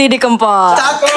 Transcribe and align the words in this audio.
Didi 0.00 0.16
Kempot. 0.16 0.80
Cakep. 0.80 1.12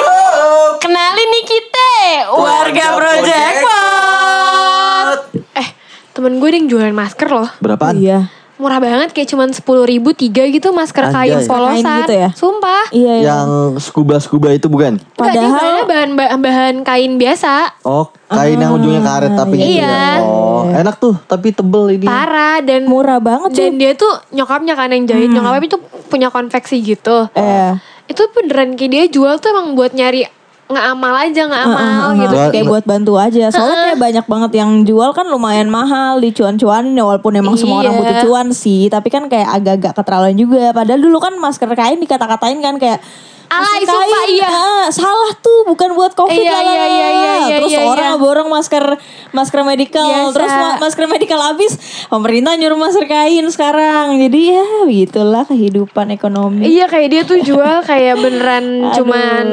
Kenalin 0.76 1.28
nih 1.32 1.44
kita, 1.48 1.92
warga 2.36 3.00
Project 3.00 3.56
Pot. 3.64 5.18
Eh, 5.56 5.68
temen 6.12 6.36
gue 6.36 6.48
ada 6.52 6.56
yang 6.60 6.68
jualan 6.68 6.92
masker 6.92 7.28
loh. 7.32 7.48
Berapaan? 7.64 7.96
Iya. 7.96 8.28
Murah 8.60 8.84
banget 8.84 9.16
kayak 9.16 9.32
cuman 9.32 9.56
sepuluh 9.56 9.88
ribu 9.88 10.12
tiga 10.12 10.44
gitu 10.52 10.76
masker 10.76 11.08
kain 11.10 11.32
Anjay. 11.32 11.48
polosan. 11.48 11.80
Kain 11.80 12.00
gitu 12.04 12.12
ya? 12.12 12.30
Sumpah. 12.36 12.84
Iya, 12.92 13.14
iya. 13.24 13.24
Yang 13.32 13.48
scuba-scuba 13.88 14.52
itu 14.52 14.68
bukan? 14.68 15.00
Padahal- 15.16 15.88
bahan 15.88 16.12
bahan, 16.12 16.38
bahan 16.44 16.74
kain 16.84 17.16
biasa. 17.16 17.80
Oh, 17.88 18.12
kain 18.28 18.60
yang 18.60 18.76
ujungnya 18.76 19.00
karet 19.00 19.32
tapi 19.32 19.64
gitu 19.64 19.80
iya. 19.80 20.20
ya. 20.20 20.28
Oh, 20.28 20.68
enak 20.68 21.00
tuh 21.00 21.16
tapi 21.24 21.56
tebel 21.56 21.96
ini. 21.96 22.04
Parah 22.04 22.60
dan 22.60 22.84
murah 22.84 23.16
banget 23.16 23.48
cuy. 23.48 23.58
dan 23.64 23.72
dia 23.80 23.96
tuh 23.96 24.12
nyokapnya 24.28 24.76
kan 24.76 24.92
yang 24.92 25.08
jahit. 25.08 25.32
Nyokapnya 25.32 25.72
tuh 25.72 25.82
punya 26.12 26.28
konveksi 26.28 26.84
gitu. 26.84 27.32
Eh, 27.32 27.72
Itu 28.04 28.28
beneran 28.32 28.76
kayak 28.76 28.90
dia 28.90 29.04
jual 29.08 29.40
tuh 29.40 29.48
emang 29.50 29.72
buat 29.74 29.92
nyari 29.92 30.28
nggak 30.64 30.86
amal 30.96 31.12
aja 31.12 31.44
nggak 31.44 31.64
amal 31.68 32.08
gitu. 32.16 32.34
Wah, 32.40 32.48
kayak 32.48 32.64
buat 32.64 32.84
bantu 32.88 33.20
aja. 33.20 33.52
Soalnya 33.52 33.92
kayak 33.92 34.00
banyak 34.00 34.24
banget 34.24 34.50
yang 34.64 34.70
jual 34.88 35.12
kan 35.12 35.28
lumayan 35.28 35.68
mahal 35.68 36.16
dicuan-cuanin 36.24 36.96
ya 36.96 37.04
walaupun 37.04 37.36
emang 37.36 37.52
semua 37.60 37.84
orang 37.84 37.92
Iya. 37.92 38.00
butuh 38.00 38.16
cuan 38.24 38.48
sih, 38.56 38.88
tapi 38.88 39.12
kan 39.12 39.28
kayak 39.28 39.60
agak-agak 39.60 39.92
keterlaluan 39.92 40.36
juga. 40.40 40.72
Padahal 40.72 41.00
dulu 41.04 41.20
kan 41.20 41.36
masker 41.36 41.68
kain 41.76 42.00
dikata-katain 42.00 42.64
kan 42.64 42.80
kayak 42.80 43.04
Alay, 43.46 43.80
sumpah, 43.82 44.24
iya. 44.26 44.48
ah, 44.48 44.86
salah 44.88 45.32
tuh 45.36 45.62
bukan 45.64 45.92
buat 45.92 46.12
covid 46.12 46.34
Iya, 46.34 46.50
lah, 46.50 46.62
iya, 46.62 46.74
iya, 46.74 46.86
iya, 46.86 47.34
iya, 47.44 47.56
terus 47.60 47.72
iya, 47.72 47.84
orang 47.84 48.14
iya. 48.14 48.20
borong 48.20 48.48
masker 48.48 48.84
masker 49.30 49.60
medical 49.62 50.04
Biasa. 50.04 50.34
terus 50.34 50.52
ma- 50.52 50.78
masker 50.78 51.04
medical 51.06 51.40
habis 51.40 51.72
pemerintah 52.06 52.52
nyuruh 52.54 52.76
masker 52.76 53.04
kain 53.04 53.46
sekarang 53.46 54.18
jadi 54.18 54.40
ya 54.54 54.66
begitulah 54.82 55.44
kehidupan 55.44 56.10
ekonomi 56.10 56.66
Iya 56.66 56.86
kayak 56.86 57.08
dia 57.08 57.22
tuh 57.22 57.38
jual 57.40 57.82
kayak 57.82 58.16
beneran 58.16 58.64
cuman 58.96 59.44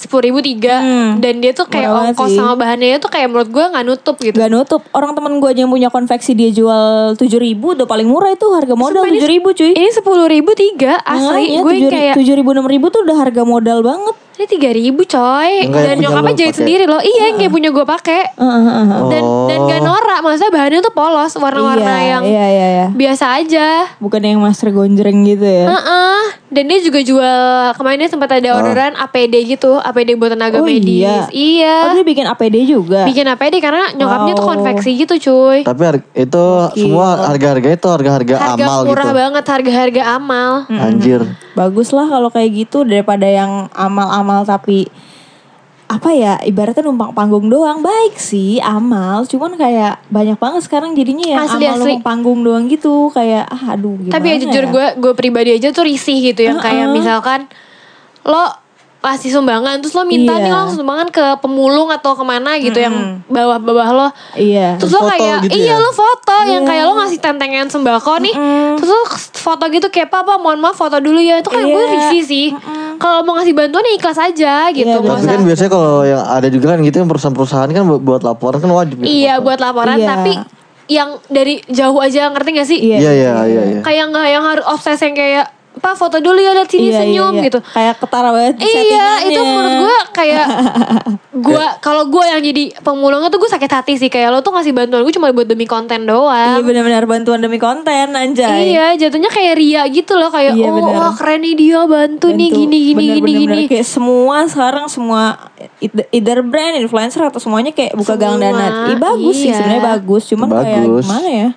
sepuluh 0.00 0.32
ribu 0.32 0.40
tiga 0.40 0.80
dan 1.20 1.34
dia 1.44 1.52
tuh 1.52 1.68
kayak 1.68 1.92
Murah 1.92 2.04
ongkos 2.16 2.32
sih. 2.32 2.40
sama 2.40 2.56
bahannya 2.56 2.96
tuh 2.96 3.12
kayak 3.12 3.28
menurut 3.28 3.52
gue 3.52 3.64
nggak 3.68 3.84
nutup 3.84 4.16
gitu. 4.16 4.36
Gak 4.40 4.48
nutup 4.48 4.80
Orang 4.96 5.12
temen 5.12 5.36
gue 5.36 5.48
aja 5.52 5.60
yang 5.60 5.72
punya 5.72 5.92
konveksi 5.92 6.32
Dia 6.32 6.48
jual 6.48 7.14
7 7.14 7.20
ribu 7.36 7.76
Udah 7.76 7.84
paling 7.84 8.08
murah 8.08 8.32
itu 8.32 8.48
Harga 8.48 8.72
modal 8.72 9.04
7 9.04 9.20
ribu 9.28 9.52
cuy 9.52 9.76
Ini 9.76 9.90
sepuluh 9.92 10.24
ribu 10.24 10.56
tiga 10.56 10.96
asli. 11.04 11.52
Makanya 11.52 11.60
gue 11.60 11.74
yang 11.76 11.90
7 11.92 11.96
kayak 12.00 12.14
tujuh 12.16 12.34
ribu 12.40 12.50
enam 12.56 12.64
ribu 12.64 12.88
tuh 12.88 13.04
udah 13.04 13.16
harga 13.20 13.42
modal 13.44 13.84
banget. 13.84 14.16
Ini 14.40 14.48
tiga 14.48 14.70
ribu 14.70 15.04
coy. 15.04 15.68
Kayak 15.68 15.86
Dan 15.86 15.96
nyokapnya 16.00 16.32
jahit 16.34 16.48
pakai. 16.50 16.58
sendiri 16.58 16.84
loh. 16.84 16.98
Iya 16.98 17.22
yang 17.26 17.36
kayak 17.36 17.52
punya 17.52 17.68
gue 17.68 17.84
pakai. 17.86 18.22
Dan 19.06 19.22
dan 19.46 19.58
gak 19.62 19.80
norak. 19.80 20.20
Maksudnya 20.20 20.50
bahannya 20.50 20.80
tuh 20.80 20.90
polos, 20.90 21.32
warna-warna 21.34 21.94
iya, 21.94 22.08
yang 22.10 22.22
iya 22.24 22.46
iya 22.46 22.68
iya. 22.70 22.86
biasa 22.88 23.24
aja. 23.36 23.68
Bukan 23.98 24.20
yang 24.20 24.40
master 24.40 24.70
gonjreng 24.70 25.22
gitu 25.24 25.44
ya. 25.44 25.68
Heeh. 25.68 26.20
Dan 26.50 26.66
dia 26.66 26.80
juga 26.80 26.98
jual 27.00 27.40
kemarin 27.74 28.00
dia 28.00 28.10
sempat 28.10 28.30
ada 28.32 28.48
orderan 28.52 28.96
APD 28.96 29.34
gitu, 29.46 29.78
APD 29.78 30.16
buat 30.16 30.30
tenaga 30.30 30.58
Oh, 30.58 30.66
medis. 30.66 30.82
iya. 30.98 31.30
Iya. 31.30 31.76
Oh 31.84 31.94
dia 31.94 32.02
bikin 32.02 32.26
APD 32.26 32.56
juga. 32.64 33.06
Bikin 33.06 33.22
APD 33.24 33.60
karena 33.60 33.92
nyokapnya 33.92 34.32
tuh 34.34 34.42
Wow. 34.42 34.52
konveksi 34.56 34.90
gitu 34.96 35.14
cuy. 35.20 35.62
Tapi 35.62 35.82
har- 35.84 36.06
itu 36.10 36.44
semua 36.74 37.06
harga-harganya 37.24 37.76
itu 37.76 37.86
harga-harga 37.86 38.34
Harga 38.34 38.64
amal 38.66 38.78
murah 38.82 39.04
gitu. 39.04 39.14
banget, 39.16 39.44
harga-harga 39.46 40.02
amal. 40.10 40.50
Anjir. 40.68 41.20
Bagus 41.50 41.90
lah 41.90 42.06
kalau 42.06 42.30
kayak 42.30 42.50
gitu 42.56 42.82
daripada 42.82 43.26
yang 43.26 43.66
amal-amal 43.72 44.29
tapi 44.46 44.88
apa 45.90 46.14
ya 46.14 46.38
ibaratnya 46.46 46.86
numpang 46.86 47.10
panggung 47.10 47.50
doang. 47.50 47.82
Baik 47.82 48.14
sih 48.14 48.62
amal 48.62 49.26
cuman 49.26 49.58
kayak 49.58 49.98
banyak 50.06 50.38
banget 50.38 50.62
sekarang 50.62 50.94
jadinya 50.94 51.26
yang 51.26 51.42
Asli, 51.42 51.66
amal 51.66 51.82
asli. 51.82 51.98
numpang 51.98 52.02
panggung 52.06 52.40
doang 52.46 52.64
gitu. 52.70 53.10
Kayak 53.10 53.50
ah 53.50 53.74
aduh 53.74 53.98
gimana 53.98 54.14
Tapi 54.14 54.26
ya 54.30 54.36
jujur 54.38 54.64
gue 54.70 54.86
gue 55.02 55.12
pribadi 55.18 55.50
aja 55.58 55.74
tuh 55.74 55.82
risih 55.82 56.22
gitu 56.22 56.46
yang 56.46 56.62
kayak 56.62 56.94
misalkan 56.94 57.50
lo 58.22 58.69
kasih 59.00 59.32
sumbangan 59.32 59.80
terus 59.80 59.92
lo 59.92 60.04
minta 60.04 60.32
Iya. 60.32 60.42
nih 60.42 60.52
lo 60.52 60.68
sumbangan 60.68 61.08
ke 61.08 61.24
pemulung 61.38 61.88
atau 61.88 62.12
ke 62.12 62.20
mana 62.20 62.56
gitu 62.56 62.76
yang 62.76 62.92
bawah-bawah 63.26 63.88
lo. 63.90 64.08
iya 64.34 64.76
Terus 64.76 64.92
lo 64.92 65.00
Foto 65.00 65.10
kayak 65.10 65.36
gitu 65.42 65.56
iya 65.56 65.72
ya? 65.72 65.76
lo 65.76 65.90
foto 65.90 66.36
yang 66.44 66.62
kayak 66.62 66.84
lo 66.84 66.92
ngasih 66.94 67.18
tentengan 67.18 67.66
sembako 67.66 68.20
nih. 68.20 68.34
Terus 68.76 68.90
lo 68.90 69.02
foto 69.34 69.64
gitu 69.66 69.88
kayak 69.88 70.08
apa 70.10 70.36
mohon 70.36 70.58
maaf 70.58 70.76
foto 70.76 70.96
dulu 70.96 71.16
ya. 71.16 71.40
Itu 71.40 71.48
kayak 71.48 71.64
gue 71.66 71.80
Iya. 71.80 71.92
risih 71.98 72.22
sih. 72.22 72.46
Kalau 72.94 73.20
mau 73.22 73.34
ngasih 73.34 73.52
bantuan 73.52 73.80
ya 73.82 73.92
ikhlas 73.94 74.18
aja 74.18 74.54
gitu. 74.68 74.84
Iya, 74.86 75.00
Nggak 75.00 75.16
Tapi 75.18 75.28
kan 75.30 75.42
biasanya 75.42 75.70
kalau 75.70 75.92
yang 76.02 76.20
ada 76.22 76.48
juga 76.48 76.66
kan 76.68 76.78
gitu 76.80 76.96
yang 76.98 77.08
perusahaan-perusahaan 77.08 77.70
kan 77.70 77.84
buat- 77.98 78.20
laporan 78.22 78.58
kan 78.58 78.68
wajib. 78.70 78.96
gitu. 78.98 79.08
Iya 79.08 79.34
buat 79.38 79.56
laporan 79.56 79.96
Iya. 79.96 80.08
tapi 80.10 80.32
yang 80.86 81.08
dari 81.24 81.64
jauh 81.64 81.96
aja 81.96 82.28
ngerti 82.28 82.50
gak 82.52 82.68
sih? 82.68 82.78
Iya. 82.78 82.98
Iya 82.98 83.10
iya 83.14 83.32
iya 83.44 83.62
iya. 83.64 83.80
Kayak 83.80 84.04
nggak 84.10 84.26
yang 84.28 84.44
harus 84.44 84.64
obses 84.66 84.98
yang 84.98 85.14
kayak 85.14 85.46
Pak 85.72 85.94
foto 85.94 86.18
dulu 86.18 86.34
ya 86.36 86.50
lihat 86.50 86.66
sini 86.66 86.90
Iya, 86.90 86.90
iya, 86.90 87.00
senyum 87.00 87.32
iya. 87.32 87.42
gitu. 87.46 87.58
kayak 87.64 87.94
ketara 87.96 88.30
banget 88.30 88.58
Iya, 88.58 89.06
itu 89.24 89.38
menurut 89.38 89.74
gue 89.80 89.96
kayak 90.10 90.46
gue 91.46 91.64
kalau 91.78 92.04
gue 92.04 92.24
yang 92.26 92.42
jadi 92.42 92.74
pemulungnya 92.76 93.28
tuh 93.28 93.38
gue 93.38 93.48
sakit 93.48 93.70
hati 93.70 93.94
sih 93.94 94.06
kayak 94.06 94.28
lo 94.28 94.38
tuh 94.40 94.50
ngasih 94.50 94.70
bantuan 94.70 95.00
gue 95.00 95.14
cuma 95.14 95.30
buat 95.30 95.46
demi 95.46 95.64
konten 95.64 96.02
Iya 96.02 96.10
doang. 96.10 96.60
benar-benar 96.60 97.06
bantuan 97.06 97.38
demi 97.38 97.56
konten 97.56 97.86
anjay. 98.10 98.74
Iya, 98.74 98.98
jatuhnya 98.98 99.30
kayak 99.30 99.54
ria 99.54 99.86
gitu 99.86 100.14
loh 100.14 100.28
kayak 100.28 100.52
Iya, 100.52 100.66
oh 100.66 100.74
bener. 100.76 100.90
wah 100.92 101.14
keren 101.14 101.38
nih 101.40 101.54
dia 101.54 101.80
bantu 101.82 102.26
nih 102.28 102.48
Bantu. 102.48 102.58
gini 102.58 102.78
gini 102.82 102.94
Bener, 102.98 103.14
gini 103.14 103.22
bener, 103.22 103.38
gini. 103.38 103.54
bener. 103.56 103.70
Kayak 103.70 103.86
semua 103.88 104.36
sekarang 104.44 104.84
semua 104.86 105.22
either- 106.10 106.42
brand, 106.42 106.74
influencer 106.76 107.22
atau 107.22 107.38
semuanya 107.38 107.70
kayak 107.70 107.94
buka 107.94 108.18
gang 108.18 108.36
Semua, 108.36 108.50
dana. 108.50 108.66
Ih 108.86 108.98
bagus 108.98 109.36
sih 109.38 109.48
iya. 109.48 109.56
sebenarnya 109.56 109.84
bagus, 109.88 110.22
cuman 110.26 110.48
kayak 110.50 110.82
gimana 110.98 111.28
ya? 111.30 111.48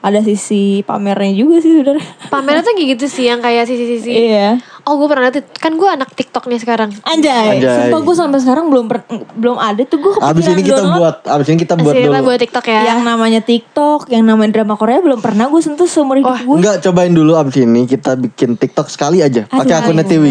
Ada 0.00 0.22
sisi 0.22 0.80
pamernya 0.82 1.32
juga 1.34 1.58
sih 1.58 1.72
sebenarnya. 1.72 2.06
Pamernya 2.28 2.62
tuh 2.62 2.72
kayak 2.72 2.88
gitu 2.94 3.06
sih 3.10 3.24
yang 3.26 3.40
kayak 3.40 3.66
sisi-sisi. 3.66 4.12
Iya. 4.12 4.60
Oh 4.86 4.94
gue 4.96 5.08
pernah 5.10 5.26
liat 5.26 5.58
kan 5.58 5.74
gue 5.74 5.88
anak 5.90 6.14
TikTok 6.14 6.46
nih 6.46 6.62
sekarang. 6.62 6.94
Anjay, 7.02 7.58
Anjay. 7.58 7.90
sumpah 7.90 8.00
gue 8.06 8.14
sampai 8.14 8.38
sekarang 8.38 8.70
belum 8.70 8.86
per- 8.86 9.02
belum 9.34 9.58
ada 9.58 9.82
tuh 9.82 9.98
gue 9.98 10.12
Abis 10.22 10.46
ini 10.46 10.62
kita 10.62 10.78
download 10.78 11.02
buat, 11.02 11.16
abis 11.26 11.46
ini 11.50 11.58
kita 11.58 11.74
buat 11.74 11.90
Asli 11.90 12.06
dulu. 12.06 12.22
buat 12.22 12.38
TikTok 12.38 12.64
ya. 12.70 12.80
yang 12.94 13.00
namanya 13.02 13.40
TikTok, 13.42 14.00
yang 14.14 14.22
namanya 14.22 14.50
drama 14.54 14.78
Korea 14.78 15.02
belum 15.02 15.18
pernah 15.18 15.50
gue 15.50 15.58
sentuh 15.58 15.90
seumur 15.90 16.22
hidup 16.22 16.38
gue. 16.38 16.56
Enggak 16.62 16.86
cobain 16.86 17.10
dulu 17.10 17.34
abis 17.34 17.66
ini 17.66 17.90
kita 17.90 18.14
bikin 18.14 18.54
TikTok 18.54 18.86
sekali 18.86 19.26
aja 19.26 19.50
pakai 19.50 19.74
akun. 19.74 19.98
Tiwi. 20.06 20.30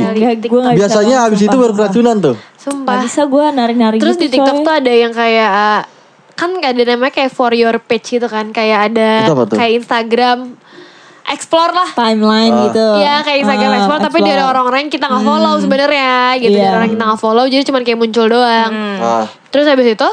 Biasanya 0.72 1.28
abis 1.28 1.44
itu 1.44 1.52
baru 1.52 1.76
sumpah. 1.76 1.92
keracunan 1.92 2.16
tuh. 2.24 2.36
Sumpah. 2.56 3.04
bisa 3.04 3.28
gue 3.28 3.46
nari-nari 3.52 3.98
Terus 4.00 4.16
gitu, 4.16 4.24
di 4.24 4.30
TikTok 4.40 4.58
coy. 4.58 4.66
tuh 4.66 4.74
ada 4.74 4.94
yang 4.96 5.12
kayak 5.12 5.52
uh, 5.52 5.82
kan 6.36 6.52
ada 6.60 6.84
namanya 6.84 7.12
kayak 7.12 7.32
for 7.32 7.52
your 7.52 7.80
page 7.80 8.16
gitu 8.16 8.28
kan 8.28 8.52
kayak 8.52 8.92
ada 8.92 9.32
kayak 9.50 9.80
Instagram 9.80 10.60
explore 11.26 11.74
lah. 11.74 11.90
Timeline 11.96 12.70
gitu. 12.70 12.86
Iya 13.02 13.26
kayak 13.26 13.38
Instagram 13.42 13.72
Ah, 13.72 13.78
explore 13.82 14.02
tapi 14.04 14.18
dari 14.22 14.44
orang-orang 14.44 14.80
yang 14.86 14.94
kita 14.94 15.06
nggak 15.10 15.26
follow 15.26 15.54
sebenarnya 15.58 16.14
gitu. 16.38 16.54
Iya. 16.54 16.62
dari 16.62 16.70
orang 16.70 16.86
yang 16.86 16.96
kita 16.96 17.06
nggak 17.08 17.22
follow 17.22 17.46
jadi 17.50 17.64
cuma 17.66 17.78
kayak 17.82 17.98
muncul 17.98 18.26
doang. 18.30 18.74
Ah, 19.02 19.26
Terus 19.50 19.66
habis 19.66 19.88
itu 19.90 20.10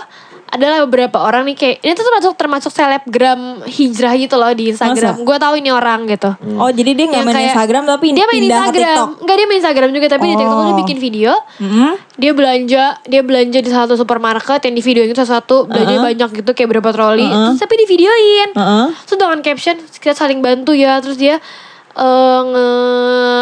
adalah 0.52 0.84
beberapa 0.84 1.16
orang 1.16 1.48
nih 1.48 1.56
kayak 1.56 1.76
ini 1.80 1.92
tuh 1.92 2.04
termasuk 2.04 2.32
termasuk 2.36 2.68
selebgram 2.68 3.40
hijrah 3.64 4.12
gitu 4.14 4.36
loh 4.36 4.52
di 4.52 4.68
Instagram. 4.68 5.24
Gue 5.24 5.36
tahu 5.36 5.56
ini 5.56 5.72
orang 5.72 6.04
gitu. 6.04 6.28
Oh 6.54 6.68
jadi 6.68 6.92
dia 6.92 7.08
nggak 7.08 7.24
main 7.24 7.32
kayak- 7.32 7.48
Instagram 7.50 7.82
tapi 7.88 8.06
dia 8.12 8.26
main 8.26 8.36
pindah 8.36 8.52
ke 8.52 8.60
Instagram. 8.62 8.76
TikTok. 8.92 9.08
Enggak 9.18 9.34
dia 9.34 9.46
main 9.46 9.58
Instagram 9.58 9.90
juga 9.90 10.06
tapi 10.06 10.24
di 10.26 10.34
TikTok 10.36 10.58
dia 10.58 10.68
Oh. 10.68 10.78
bikin 10.78 10.98
video. 10.98 11.32
Mm-mm. 11.56 11.92
Dia 12.14 12.32
belanja, 12.32 12.84
dia 13.02 13.22
belanja 13.22 13.58
di 13.58 13.68
salah 13.68 13.88
satu 13.88 13.96
supermarket 13.96 14.60
yang 14.62 14.74
di 14.74 14.82
video 14.82 15.02
itu 15.02 15.16
satu 15.16 15.64
belanja 15.64 15.96
banyak 15.98 16.30
gitu 16.36 16.50
kayak 16.52 16.68
berapa 16.70 16.90
troli. 16.90 17.24
Terus 17.24 17.56
tapi 17.58 17.74
di 17.74 17.86
videoin. 17.86 18.48
Heeh. 18.52 18.86
Terus 19.02 19.16
dengan 19.16 19.40
caption 19.40 19.76
kita 19.90 20.12
saling 20.14 20.38
bantu 20.38 20.72
ya. 20.72 21.00
Terus 21.00 21.16
dia 21.16 21.40
eh, 21.92 22.40
nge 22.42 22.66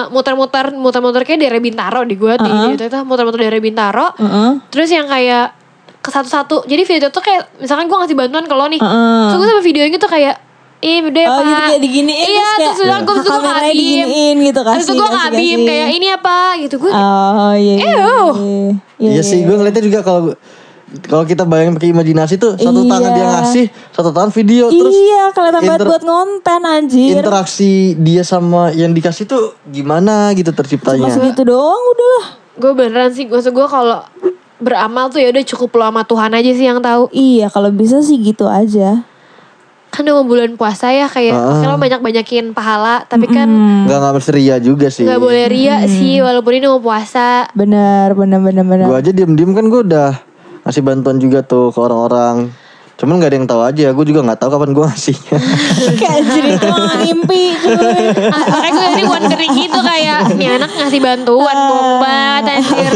muter-muter 0.09 0.75
muter-muter 0.75 1.23
kayak 1.23 1.39
daerah 1.41 1.59
Bintaro 1.59 2.03
di 2.03 2.15
gua 2.15 2.35
di 2.35 2.51
itu 2.73 2.83
itu 2.85 2.99
muter-muter 3.03 3.39
daerah 3.41 3.59
Bintaro. 3.59 4.07
Heeh. 4.15 4.51
Terus 4.69 4.89
yang 4.89 5.07
kayak 5.07 5.59
ke 6.01 6.09
satu-satu. 6.09 6.65
Jadi 6.65 6.83
video 6.83 7.07
itu 7.07 7.13
tuh 7.13 7.21
kayak 7.21 7.43
misalkan 7.57 7.85
gua 7.85 8.03
ngasih 8.03 8.17
bantuan 8.17 8.45
ke 8.45 8.55
lo 8.55 8.67
nih. 8.67 8.81
Heeh. 8.81 9.23
Terus 9.27 9.39
gue 9.39 9.49
sama 9.49 9.63
videonya 9.63 9.99
tuh 9.99 10.11
kayak 10.11 10.37
Ih 10.81 11.05
udah 11.05 11.13
ya 11.13 11.29
Oh 11.29 11.37
pak 11.37 11.45
gitu 11.45 11.61
kayak 11.69 11.83
diginiin 11.85 12.25
Iya 12.25 12.49
terus 12.57 12.79
udah 12.81 12.99
gue 12.99 13.15
terus 13.15 13.27
gue 13.29 13.41
ngabim 13.45 14.09
gitu 14.41 14.61
Terus 14.65 14.81
kasih 14.81 14.89
gue 14.89 14.97
kasih, 14.97 15.13
ngabim 15.13 15.37
kasih. 15.53 15.69
kayak 15.69 15.89
ini 15.93 16.07
apa 16.09 16.37
gitu 16.57 16.75
Gue 16.81 16.91
Oh 16.91 17.53
iya 17.53 17.75
iya. 17.77 17.93
Ew. 18.01 18.25
Iya, 18.97 19.11
Iya 19.13 19.21
sih, 19.21 19.45
gue 19.45 19.53
ngeliatnya 19.53 19.85
juga 19.85 20.01
kalau 20.01 20.33
kalau 21.05 21.23
kita 21.23 21.45
bayangin 21.45 21.77
pakai 21.77 21.93
imajinasi 21.93 22.35
tuh 22.35 22.57
satu 22.57 22.81
Iya. 22.81 22.91
tangan 22.91 23.11
dia 23.13 23.27
ngasih, 23.29 23.65
satu 23.93 24.09
tangan 24.11 24.33
video 24.33 24.65
terus 24.67 24.91
Iya 24.91 25.23
kelihatan 25.31 25.61
banget 25.63 25.81
buat 25.85 26.03
ngonten 26.03 26.63
anjir. 26.65 27.13
interaksi 27.15 27.73
dia 27.95 28.23
sama 28.25 28.73
yang 28.73 28.91
dikasih 28.91 29.23
tuh 29.23 29.53
gimana 29.67 30.33
gitu 30.33 30.49
terciptanya. 30.51 31.07
Masih 31.07 31.29
gitu 31.29 31.45
doang 31.45 31.77
udahlah. 31.85 32.27
Gue 32.57 32.73
beneran 32.75 33.13
sih 33.13 33.25
Maksud 33.25 33.53
gue 33.53 33.67
kalau 33.67 34.01
beramal 34.61 35.09
tuh 35.09 35.19
ya 35.19 35.29
udah 35.29 35.45
cukup 35.45 35.71
lo 35.75 35.85
sama 35.89 36.03
Tuhan 36.05 36.31
aja 36.31 36.51
sih 36.53 36.65
yang 36.65 36.79
tahu 36.79 37.09
Iya 37.11 37.49
kalau 37.49 37.69
bisa 37.69 37.99
sih 38.01 38.17
gitu 38.17 38.45
aja. 38.45 39.03
Kan 39.91 40.07
udah 40.07 40.15
mau 40.15 40.27
bulan 40.29 40.55
puasa 40.55 40.89
ya 40.89 41.11
Kayak 41.11 41.35
oke 41.35 41.67
lo 41.67 41.75
banyak-banyakin 41.75 42.55
pahala 42.55 43.03
Tapi 43.05 43.27
kan 43.27 43.51
Enggak 43.85 43.99
nggak 43.99 44.15
mesti 44.15 44.31
ria 44.31 44.57
juga 44.57 44.87
sih. 44.87 45.03
nggak 45.03 45.19
boleh 45.19 45.45
ria 45.51 45.83
sih 45.83 46.23
Walaupun 46.23 46.53
ini 46.55 46.71
mau 46.71 46.79
puasa 46.79 47.51
Benar 47.53 48.15
benar 48.15 48.39
benar 48.39 48.63
benar. 48.63 48.87
Gue 48.87 48.99
aja 49.03 49.11
diem-diem 49.11 49.51
kan 49.51 49.67
gue 49.67 49.81
udah 49.83 50.11
ngasih 50.61 50.85
bantuan 50.85 51.17
juga 51.17 51.41
tuh 51.41 51.73
ke 51.73 51.79
orang-orang. 51.81 52.53
Cuman 53.01 53.17
gak 53.17 53.33
ada 53.33 53.37
yang 53.39 53.49
tahu 53.49 53.63
aja, 53.63 53.87
gue 53.91 54.05
juga 54.05 54.21
gak 54.23 54.39
tahu 54.39 54.51
kapan 54.53 54.71
gue 54.71 54.85
ngasihnya. 54.85 55.37
Kayak 56.01 56.21
jadi 56.29 56.49
itu 56.53 56.67
mah 56.69 56.97
mimpi 57.03 57.43
cuy. 57.57 58.05
Ah, 58.29 58.45
makanya 58.47 58.71
gue 58.71 58.87
tadi 58.87 59.05
wondering 59.07 59.53
gitu 59.57 59.79
kayak 59.81 60.21
nih 60.37 60.49
anak 60.53 60.71
ngasih 60.71 61.01
bantuan 61.01 61.57
bohong 61.57 61.97
banget 61.99 62.45
anjir. 62.55 62.93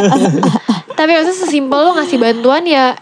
Tapi 0.93 1.11
maksudnya 1.11 1.39
sesimpel 1.41 1.81
lo 1.81 1.91
ngasih 1.95 2.19
bantuan 2.19 2.63
ya 2.63 2.95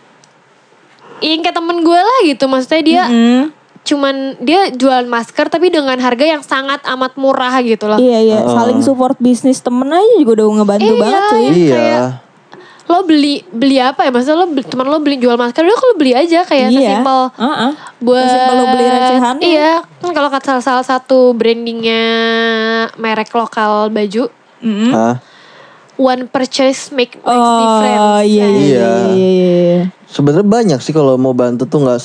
Yang 1.19 1.41
kayak 1.45 1.57
temen 1.57 1.79
gue 1.81 2.01
lah 2.01 2.19
gitu 2.25 2.45
Maksudnya 2.47 2.83
dia 2.83 3.03
Hmm. 3.05 3.43
cuman 3.83 4.15
dia 4.39 4.71
jualan 4.71 5.05
masker 5.05 5.47
tapi 5.49 5.67
dengan 5.67 5.95
harga 5.97 6.23
yang 6.25 6.39
sangat 6.41 6.87
amat 6.89 7.15
murah 7.17 7.51
gitu 7.61 7.85
loh. 7.85 7.99
Iya 7.99 8.19
iya, 8.23 8.39
saling 8.47 8.79
support 8.79 9.19
bisnis 9.19 9.59
temen 9.59 9.91
aja 9.91 10.15
juga 10.17 10.39
udah 10.39 10.47
ngebantu 10.57 10.87
Iya, 10.89 10.95
banget 10.97 11.23
cuy. 11.27 11.43
iya. 11.43 11.75
kayak- 11.75 12.13
Lo 12.93 13.01
beli 13.03 13.41
beli 13.47 13.77
apa 13.79 14.05
ya? 14.05 14.11
Maksudnya 14.11 14.37
lo 14.37 14.47
beli, 14.47 14.63
teman 14.63 14.85
lo 14.87 14.99
beli 14.99 15.17
jual 15.17 15.35
masker 15.35 15.63
udah 15.63 15.81
lo 15.83 15.95
beli 15.95 16.13
aja 16.13 16.45
kayak 16.45 16.69
Iya. 16.69 16.77
sesimpel 16.77 17.21
Heeh. 17.35 17.71
buat 17.99 18.21
Sesimpel 18.23 18.55
lo 18.55 18.65
beli 18.69 18.85
recehannya. 18.87 19.43
Iya, 19.43 19.73
kan 19.97 20.11
kalau 20.11 20.29
kata 20.29 20.45
salah, 20.53 20.63
salah 20.63 20.85
satu 20.87 21.33
brandingnya 21.33 22.03
merek 22.95 23.33
lokal 23.33 23.89
baju, 23.89 24.29
Mm-mm. 24.61 24.91
Hah? 24.91 25.17
one 25.95 26.25
purchase 26.27 26.91
make 26.91 27.15
makes 27.15 27.27
Oh 27.27 27.59
difference. 27.59 28.27
iya 28.27 28.47
iya 28.47 28.47
iya 28.47 28.49
Iya. 28.49 28.91
iya. 29.09 29.29
iya. 29.31 29.81
Sebenarnya 30.05 30.45
banyak 30.45 30.79
sih 30.79 30.91
kalau 30.91 31.17
mau 31.17 31.33
bantu 31.33 31.65
tuh 31.65 31.81
nggak. 31.81 32.01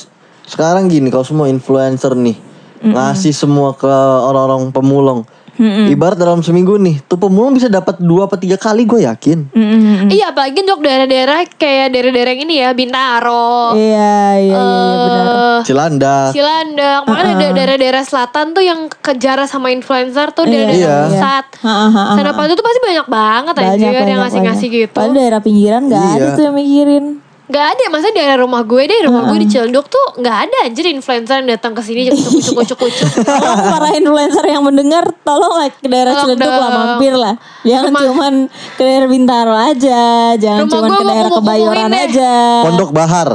Sekarang 0.45 0.87
gini, 0.87 1.07
kalau 1.07 1.23
semua 1.23 1.47
influencer 1.47 2.15
nih 2.15 2.37
ngasih 2.79 3.33
semua 3.33 3.73
ke 3.73 3.89
orang-orang 4.23 4.71
pemulung. 4.71 5.27
Ibarat 5.59 6.15
dalam 6.15 6.39
seminggu 6.39 6.77
nih, 6.77 7.01
tuh 7.03 7.17
pemulung 7.17 7.53
bisa 7.53 7.65
dapat 7.65 7.97
dua 7.97 8.25
apa 8.25 8.37
tiga 8.37 8.55
kali 8.55 8.83
gue 8.83 9.03
yakin. 9.03 9.49
Mm-mm. 9.49 10.07
Iya, 10.07 10.29
apalagi 10.29 10.61
untuk 10.61 10.79
daerah-daerah 10.79 11.49
kayak 11.51 11.87
daerah-daerah 11.89 12.31
yang 12.31 12.43
ini 12.43 12.55
ya, 12.57 12.69
Bintaro, 12.71 13.73
Iya 13.73 14.13
iya 14.37 14.53
iya 14.53 14.61
iya, 14.61 14.97
benar. 14.99 15.25
eh, 15.25 15.59
Cilandak. 15.63 16.29
Cilandak, 16.31 17.01
makanya 17.03 17.33
ada 17.33 17.47
daerah-daerah 17.51 18.03
selatan 18.03 18.45
tuh 18.51 18.61
yang 18.61 18.79
kejar 19.01 19.41
sama 19.45 19.69
influencer 19.69 20.29
tuh 20.31 20.45
daerah-daerah 20.45 20.77
Iya. 20.77 21.09
pusat. 21.09 21.45
Ha-ha, 21.59 21.87
ha-ha. 21.89 22.13
Sana 22.13 22.31
Pantu 22.31 22.53
tuh 22.53 22.61
pasti 22.61 22.79
banyak 22.79 23.07
banget 23.07 23.53
anjir 23.55 23.91
yang 23.97 24.21
ngasih-ngasih 24.21 24.67
gitu. 24.69 24.93
Padahal 24.93 25.13
daerah 25.13 25.39
pinggiran 25.39 25.81
gak 25.85 26.05
ada 26.13 26.23
Iya. 26.23 26.35
tuh 26.35 26.43
yang 26.45 26.55
mikirin. 26.55 27.05
Gak 27.47 27.65
ada, 27.71 27.83
maksudnya 27.87 28.15
daerah 28.17 28.43
rumah 28.43 28.59
gue 28.61 28.83
deh, 28.83 28.99
rumah 29.03 29.23
gue 29.25 29.39
di 29.39 29.47
Ciledug 29.47 29.87
tuh 29.87 30.19
gak 30.19 30.37
ada 30.45 30.67
anjir 30.67 30.83
influencer 30.85 31.39
yang 31.39 31.47
datang 31.49 31.71
ke 31.71 31.79
sini 31.79 32.11
kucuk-kucuk-kucuk. 32.11 33.07
Tolong 33.23 33.59
para 33.63 33.89
influencer 33.93 34.43
yang 34.43 34.59
mendengar 34.61 35.07
tolong 35.23 35.55
lah 35.55 35.71
ke 35.71 35.87
daerah 35.87 36.11
Tolong 36.13 36.35
Ciledug 36.35 36.51
lah 36.51 36.69
mampir 36.69 37.13
lah. 37.15 37.33
Jangan 37.63 37.87
Rumah- 37.87 38.03
cuman 38.03 38.33
ke 38.75 38.81
daerah 38.81 39.07
Bintaro 39.07 39.55
aja, 39.55 40.01
jangan 40.35 40.61
Rumah 40.61 40.73
cuman 40.75 40.89
ke 40.89 41.03
daerah 41.05 41.31
Kebayoran 41.31 41.87
deh. 41.87 42.03
aja. 42.03 42.33
Pondok 42.67 42.91
Bahar. 42.91 43.29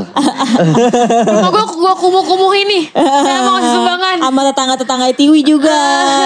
rumah 1.32 1.50
gue 1.50 1.64
gue 1.73 1.94
kumuh-kumuh 1.99 2.53
ini. 2.59 2.81
Saya 2.93 3.41
mau 3.43 3.56
ngasih 3.56 3.73
sumbangan. 3.73 4.17
Sama 4.23 4.41
tetangga-tetangga 4.44 5.06
Tiwi 5.12 5.41
juga, 5.41 5.81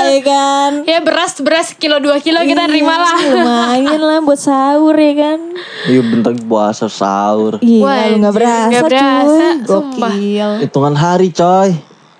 ya 0.05 0.21
kan. 0.21 0.71
Ya 0.83 0.99
beras 1.00 1.38
beras 1.38 1.71
kilo 1.73 1.97
dua 1.99 2.19
kilo 2.19 2.43
kita 2.43 2.62
Iya, 2.62 2.69
terima 2.69 2.94
lah. 2.94 3.19
Lumayan 3.23 4.00
lah 4.00 4.19
buat 4.21 4.37
sahur 4.37 4.93
ya 4.93 5.15
kan. 5.15 5.38
Iya 5.87 6.00
bentar 6.03 6.35
puasa 6.43 6.87
sahur. 6.87 7.62
Gila 7.76 7.84
Wah, 7.84 8.05
lu 8.08 8.17
gak 8.19 8.34
berasa, 8.34 8.69
nggak 8.73 8.84
berasa, 8.88 9.46
cuy. 9.61 9.67
Gokil. 9.69 10.50
Hitungan 10.64 10.94
hari 10.96 11.28
coy. 11.31 11.70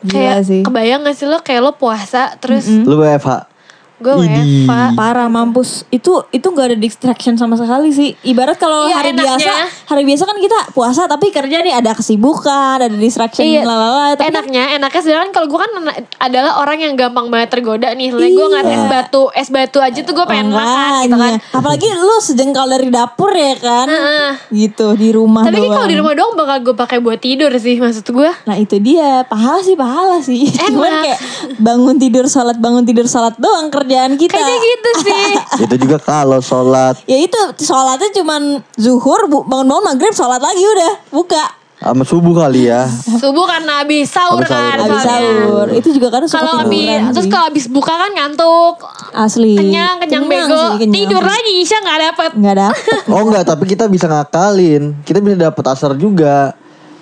Gila 0.05 0.13
Kayak 0.13 0.39
sih. 0.45 0.61
kebayang 0.63 1.01
gak 1.03 1.17
sih 1.17 1.27
lo 1.27 1.39
kayak 1.41 1.63
lo 1.65 1.73
puasa 1.75 2.37
terus 2.37 2.69
Lu 2.69 3.01
WFH. 3.01 3.56
Gue. 3.99 4.13
WFA. 4.15 4.93
Parah 4.93 5.27
mampus 5.27 5.85
itu 5.89 6.11
itu 6.31 6.47
gak 6.47 6.67
ada 6.67 6.77
distraction 6.77 7.35
sama 7.35 7.55
sekali 7.55 7.89
sih 7.89 8.13
ibarat 8.23 8.55
kalau 8.55 8.87
Iya, 8.87 8.95
hari 8.95 9.11
enaknya. 9.11 9.37
biasa 9.39 9.53
hari 9.87 10.03
biasa 10.05 10.23
kan 10.23 10.37
kita 10.37 10.59
puasa 10.71 11.03
tapi 11.05 11.27
kerja 11.29 11.59
nih 11.59 11.75
ada 11.75 11.93
kesibukan 11.93 12.45
ada 12.79 12.91
distraction 12.91 13.43
Iya, 13.43 13.63
lalala 13.63 14.13
tapi 14.13 14.21
kan- 14.23 14.35
enaknya, 14.37 14.65
enaknya 14.75 15.01
sedangkan 15.01 15.31
kalau 15.31 15.47
gue 15.47 15.59
kan 15.59 15.71
adalah 16.19 16.53
orang 16.59 16.79
yang 16.79 16.95
gampang 16.95 17.27
banget 17.27 17.49
tergoda 17.51 17.89
nih. 17.91 18.11
Like 18.11 18.31
gue 18.31 18.37
Iya. 18.37 18.47
ngeliat 18.47 18.69
es 18.69 18.85
batu, 18.87 19.23
es 19.33 19.49
batu 19.49 19.79
aja 19.79 19.99
tuh 19.99 20.13
gue 20.13 20.27
pengen 20.27 20.49
makan 20.49 20.93
gitu 21.03 21.17
kan. 21.17 21.33
Apalagi 21.53 21.89
lu 21.91 22.17
sejengkal 22.19 22.67
dari 22.69 22.89
dapur 22.89 23.31
ya 23.31 23.55
kan 23.57 23.87
Heeh. 23.87 24.31
gitu 24.51 24.93
di 24.93 25.09
rumah 25.11 25.43
Tapi 25.43 25.57
kan 25.59 25.71
kalau 25.75 25.87
di 25.87 25.97
rumah 25.97 26.13
doang 26.13 26.35
bakal 26.35 26.57
gue 26.63 26.77
pakai 26.77 26.99
buat 26.99 27.19
tidur 27.19 27.49
sih 27.55 27.77
maksud 27.77 28.05
gue. 28.07 28.31
Nah 28.45 28.57
itu 28.57 28.77
dia 28.77 29.25
pahala 29.25 29.61
sih 29.61 29.73
pahala 29.73 30.19
sih 30.19 30.45
Cuman 30.69 30.91
Enak. 30.91 31.03
kayak 31.03 31.21
bangun 31.59 31.97
tidur 31.97 32.25
salat 32.27 32.57
bangun 32.57 32.83
tidur 32.83 33.07
salat 33.07 33.33
doang 33.37 33.69
kerjaan 33.87 34.13
kita 34.15 34.35
Kayaknya 34.35 34.59
gitu 34.59 34.91
sih. 35.01 35.27
Itu 35.65 35.75
juga 35.79 35.97
kalau 35.97 36.39
sholat 36.39 36.99
Ya 37.05 37.19
itu 37.19 37.39
sholatnya 37.57 38.11
cuman 38.13 38.43
zuhur 38.75 39.25
bu- 39.25 39.43
bangun-bangun 39.43 39.85
maghrib 39.87 40.11
sholat 40.11 40.39
lagi 40.39 40.59
udah 40.61 40.93
buka 41.13 41.45
sama 41.77 42.03
subuh 42.03 42.33
kali 42.35 42.67
ya. 42.67 42.89
Subuh 42.89 43.45
karena 43.45 43.85
habis 43.85 44.09
sahur 44.09 44.41
Habis 44.41 44.49
sahur. 44.49 44.65
kan. 44.65 44.79
habis 44.81 45.03
sahur 45.05 45.67
itu 45.71 45.89
juga 45.93 46.09
suka 46.19 46.41
Kalau 46.41 46.55
habis 46.59 47.03
terus 47.13 47.27
kalau 47.29 47.47
habis 47.47 47.65
buka 47.69 47.93
kan 47.95 48.11
ngantuk. 48.11 48.81
asli 49.13 49.55
Kenyang, 49.55 50.01
kenyang, 50.01 50.25
bego. 50.25 50.57
sih, 50.57 50.83
kenyang. 50.83 50.97
Tidur 50.99 51.23
lagi 51.23 51.53
Isya 51.61 51.79
nggak 51.79 51.99
dapet. 52.03 52.31
nggak 52.35 52.57
dapet 52.59 53.01
Oh 53.07 53.21
enggak, 53.23 53.45
tapi 53.45 53.65
kita 53.67 53.87
bisa 53.87 54.09
ngakalin. 54.09 54.97
Kita 55.05 55.21
bisa 55.21 55.37
dapat 55.39 55.65
asar 55.69 55.93
juga. 55.95 56.57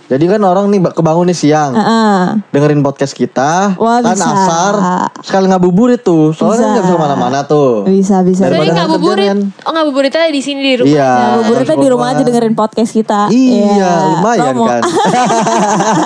Jadi 0.05 0.25
kan 0.27 0.41
orang 0.41 0.69
nih 0.69 0.85
kebangun 0.87 1.27
nih 1.27 1.39
siang. 1.39 1.73
Heeh. 1.73 2.45
dengerin 2.51 2.81
podcast 2.81 3.13
kita 3.13 3.73
Wah, 3.75 3.99
kan 3.99 4.13
bisa. 4.13 4.29
asar 4.29 4.75
sekali 5.21 5.49
ngabuburit 5.49 6.01
tuh 6.01 6.31
soalnya 6.31 6.61
Bisa. 6.61 6.71
nggak 6.71 6.85
bisa 6.85 6.93
ke 6.93 7.01
mana-mana 7.01 7.39
tuh 7.43 7.83
bisa 7.85 8.17
bisa 8.21 8.43
Daripada 8.45 8.63
Jadi 8.63 8.77
ngabuburit. 8.77 9.27
kerjaan. 9.27 9.41
Oh 9.61 9.73
ngabuburitnya 9.73 10.29
di 10.29 10.39
sini 10.39 10.61
di 10.63 10.75
rumah. 10.77 10.91
iya 10.91 11.11
Ngabuburitnya 11.33 11.77
di 11.79 11.89
rumah 11.89 12.07
aja 12.11 12.23
dengerin 12.23 12.55
podcast 12.55 12.91
kita 12.91 13.21
iya 13.29 13.91
lumayan 14.13 14.53
promo. 14.53 14.65
kan 14.69 14.83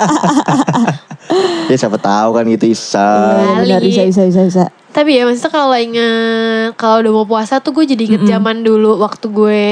ya 1.69 1.77
siapa 1.77 1.99
tahu 1.99 2.29
kan 2.33 2.45
gitu 2.47 2.65
Isa 2.67 3.11
Iya, 3.61 3.77
bisa 3.79 4.03
bisa 4.05 4.23
bisa 4.25 4.41
bisa 4.45 4.65
Tapi 4.89 5.15
ya 5.15 5.23
maksudnya 5.23 5.53
kalau 5.53 5.77
inget 5.77 6.73
kalau 6.75 6.97
udah 7.01 7.13
mau 7.13 7.27
puasa 7.27 7.59
tuh 7.59 7.71
gue 7.73 7.85
jadi 7.85 8.03
inget 8.05 8.23
zaman 8.27 8.63
dulu 8.63 8.99
waktu 8.99 9.27
gue 9.29 9.67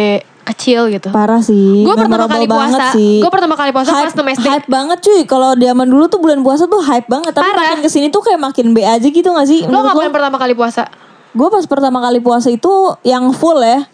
kecil 0.46 0.86
gitu. 0.88 1.10
parah 1.10 1.38
sih 1.38 1.82
Gue 1.82 1.92
pertama 1.92 2.24
kali 2.24 2.46
puasa. 2.46 2.90
sih. 2.90 3.18
Gue 3.18 3.28
pertama 3.28 3.54
kali 3.54 3.70
puasa 3.70 3.90
hype, 3.90 4.08
pas 4.08 4.14
6 4.16 4.32
SD. 4.32 4.46
hype 4.46 4.68
banget 4.68 4.98
cuy 5.00 5.20
kalau 5.22 5.50
zaman 5.52 5.84
dulu 5.84 6.04
tuh 6.06 6.18
bulan 6.18 6.40
puasa 6.40 6.64
tuh 6.64 6.80
hype 6.80 7.04
banget 7.04 7.32
tapi 7.32 7.44
Parah. 7.44 7.74
makin 7.74 7.78
ke 7.80 7.90
sini 7.90 8.06
tuh 8.08 8.20
kayak 8.20 8.38
makin 8.38 8.70
B 8.70 8.80
aja 8.80 9.02
gitu 9.04 9.26
gak 9.26 9.44
sih 9.44 9.64
Lo 9.64 9.82
ngapain 9.82 10.08
pertama 10.08 10.36
kali 10.36 10.52
puasa? 10.52 10.86
gue 11.28 11.48
pas 11.48 11.64
pertama 11.64 11.98
kali 12.00 12.18
puasa 12.18 12.48
itu 12.48 12.70
yang 13.02 13.28
full 13.30 13.58
ya 13.58 13.84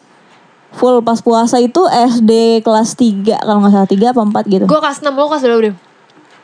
full 0.71 1.01
pas 1.01 1.19
puasa 1.19 1.59
itu 1.59 1.83
SD 1.89 2.31
kelas 2.61 2.95
3 2.95 3.41
kalau 3.41 3.59
nggak 3.61 3.73
salah 3.73 3.89
3 3.89 4.13
apa 4.13 4.21
4 4.41 4.53
gitu 4.53 4.65
Gue 4.65 4.79
kelas 4.79 4.99
6 4.99 5.11
lo 5.11 5.27
kelas 5.27 5.43
berapa 5.43 5.61
udah? 5.61 5.75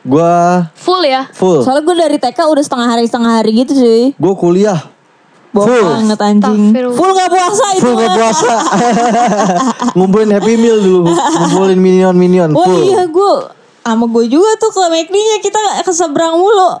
gue 0.01 0.35
Full 0.75 1.01
ya. 1.03 1.21
full 1.29 1.59
soalnya 1.59 1.83
gue 1.83 1.95
dari 1.97 2.17
TK 2.17 2.39
udah 2.41 2.61
setengah 2.61 2.87
hari 2.89 3.03
setengah 3.03 3.31
hari 3.33 3.51
gitu 3.53 3.71
cuy 3.75 4.03
gue 4.11 4.33
kuliah 4.35 4.79
Bohong 5.49 5.65
Full. 5.65 5.89
banget 5.89 6.19
anjing. 6.21 6.61
Full 6.93 7.11
gak 7.17 7.29
puasa 7.33 7.65
itu 7.73 7.81
full 7.81 7.95
gak 7.97 8.13
puasa. 8.13 8.53
Ngumpulin 9.97 10.29
happy 10.29 10.53
meal 10.61 10.77
dulu. 10.77 11.09
Ngumpulin 11.09 11.79
minion 11.81 12.13
minion. 12.13 12.49
Wah 12.53 12.69
full. 12.69 12.85
iya 12.85 13.09
gue 13.09 13.33
sama 13.81 14.05
gue 14.05 14.25
juga 14.29 14.53
tuh 14.61 14.69
ke 14.69 14.81
McD-nya 14.85 15.37
kita 15.41 15.59
ke 15.81 15.89
seberang 15.89 16.37
mulu. 16.37 16.77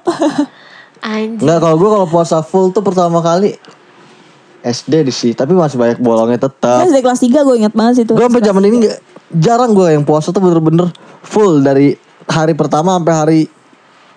Anjir. 1.01 1.41
Enggak 1.41 1.59
kalau 1.65 1.75
gue 1.81 1.89
kalau 1.89 2.07
puasa 2.07 2.45
full 2.45 2.69
tuh 2.69 2.85
pertama 2.85 3.25
kali 3.25 3.57
SD 4.61 5.09
di 5.09 5.13
sih. 5.13 5.33
Tapi 5.33 5.57
masih 5.57 5.81
banyak 5.81 5.97
bolongnya 5.97 6.45
tetap. 6.45 6.85
Dari 6.85 7.01
kelas 7.01 7.25
3 7.25 7.41
gue 7.41 7.55
inget 7.57 7.73
banget 7.73 7.93
sih 7.97 8.03
itu. 8.05 8.13
Gue 8.13 8.25
sampai 8.29 8.45
zaman 8.45 8.63
ini 8.69 8.75
nggak 8.85 8.97
jarang 9.41 9.73
gue 9.73 9.97
yang 9.97 10.05
puasa 10.05 10.29
tuh 10.29 10.45
bener-bener 10.45 10.93
full 11.25 11.65
dari 11.65 11.97
hari 12.29 12.53
pertama 12.53 13.01
sampai 13.01 13.13
hari 13.17 13.39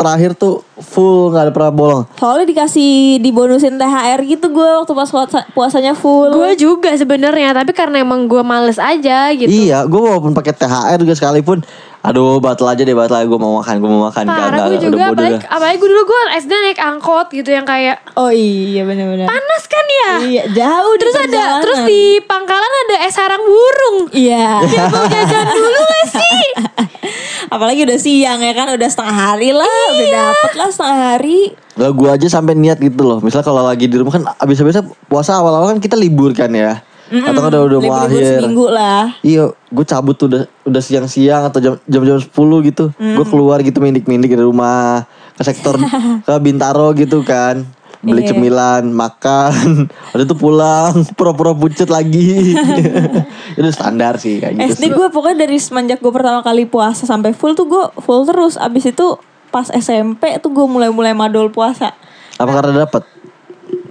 terakhir 0.03 0.35
tuh 0.35 0.67
full 0.77 1.31
nggak 1.31 1.49
ada 1.49 1.53
pernah 1.55 1.73
bolong. 1.73 2.03
Soalnya 2.19 2.47
dikasih 2.51 3.23
dibonusin 3.23 3.79
THR 3.79 4.21
gitu 4.27 4.51
gue 4.51 4.69
waktu 4.83 4.93
pas 4.93 5.07
puasa, 5.07 5.47
puasanya 5.55 5.95
full. 5.95 6.35
Gue 6.35 6.59
juga 6.59 6.91
sebenarnya 6.93 7.55
tapi 7.55 7.71
karena 7.71 8.03
emang 8.03 8.27
gue 8.27 8.43
males 8.43 8.77
aja 8.77 9.31
gitu. 9.31 9.47
Iya, 9.47 9.87
gue 9.87 10.01
walaupun 10.03 10.35
pakai 10.35 10.53
THR 10.53 10.99
juga 10.99 11.15
sekalipun, 11.15 11.63
aduh 12.03 12.43
batal 12.43 12.67
aja 12.67 12.83
deh 12.83 12.99
batal 12.99 13.23
aja 13.23 13.27
gue 13.31 13.39
mau 13.39 13.63
makan 13.63 13.79
gue 13.79 13.87
mau 13.87 14.11
makan 14.11 14.27
Parah 14.27 14.67
gue 14.67 14.83
juga 14.83 15.15
apalagi, 15.15 15.39
apalagi 15.47 15.77
gue 15.79 15.89
dulu 15.89 16.03
gue 16.03 16.21
SD 16.43 16.51
naik 16.51 16.81
angkot 16.83 17.27
gitu 17.31 17.55
yang 17.55 17.63
kayak 17.63 18.03
Oh 18.19 18.35
iya 18.35 18.83
bener-bener. 18.83 19.31
panas 19.31 19.63
kan 19.71 19.87
ya. 19.87 20.11
Iya 20.19 20.43
jauh 20.51 20.95
Terus 20.99 21.15
ada 21.15 21.63
terus 21.63 21.81
di 21.87 22.19
pangkalan 22.27 22.73
ada 22.91 22.97
es 23.07 23.15
sarang 23.15 23.43
burung. 23.47 23.97
Iya. 24.11 24.67
Ya 24.67 24.83
mau 24.91 25.07
jajan 25.07 25.47
dulu 25.55 25.79
gak 25.79 26.07
sih? 26.11 26.41
Apalagi 27.53 27.85
udah 27.85 27.99
siang 28.01 28.41
ya 28.41 28.53
kan 28.53 28.73
udah 28.73 28.89
setengah 28.89 29.13
hari 29.13 29.53
lah 29.53 29.69
Iya. 29.69 29.93
udah 29.93 30.09
dapet 30.09 30.53
lah 30.57 30.69
setengah 30.73 30.99
hari. 31.13 31.41
Lah 31.77 31.91
gue 31.93 32.09
aja 32.09 32.27
sampai 32.31 32.57
niat 32.57 32.81
gitu 32.81 33.05
loh. 33.05 33.21
Misal 33.21 33.45
kalau 33.45 33.61
lagi 33.61 33.85
di 33.85 33.97
rumah 33.97 34.09
kan 34.11 34.25
abis-abisnya 34.39 34.89
puasa 35.05 35.37
awal-awal 35.37 35.69
kan 35.69 35.79
kita 35.79 35.95
libur 35.95 36.33
kan 36.33 36.49
ya. 36.49 36.81
Atau 37.13 37.45
kan 37.45 37.53
udah, 37.53 37.63
udah 37.69 37.79
mau 37.83 37.97
akhir. 38.01 38.41
seminggu 38.41 38.73
lah. 38.73 39.13
Iya, 39.21 39.53
gue 39.53 39.85
cabut 39.85 40.17
tuh 40.17 40.33
udah 40.33 40.43
udah 40.65 40.81
siang-siang 40.81 41.45
atau 41.45 41.61
jam 41.61 41.73
jam 41.85 42.01
jam 42.03 42.17
10 42.17 42.33
gitu. 42.65 42.89
Gue 42.89 43.25
keluar 43.29 43.61
gitu 43.61 43.85
mindik-mindik 43.85 44.33
dari 44.33 44.41
rumah 44.41 45.05
ke 45.37 45.45
sektor 45.45 45.77
ke 46.27 46.33
Bintaro 46.41 46.97
gitu 46.97 47.21
kan. 47.21 47.69
Beli 48.03 48.27
cemilan, 48.27 48.91
makan, 48.91 49.87
waktu 50.11 50.27
itu 50.27 50.37
pulang, 50.37 51.07
pura-pura 51.19 51.55
pucet 51.55 51.87
lagi. 51.87 52.59
itu 53.59 53.71
standar 53.71 54.19
sih 54.19 54.43
kayak 54.43 54.59
gitu. 54.59 54.71
SD 54.75 54.85
gue 54.91 55.09
pokoknya 55.15 55.47
dari 55.47 55.57
semenjak 55.63 56.03
gue 56.03 56.13
pertama 56.13 56.43
kali 56.43 56.67
puasa 56.67 57.07
sampai 57.07 57.31
full 57.31 57.55
tuh 57.55 57.71
gue 57.71 57.85
full 58.03 58.27
terus. 58.27 58.59
Abis 58.59 58.91
itu 58.91 59.17
pas 59.55 59.71
SMP 59.71 60.35
tuh 60.43 60.51
gue 60.51 60.67
mulai-mulai 60.67 61.15
madol 61.15 61.49
puasa. 61.55 61.95
Apa 62.37 62.51
karena 62.51 62.85
dapat? 62.85 63.07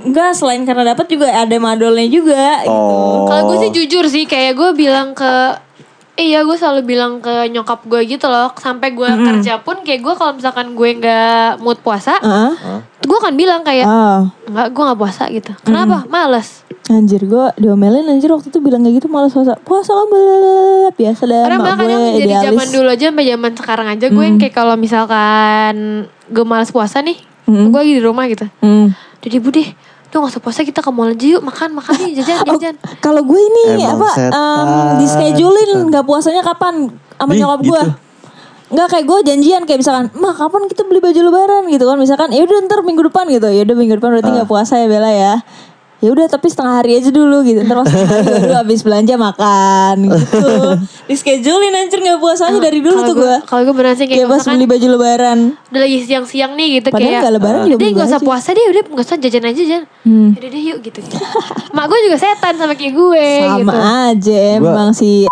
Enggak, 0.02 0.34
selain 0.34 0.66
karena 0.66 0.94
dapat 0.94 1.06
juga 1.08 1.30
ada 1.32 1.56
madolnya 1.62 2.06
juga 2.10 2.68
gitu. 2.68 2.74
Oh. 2.74 3.30
Kalau 3.32 3.54
gue 3.54 3.58
sih 3.64 3.72
jujur 3.72 4.06
sih 4.12 4.28
kayak 4.28 4.60
gue 4.60 4.70
bilang 4.76 5.16
ke 5.16 5.32
Iya 6.20 6.44
gue 6.44 6.58
selalu 6.60 6.82
bilang 6.84 7.24
ke 7.24 7.48
nyokap 7.50 7.88
gue 7.88 8.04
gitu 8.04 8.28
loh. 8.28 8.52
Sampai 8.60 8.92
gue 8.92 9.08
kerja 9.08 9.64
pun 9.64 9.80
kayak 9.82 10.04
gue 10.04 10.14
kalau 10.14 10.36
misalkan 10.36 10.76
gue 10.76 10.90
nggak 11.00 11.64
mood 11.64 11.80
puasa 11.80 12.20
Heeh. 12.20 12.80
Gue 13.08 13.18
akan 13.18 13.34
bilang 13.34 13.64
kayak 13.64 13.88
Enggak 14.46 14.68
gue 14.76 14.84
gak 14.84 15.00
puasa 15.00 15.24
gitu. 15.32 15.52
Kenapa? 15.64 16.04
Males. 16.12 16.68
Anjir 16.92 17.24
gue 17.24 17.46
diomelin 17.56 18.04
anjir 18.12 18.28
waktu 18.28 18.52
itu 18.52 18.60
bilang 18.60 18.84
kayak 18.84 19.00
gitu 19.00 19.08
malas 19.08 19.32
puasa. 19.32 19.56
Puasa 19.64 19.92
lah 19.96 20.92
biasa 20.92 21.22
dah 21.24 21.48
Karena 21.48 21.58
mak 21.58 21.66
bahkan 21.72 21.86
gue 21.88 21.94
yang 21.96 22.06
jadi 22.20 22.36
zaman 22.52 22.68
dulu 22.68 22.88
aja 22.92 23.06
sampai 23.08 23.26
zaman 23.32 23.52
sekarang 23.56 23.88
aja 23.88 24.06
Gue 24.12 24.24
yang 24.28 24.38
kayak 24.38 24.56
kalau 24.56 24.76
misalkan 24.76 25.74
gue 26.28 26.46
males 26.46 26.72
puasa 26.76 27.00
nih 27.00 27.18
Gue 27.48 27.80
lagi 27.84 27.94
di 28.00 28.04
rumah 28.04 28.26
gitu. 28.32 28.48
Hmm. 28.64 28.96
Jadi 29.22 29.36
bu 29.44 29.50
deh 29.52 29.68
Udah 30.12 30.18
gak 30.22 30.32
usah 30.36 30.44
puasa 30.44 30.60
kita 30.62 30.84
ke 30.84 30.92
mall 30.92 31.10
aja 31.10 31.24
yuk 31.26 31.42
Makan 31.42 31.72
makan 31.72 31.96
nih 31.98 32.20
jajan 32.20 32.38
Oh, 32.44 32.48
jajan 32.54 32.76
kalau 33.00 33.24
gue 33.24 33.40
ini 33.40 33.64
Emang 33.80 34.04
apa 34.04 34.10
setan. 34.12 34.32
um, 34.36 34.68
di 35.00 35.06
schedulein 35.08 35.80
nggak 35.88 36.04
puasanya 36.04 36.44
kapan 36.44 36.92
sama 37.16 37.32
nyokap 37.32 37.62
gue. 37.64 37.82
gitu. 37.82 37.92
Nggak 38.72 38.88
kayak 38.88 39.06
gue 39.06 39.18
janjian 39.28 39.62
kayak 39.64 39.80
misalkan, 39.80 40.06
"Mah, 40.16 40.32
kapan 40.32 40.64
kita 40.66 40.88
beli 40.88 41.00
baju 41.00 41.20
lebaran?" 41.28 41.64
gitu 41.68 41.84
kan. 41.84 41.96
Misalkan, 41.96 42.32
"Ya 42.32 42.44
udah 42.44 42.58
ntar 42.66 42.80
minggu 42.82 43.04
depan" 43.04 43.28
gitu. 43.28 43.48
Ya 43.48 43.62
udah 43.64 43.76
minggu 43.76 44.00
depan 44.00 44.16
berarti 44.16 44.32
nggak 44.32 44.48
puasa 44.48 44.80
ya 44.80 44.88
Bella 44.88 45.12
ya. 45.12 45.34
Ya 46.02 46.10
udah 46.10 46.26
tapi 46.26 46.50
setengah 46.50 46.76
hari 46.76 46.98
aja 46.98 47.10
dulu 47.10 47.42
gitu. 47.42 47.62
Hari 47.62 47.78
baru 48.42 48.58
habis 48.58 48.82
belanja 48.82 49.14
makan 49.16 49.96
gitu. 50.10 50.50
Di 51.06 51.14
schedulein 51.14 51.72
anjir 51.72 51.98
nggak 51.98 52.18
puasanya 52.18 52.58
dari 52.58 52.82
dulu 52.82 52.98
Kalau 52.98 53.08
tuh 53.08 53.16
gue. 53.16 53.36
Kalau 53.46 53.62
gue 53.64 53.74
beneran 53.76 53.94
sih 53.94 54.06
kayak 54.06 54.18
Kayak 54.18 54.30
pas 54.32 54.44
beli 54.44 54.66
baju 54.66 54.88
lebaran. 54.92 55.40
Udah 55.70 55.80
lagi 55.80 55.98
siang-siang 56.02 56.52
nih 56.54 56.68
gitu 56.76 56.88
Padahal 56.90 57.06
kayak 57.08 57.22
nggak 57.22 57.34
lebaran 57.34 57.60
juga 57.62 57.70
Deh 57.72 57.78
beli 57.80 57.92
gak 57.94 58.08
usah 58.08 58.18
baju." 58.18 58.28
puasa 58.28 58.50
deh 58.52 58.66
Udah 58.68 58.82
gak 58.84 59.06
usah 59.06 59.18
jajan 59.20 59.44
aja 59.46 59.62
jajan 59.62 59.84
Udah 60.34 60.50
deh 60.50 60.62
yuk 60.64 60.78
gitu, 60.82 60.98
gitu. 61.00 61.16
Mak 61.72 61.86
gue 61.86 62.00
juga 62.04 62.18
setan 62.18 62.54
sama 62.56 62.74
kayak 62.74 62.94
gue 62.94 63.28
Sama 63.40 63.62
gitu 63.62 63.78
aja 63.78 64.42
Gua- 64.58 64.74
emang 64.74 64.92
sih. 64.92 65.30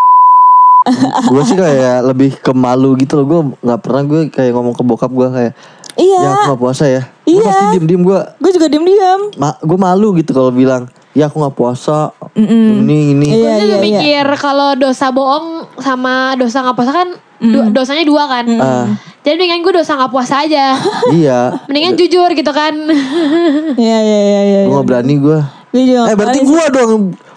gue 1.22 1.44
sih 1.44 1.54
kayak 1.56 2.02
lebih 2.04 2.32
ke 2.36 2.52
malu 2.52 2.96
gitu 2.96 3.18
loh. 3.18 3.26
Gue 3.28 3.40
nggak 3.60 3.80
pernah 3.80 4.04
gue 4.04 4.22
kayak 4.28 4.52
ngomong 4.52 4.74
ke 4.74 4.82
bokap 4.82 5.12
gue 5.12 5.28
kayak, 5.30 5.54
Iya. 6.00 6.20
ya 6.20 6.30
aku 6.34 6.44
gak 6.50 6.62
puasa 6.62 6.86
ya. 6.86 7.02
Gue 7.22 7.36
Iya. 7.36 7.46
pasti 7.46 7.66
diem-diem 7.74 8.02
gue, 8.02 8.20
Gue 8.38 8.52
juga 8.52 8.68
diam-diam. 8.68 9.22
ma 9.36 9.54
gue 9.56 9.78
malu 9.78 10.16
gitu 10.16 10.32
kalau 10.32 10.50
bilang, 10.50 10.88
ya 11.12 11.28
aku 11.28 11.38
gak 11.40 11.54
puasa. 11.54 12.16
Ini 12.34 12.98
ini. 13.14 13.28
Iya, 13.30 13.36
Gue 13.36 13.62
juga 13.62 13.76
iya, 13.76 13.78
iya. 13.78 14.00
mikir 14.02 14.26
kalau 14.36 14.74
dosa 14.74 15.10
bohong 15.10 15.48
sama 15.78 16.34
dosa 16.34 16.64
gak 16.64 16.74
puasa 16.74 16.92
kan 16.94 17.08
du- 17.38 17.70
dosanya 17.70 18.04
dua 18.04 18.24
kan. 18.26 18.46
Ah. 18.56 18.88
Jadi 19.20 19.36
mendingan 19.36 19.62
gue 19.62 19.74
dosa 19.76 19.94
gak 19.94 20.10
puasa 20.10 20.42
aja. 20.42 20.74
iya. 21.14 21.60
Mendingan 21.66 21.94
jujur 21.96 22.30
gitu 22.30 22.50
kan. 22.50 22.74
Iya, 23.78 23.98
iya, 24.00 24.20
iya, 24.22 24.42
iya. 24.42 24.60
Gue 24.66 24.76
gak 24.76 24.88
berani 24.88 25.16
gue. 25.16 25.40
Gue 25.70 25.82
juga 25.86 26.02
Eh 26.08 26.16
berarti 26.16 26.40
gue 26.42 26.64
dong 26.72 26.94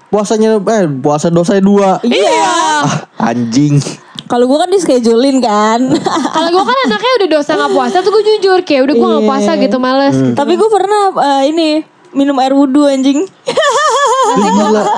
puasanya 0.09 0.57
eh 0.61 0.85
puasa 0.95 1.29
dosanya 1.29 1.61
dua. 1.61 1.91
Iya. 2.03 2.49
Ah, 2.81 2.85
anjing. 3.25 3.77
Kalau 4.33 4.49
gue 4.49 4.57
kan 4.57 4.69
di 4.73 4.81
schedulein 4.81 5.45
kan. 5.45 5.81
kalau 6.35 6.49
gue 6.49 6.65
kan 6.65 6.79
anaknya 6.89 7.13
udah 7.21 7.29
dosa 7.31 7.53
gak 7.53 7.69
puasa 7.69 8.01
tuh 8.01 8.09
gue 8.11 8.25
jujur 8.25 8.65
kayak 8.65 8.89
udah 8.89 8.95
gue 8.97 9.09
gak 9.13 9.21
Iya. 9.21 9.29
puasa 9.29 9.51
gitu 9.61 9.77
males. 9.77 10.17
Tapi 10.33 10.53
gue 10.57 10.69
pernah 10.73 11.03
eh, 11.13 11.43
ini 11.53 11.69
minum 12.13 12.41
air 12.41 12.57
wudhu 12.57 12.89
anjing. 12.89 13.29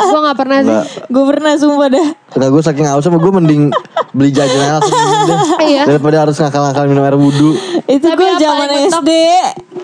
Gue 0.07 0.21
gak 0.23 0.39
pernah 0.39 0.59
sih. 0.63 0.79
Gue 1.11 1.25
pernah 1.27 1.53
sumpah 1.59 1.89
dah. 1.91 2.09
Enggak 2.35 2.51
gue 2.51 2.63
saking 2.63 2.87
aus 2.87 3.03
sama 3.03 3.19
gue 3.19 3.33
mending 3.33 3.63
beli 4.15 4.31
jajan 4.31 4.55
aja 4.55 4.73
langsung 4.79 4.95
minum 4.95 5.19
deh. 5.27 5.41
Iya. 5.67 5.83
Daripada 5.91 6.17
harus 6.23 6.37
ngakal-ngakal 6.39 6.85
minum 6.87 7.03
air 7.03 7.19
wudhu. 7.19 7.51
Itu 7.91 8.07
gue 8.07 8.31
zaman 8.39 8.69
SD. 8.87 9.11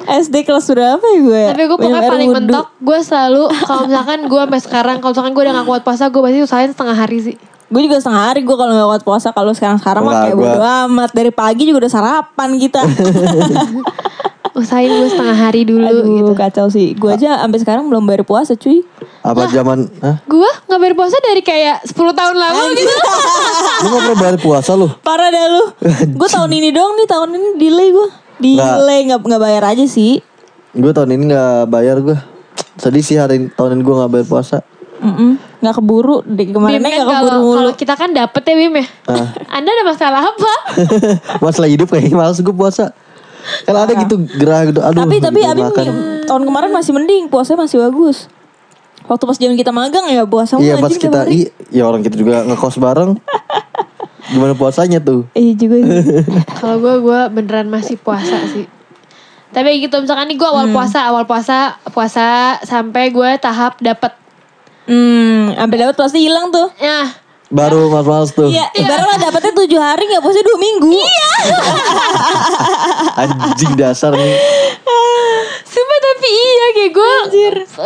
SD 0.00 0.36
kelas 0.42 0.70
berapa 0.70 1.02
ya 1.02 1.18
gue? 1.20 1.42
Tapi 1.50 1.62
gue 1.66 1.78
pokoknya 1.78 2.08
paling 2.08 2.30
mentok 2.32 2.66
Gue 2.80 2.98
selalu 3.04 3.52
Kalau 3.52 3.84
misalkan 3.84 4.18
gue 4.26 4.40
sampai 4.40 4.60
sekarang 4.64 4.96
Kalau 4.98 5.12
misalkan 5.12 5.32
gue 5.36 5.42
udah 5.44 5.54
gak 5.60 5.68
kuat 5.68 5.82
puasa 5.84 6.08
Gue 6.08 6.24
pasti 6.24 6.40
usahain 6.40 6.70
setengah 6.72 6.96
hari 6.96 7.18
sih 7.20 7.36
Gue 7.70 7.86
juga 7.86 8.02
setengah 8.02 8.22
hari 8.26 8.42
gue 8.42 8.50
kalau 8.52 8.72
gak 8.72 8.88
kuat 8.90 9.02
puasa. 9.06 9.28
Kalau 9.30 9.54
sekarang-sekarang 9.54 10.02
mah 10.02 10.26
kayak 10.26 10.36
bodo 10.36 10.58
amat. 10.58 11.10
Dari 11.14 11.30
pagi 11.30 11.62
juga 11.64 11.86
udah 11.86 11.92
sarapan 11.92 12.50
kita. 12.58 12.82
Usahain 14.50 14.90
gue 14.90 15.06
setengah 15.06 15.38
hari 15.38 15.62
dulu 15.62 15.86
Aduh 15.86 16.04
gitu 16.10 16.32
kacau 16.34 16.66
sih. 16.66 16.98
Gue 16.98 17.14
aja 17.14 17.38
sampai 17.38 17.62
sekarang 17.62 17.86
belum 17.86 18.02
bayar 18.02 18.26
puasa 18.26 18.58
cuy. 18.58 18.82
Apa 19.22 19.46
zaman 19.46 19.86
Hah? 20.02 20.18
Gue 20.26 20.50
gak 20.66 20.80
berpuasa 20.80 21.14
dari 21.22 21.38
kayak 21.40 21.86
10 21.86 21.94
tahun 21.94 22.34
lalu 22.34 22.62
gitu 22.74 22.90
Lu 22.90 23.86
gak 23.86 24.02
pernah 24.02 24.18
bayar 24.18 24.36
puasa 24.42 24.74
lu? 24.74 24.90
Parah 25.00 25.30
dah 25.30 25.46
lu. 25.48 25.64
gue 26.10 26.28
tahun 26.28 26.50
ini 26.50 26.74
dong 26.74 26.98
nih 26.98 27.06
tahun 27.06 27.28
ini 27.30 27.48
delay 27.54 27.88
gue. 27.94 28.08
Delay 28.40 29.00
nggak 29.06 29.20
nggak 29.22 29.40
bayar 29.40 29.62
aja 29.70 29.86
sih. 29.86 30.18
Gue 30.72 30.90
tahun 30.90 31.14
ini 31.14 31.30
gak 31.30 31.70
bayar 31.70 32.02
gue. 32.02 32.18
Sedih 32.74 33.04
sih 33.04 33.14
hari 33.14 33.38
ini- 33.38 33.52
tahun 33.52 33.78
ini 33.78 33.82
gue 33.82 33.94
gak 33.96 34.10
bayar 34.10 34.26
puasa. 34.26 34.66
Mm 35.00 35.32
nggak 35.60 35.76
keburu. 35.76 36.24
Di 36.24 36.48
Bim 36.48 36.56
kemarinnya 36.56 36.88
kan 36.88 36.90
nggak 36.96 37.08
keburu 37.08 37.28
kalau 37.28 37.40
mulu. 37.44 37.56
kalau 37.60 37.72
kita 37.76 37.94
kan 37.96 38.08
dapet 38.16 38.42
ya 38.48 38.54
Bim 38.56 38.74
ya 38.80 38.86
Anda 39.56 39.68
ada 39.76 39.84
masalah 39.84 40.22
apa? 40.24 40.52
Masalah 41.44 41.68
hidup 41.68 41.92
kayaknya 41.92 42.16
males 42.16 42.40
gue 42.40 42.54
puasa. 42.56 42.96
Kan 43.68 43.76
ada 43.76 43.92
gitu 43.92 44.24
gerah 44.40 44.64
gitu. 44.68 44.80
Aduh. 44.80 45.04
tapi 45.04 45.20
tapi 45.20 45.40
Abim 45.44 45.68
makan. 45.68 45.86
tahun 46.24 46.42
kemarin 46.48 46.70
masih 46.72 46.92
mending 46.96 47.28
puasanya 47.28 47.68
masih 47.68 47.76
bagus. 47.80 48.28
Waktu 49.04 49.24
pas 49.26 49.36
zaman 49.36 49.56
kita 49.58 49.72
magang 49.74 50.06
ya 50.06 50.22
puasa 50.22 50.60
Iya 50.60 50.78
pas 50.78 50.94
kita 50.94 51.26
i, 51.26 51.50
ya 51.72 51.88
orang 51.88 52.04
kita 52.04 52.14
juga 52.14 52.46
ngekos 52.46 52.78
bareng. 52.78 53.16
Gimana 54.32 54.54
puasanya 54.54 55.02
tuh? 55.02 55.26
Iya 55.34 55.52
juga 55.58 55.76
sih. 55.82 56.22
Kalau 56.62 56.78
gue 56.78 56.94
gue 57.02 57.20
beneran 57.34 57.66
masih 57.66 57.98
puasa 57.98 58.38
sih. 58.54 58.70
Tapi 59.50 59.82
gitu 59.82 59.98
misalkan 59.98 60.30
nih 60.30 60.38
gue 60.38 60.46
awal 60.46 60.70
puasa, 60.70 61.10
awal 61.10 61.26
puasa, 61.26 61.82
puasa 61.90 62.58
sampai 62.62 63.10
gue 63.10 63.30
tahap 63.42 63.82
dapet. 63.82 64.14
Hmm, 64.90 65.54
sampai 65.54 65.76
dapat 65.78 65.94
pasti 65.94 66.18
hilang 66.26 66.50
tuh. 66.50 66.66
Nah, 66.82 67.06
Baru 67.50 67.90
mas-mas 67.90 68.30
tuh. 68.30 68.46
Iya, 68.46 68.70
ibarat 68.78 69.06
lah 69.10 69.18
dapetnya 69.26 69.50
tujuh 69.50 69.80
hari 69.82 70.06
nggak 70.06 70.22
puasa 70.22 70.38
dua 70.38 70.54
minggu. 70.54 70.86
Iya. 70.94 71.30
Anjing 73.26 73.74
dasar 73.74 74.14
nih. 74.14 74.38
Sumpah 75.62 75.98
tapi 76.00 76.28
iya 76.30 76.66
kayak 76.72 76.92
gue 76.92 77.12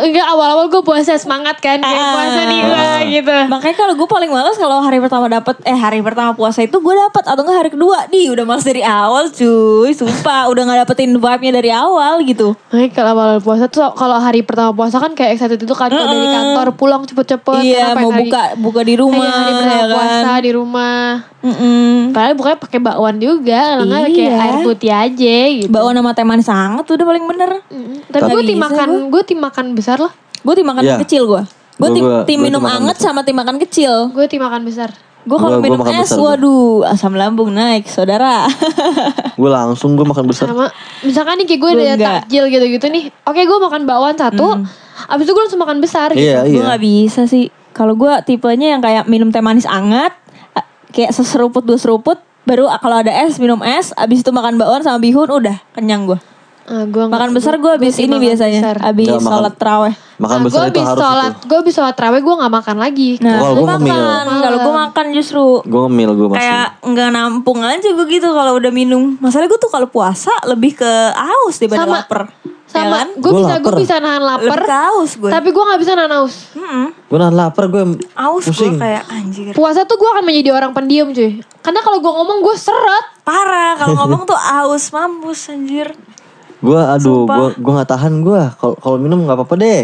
Enggak 0.01 0.27
awal-awal 0.27 0.65
gue 0.67 0.81
puasa 0.81 1.15
semangat 1.15 1.57
kan 1.57 1.77
Kayak 1.77 1.97
Ah. 1.97 2.11
puasa 2.11 2.41
nih 2.43 2.61
wah, 2.63 2.99
gitu 3.05 3.35
Makanya 3.47 3.75
kalau 3.75 3.93
gue 3.95 4.07
paling 4.07 4.29
males 4.29 4.55
kalau 4.55 4.79
hari 4.79 4.97
pertama 4.97 5.25
dapat 5.27 5.55
eh 5.63 5.73
hari 5.73 5.99
pertama 5.99 6.31
puasa 6.31 6.61
itu 6.61 6.75
gue 6.75 6.93
dapat 6.93 7.23
atau 7.23 7.41
enggak 7.41 7.57
hari 7.57 7.69
kedua. 7.69 8.07
Di 8.07 8.27
udah 8.27 8.43
males 8.43 8.63
dari 8.63 8.81
awal 8.81 9.29
cuy, 9.29 9.91
sumpah 9.91 10.47
udah 10.47 10.61
nggak 10.63 10.79
dapetin 10.83 11.11
vibe-nya 11.13 11.51
dari 11.53 11.71
awal 11.71 12.21
gitu. 12.21 12.53
Makanya 12.69 12.89
kalau 12.91 13.09
awal 13.13 13.39
puasa 13.39 13.65
tuh 13.65 13.83
Kalau 13.93 14.17
hari 14.17 14.41
pertama 14.41 14.71
puasa 14.71 14.97
kan 14.97 15.11
kayak 15.11 15.35
excited 15.35 15.57
itu 15.57 15.71
kan 15.71 15.87
Kalau 15.87 16.05
dari 16.05 16.27
kantor 16.27 16.67
pulang 16.73 17.03
cepet-cepet 17.03 17.61
iya, 17.61 17.91
mau 17.91 18.09
pengen 18.09 18.25
buka 18.25 18.41
buka 18.57 18.81
di 18.81 18.93
hari, 18.93 19.01
rumah 19.01 19.25
hari 19.25 19.51
pertama 19.53 19.71
ya 19.71 19.79
kan. 19.79 19.91
puasa 19.91 20.31
di 20.37 20.51
rumah 20.51 21.05
Mm-mm. 21.41 22.09
Padahal 22.09 22.33
bukannya 22.33 22.57
pakai 22.59 22.79
bakwan 22.79 23.15
juga 23.17 23.61
Kalau 23.71 23.85
nggak 23.85 24.01
kayak 24.07 24.17
Iya. 24.25 24.41
air 24.41 24.55
putih 24.61 24.91
aja 24.91 25.35
gitu 25.53 25.69
Bawa 25.69 25.89
nama 25.91 26.09
teh 26.11 26.23
manis 26.23 26.47
hangat 26.47 26.85
udah 26.87 27.05
paling 27.05 27.25
bener. 27.27 27.49
Mm, 27.65 28.05
Tapi 28.07 28.29
gue 28.29 28.43
tim 28.45 28.59
makan 28.59 28.87
Gue 29.07 29.21
tim 29.21 29.39
makan 29.39 29.65
besar 29.73 29.97
loh 29.97 30.13
Gue 30.39 30.53
tim 30.53 30.63
makan 30.63 30.83
Iya. 30.83 31.01
kecil 31.01 31.25
gue. 31.25 31.41
Gue 31.75 31.89
tim, 31.91 32.03
Gua- 32.03 32.23
tim 32.23 32.37
gua 32.37 32.45
minum 32.45 32.63
anget 32.63 32.95
besar. 32.95 33.09
sama 33.09 33.21
tim 33.21 33.33
makan 33.33 33.57
kecil. 33.57 33.93
Gue 34.09 34.25
tim 34.25 34.39
makan 34.39 34.61
besar 34.61 34.93
Gue 35.21 35.35
kalau 35.35 35.57
Gua- 35.57 35.57
gua 35.57 35.65
minum 35.65 35.79
makan 35.81 35.93
es, 35.97 36.07
besar 36.07 36.17
gua. 36.17 36.29
waduh 36.31 36.63
asam 36.85 37.13
lambung 37.13 37.49
naik 37.49 37.85
saudara. 37.85 38.45
Gue 39.35 39.49
langsung 39.49 39.93
gue 39.93 40.05
makan 40.05 40.25
besar. 40.25 40.45
sama 40.47 40.69
misalkan 41.01 41.35
nih 41.35 41.47
kayak 41.47 41.59
gue 41.59 41.65
Gua 41.67 41.75
udah 41.75 41.87
enggak. 41.91 42.13
takjil 42.23 42.43
gitu-gitu 42.47 42.85
nih 42.87 43.03
oke 43.21 43.41
gue 43.41 43.57
makan 43.59 43.81
bakwan 43.83 44.15
satu 44.15 44.47
abis 45.07 45.23
itu 45.23 45.31
gue 45.31 45.43
langsung 45.43 45.59
makan 45.59 45.77
besar 45.79 46.07
gitu 46.09 46.21
Iya 46.21 46.39
gue 46.43 46.55
iya. 46.55 46.63
nggak 46.63 46.81
bisa 46.81 47.21
sih. 47.25 47.49
Kalau 47.71 47.91
gue 47.93 48.07
tipenya 48.23 48.71
yang 48.71 48.79
kayak 48.79 49.03
minum 49.05 49.27
teh 49.27 49.41
manis 49.41 49.65
anget, 49.65 50.13
kayak 50.89 51.11
seseruput 51.11 51.59
dua 51.59 51.75
seruput, 51.75 52.15
baru 52.43 52.71
kalau 52.77 52.97
ada 52.97 53.11
es 53.11 53.35
minum 53.35 53.59
es, 53.59 53.91
abis 53.93 54.21
itu 54.21 54.29
makan 54.29 54.55
bakwan 54.55 54.79
sama 54.79 54.95
bihun 54.95 55.27
udah 55.27 55.59
kenyang 55.73 56.05
gue. 56.05 56.15
Ah, 56.65 56.81
gua 56.83 57.05
Makan 57.05 57.29
besar 57.31 57.55
gue 57.55 57.71
abis 57.71 57.93
ini 57.97 58.17
biasanya, 58.17 58.57
besar. 58.59 58.77
abis 58.83 59.05
makan- 59.07 59.21
sholat 59.21 59.53
terawih. 59.53 59.93
Makan 60.15 60.33
Nah, 60.33 60.43
besar 60.43 60.57
gue 60.57 60.65
itu 60.65 60.73
abis 60.73 60.87
harus 60.87 60.97
sholat 60.99 61.29
itu. 61.31 61.45
gue 61.45 61.57
abis 61.59 61.73
sholat 61.73 61.93
terawih 61.93 62.21
gue 62.21 62.35
gak 62.35 62.53
makan 62.55 62.77
lagi 62.79 63.09
Nah, 63.19 63.33
Kalau 63.35 63.45
lu 63.45 63.59
gua 63.59 63.69
ngemil. 63.71 63.93
makan, 63.93 64.25
kalau 64.41 64.57
gue 64.57 64.73
makan 64.75 65.05
justru 65.11 65.43
Gue 65.61 65.81
ngemil 65.83 66.09
gue 66.11 66.27
masih. 66.27 66.39
kayak 66.39 66.67
nggak 66.83 67.09
nampung 67.11 67.59
aja 67.61 67.85
gue 67.87 68.05
gitu 68.09 68.27
kalau 68.27 68.51
udah 68.55 68.71
minum. 68.71 69.13
Masalahnya 69.15 69.45
gue 69.47 69.59
tuh 69.59 69.69
kalau 69.69 69.87
puasa 69.87 70.33
lebih 70.45 70.73
ke 70.73 70.91
aus 71.13 71.53
daripada 71.55 71.83
Sama. 71.83 71.95
lapar. 71.95 72.21
sama 72.65 72.81
Ya 72.81 72.91
kan? 72.97 73.07
gue 73.13 73.29
Gua 73.29 73.39
bisa 73.39 73.53
gue 73.55 73.73
bisa 73.77 73.95
nahan 73.99 74.23
lapar 74.25 74.57
Lebih 74.57 74.65
ke 74.65 74.75
aus 74.89 75.11
gue. 75.15 75.29
tapi 75.29 75.47
gue 75.47 75.63
nggak 75.63 75.79
bisa 75.79 75.91
nahan 75.93 76.13
aus 76.17 76.35
Mm-mm. 76.51 76.85
Gue 77.05 77.17
nahan 77.17 77.35
lapar 77.35 77.65
gue 77.67 77.81
Aus 78.11 78.43
gue 78.43 78.69
kayak 78.73 79.03
anjir. 79.07 79.53
puasa 79.53 79.85
tuh 79.85 79.95
gue 79.95 80.09
akan 80.09 80.23
menjadi 80.23 80.49
orang 80.51 80.71
pendiam 80.71 81.07
cuy 81.07 81.39
karena 81.61 81.79
kalau 81.79 81.97
gue 81.99 82.09
ngomong 82.09 82.41
gue 82.41 82.55
seret 82.55 83.05
Parah 83.21 83.73
kalau 83.75 83.95
ngomong 83.95 84.25
tuh 84.25 84.35
aus 84.35 84.89
mampus 84.89 85.45
anjir. 85.47 85.93
Gua 86.65 86.81
aduh, 86.91 87.23
gua 87.25 87.47
gua 87.53 87.71
nggak 87.77 87.89
tahan 87.89 88.13
gua. 88.19 88.51
Kalau 88.57 88.75
kalau 88.75 88.97
minum 88.97 89.21
nggak 89.21 89.37
apa-apa 89.37 89.55
deh. 89.55 89.83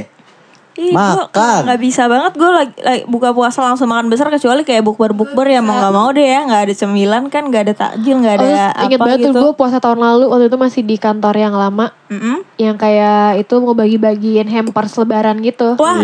Ih, 0.71 0.95
Makan. 0.95 1.67
nggak 1.67 1.81
bisa 1.83 2.07
banget 2.07 2.31
gue 2.31 2.47
lagi, 2.47 2.71
lagi 2.79 3.03
buka 3.03 3.35
puasa 3.35 3.59
langsung 3.59 3.91
makan 3.91 4.07
besar 4.07 4.31
kecuali 4.31 4.63
kayak 4.63 4.87
bukber 4.87 5.11
bukber 5.11 5.43
ya 5.43 5.59
mau 5.59 5.75
nggak 5.75 5.91
mau 5.91 6.07
deh 6.09 6.23
ya 6.23 6.47
nggak 6.47 6.61
ada 6.63 6.73
cemilan 6.73 7.27
kan 7.27 7.43
nggak 7.43 7.63
ada 7.67 7.73
takjil 7.75 8.23
nggak 8.23 8.31
Oh, 8.31 8.39
ada 8.39 8.47
terus 8.47 8.87
inget 8.87 8.95
apa 8.95 9.03
banget 9.03 9.19
gitu. 9.19 9.27
tuh 9.27 9.41
gue 9.43 9.53
puasa 9.53 9.77
tahun 9.77 9.99
lalu 9.99 10.31
waktu 10.31 10.47
itu 10.47 10.55
masih 10.55 10.81
di 10.87 10.95
kantor 10.95 11.35
yang 11.35 11.51
lama 11.51 11.91
Mm-mm. 12.07 12.47
yang 12.55 12.79
kayak 12.79 13.43
itu 13.43 13.53
mau 13.59 13.75
bagi-bagiin 13.75 14.47
hampers 14.47 14.95
lebaran 14.95 15.43
gitu. 15.43 15.75
Wah, 15.75 15.99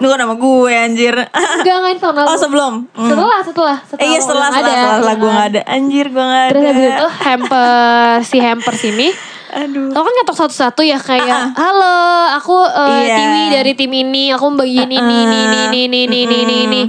lu 0.00 0.06
kan 0.08 0.18
nama 0.18 0.34
gue 0.34 0.72
anjir. 0.72 1.14
Enggak 1.60 1.74
enggak 1.76 1.92
itu 1.92 2.00
tahun 2.00 2.16
lalu. 2.16 2.28
oh 2.32 2.38
sebelum. 2.40 2.72
Mm. 2.96 3.08
Setelah 3.12 3.40
setelah 3.44 3.76
setelah. 3.84 4.00
Eh, 4.00 4.08
iya 4.08 4.18
setelah 4.18 4.46
udah 4.48 4.56
setelah 4.56 4.72
ada, 4.72 4.72
setelah, 4.72 4.96
setelah 4.96 5.14
gue 5.14 5.30
nggak 5.30 5.48
ada 5.52 5.60
anjir 5.68 6.06
gue 6.08 6.24
nggak 6.24 6.42
ada. 6.42 6.50
Terus 6.50 6.64
habis 6.64 6.86
itu 6.88 7.06
hampers 7.20 8.24
si 8.24 8.38
hampers 8.40 8.82
ini 8.82 9.08
Aduh. 9.52 9.92
Lo 9.92 10.00
kan 10.00 10.12
ngetok 10.14 10.36
satu-satu 10.38 10.80
ya 10.80 10.96
kayak 10.96 11.52
Halo 11.52 11.96
aku 12.34 12.56
eh, 12.64 13.04
Iya. 13.04 13.14
Tiwi 13.14 13.42
dari 13.52 13.72
tim 13.74 13.92
ini 13.92 14.32
Aku 14.32 14.48
mau 14.48 14.60
bagiin 14.60 14.88
ini 14.88 14.96
ini 14.96 15.38
ini 15.38 15.58
ini 15.62 15.80
ini 15.84 15.98
ini 16.02 16.18
ini 16.18 16.36
ini 16.38 16.56
ini 16.64 16.80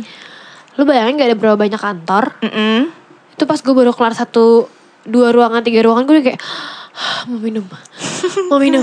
Lu 0.73 0.83
bayangin 0.83 1.19
gak 1.19 1.27
ada 1.27 1.37
berapa 1.37 1.57
banyak 1.59 1.77
kantor 1.77 2.23
Mm-mm. 2.39 2.87
Itu 3.31 3.43
pas 3.43 3.59
gue 3.59 3.73
baru 3.73 3.91
kelar 3.91 4.15
satu 4.15 4.71
Dua 5.03 5.29
ruangan, 5.29 5.59
tiga 5.59 5.83
ruangan 5.83 6.07
Gue 6.07 6.15
udah 6.17 6.25
kayak 6.25 6.39
"Ah, 6.39 6.82
Mau 7.29 7.39
minum 7.41 7.65
Mau 8.49 8.59
minum 8.61 8.81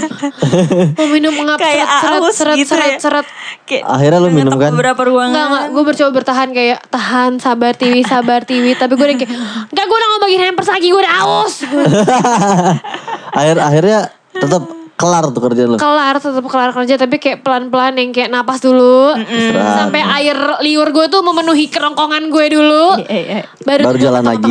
Mau 0.99 1.07
minum 1.11 1.33
ngap 1.33 1.59
Kayak 1.63 1.87
seret 2.03 2.23
seret 2.35 2.57
gitu 2.59 2.73
seret 2.75 2.91
ya. 2.91 2.99
seret 2.99 3.27
Kayak 3.67 3.85
Akhirnya 3.87 4.19
lu 4.19 4.31
minum 4.35 4.55
kan? 4.59 4.75
Beberapa 4.75 5.03
ruangan. 5.07 5.31
Enggak, 5.31 5.47
enggak. 5.47 5.65
Gue 5.71 5.83
mencoba 5.87 6.11
bertahan 6.11 6.49
kayak 6.51 6.79
tahan, 6.91 7.31
sabar 7.39 7.73
Tiwi, 7.79 8.03
sabar 8.03 8.41
Tiwi. 8.43 8.75
Tapi 8.75 8.93
gue 8.99 9.07
udah 9.07 9.19
kayak, 9.23 9.31
enggak 9.71 9.85
gue 9.87 9.97
udah 9.97 10.09
gak 10.11 10.23
bagiin 10.27 10.43
hampers 10.43 10.69
lagi, 10.75 10.87
gue 10.91 11.01
udah 11.01 11.15
aus. 11.23 11.55
Gue 11.63 11.85
Akhir 13.39 13.57
akhirnya 13.63 13.99
tetap 14.35 14.63
kelar 14.99 15.25
tuh 15.33 15.41
kerjaan 15.41 15.69
lu. 15.71 15.77
kelar, 15.79 16.15
tetap 16.19 16.45
kelar 16.51 16.71
kerja. 16.75 16.95
Tapi 16.99 17.17
kayak 17.23 17.39
pelan-pelan 17.47 17.95
yang 17.95 18.11
kayak 18.11 18.29
napas 18.35 18.59
dulu. 18.59 19.15
Istirahat. 19.17 19.87
Sampai 19.87 20.03
air 20.03 20.37
liur 20.67 20.91
gue 20.91 21.07
tuh 21.07 21.23
memenuhi 21.23 21.71
kerongkongan 21.71 22.27
gue 22.27 22.47
dulu. 22.51 23.07
Eh, 23.07 23.41
eh. 23.41 23.45
Baru, 23.63 23.87
Baru 23.87 23.97
gue 23.97 24.03
jalan 24.03 24.23
lagi. 24.27 24.51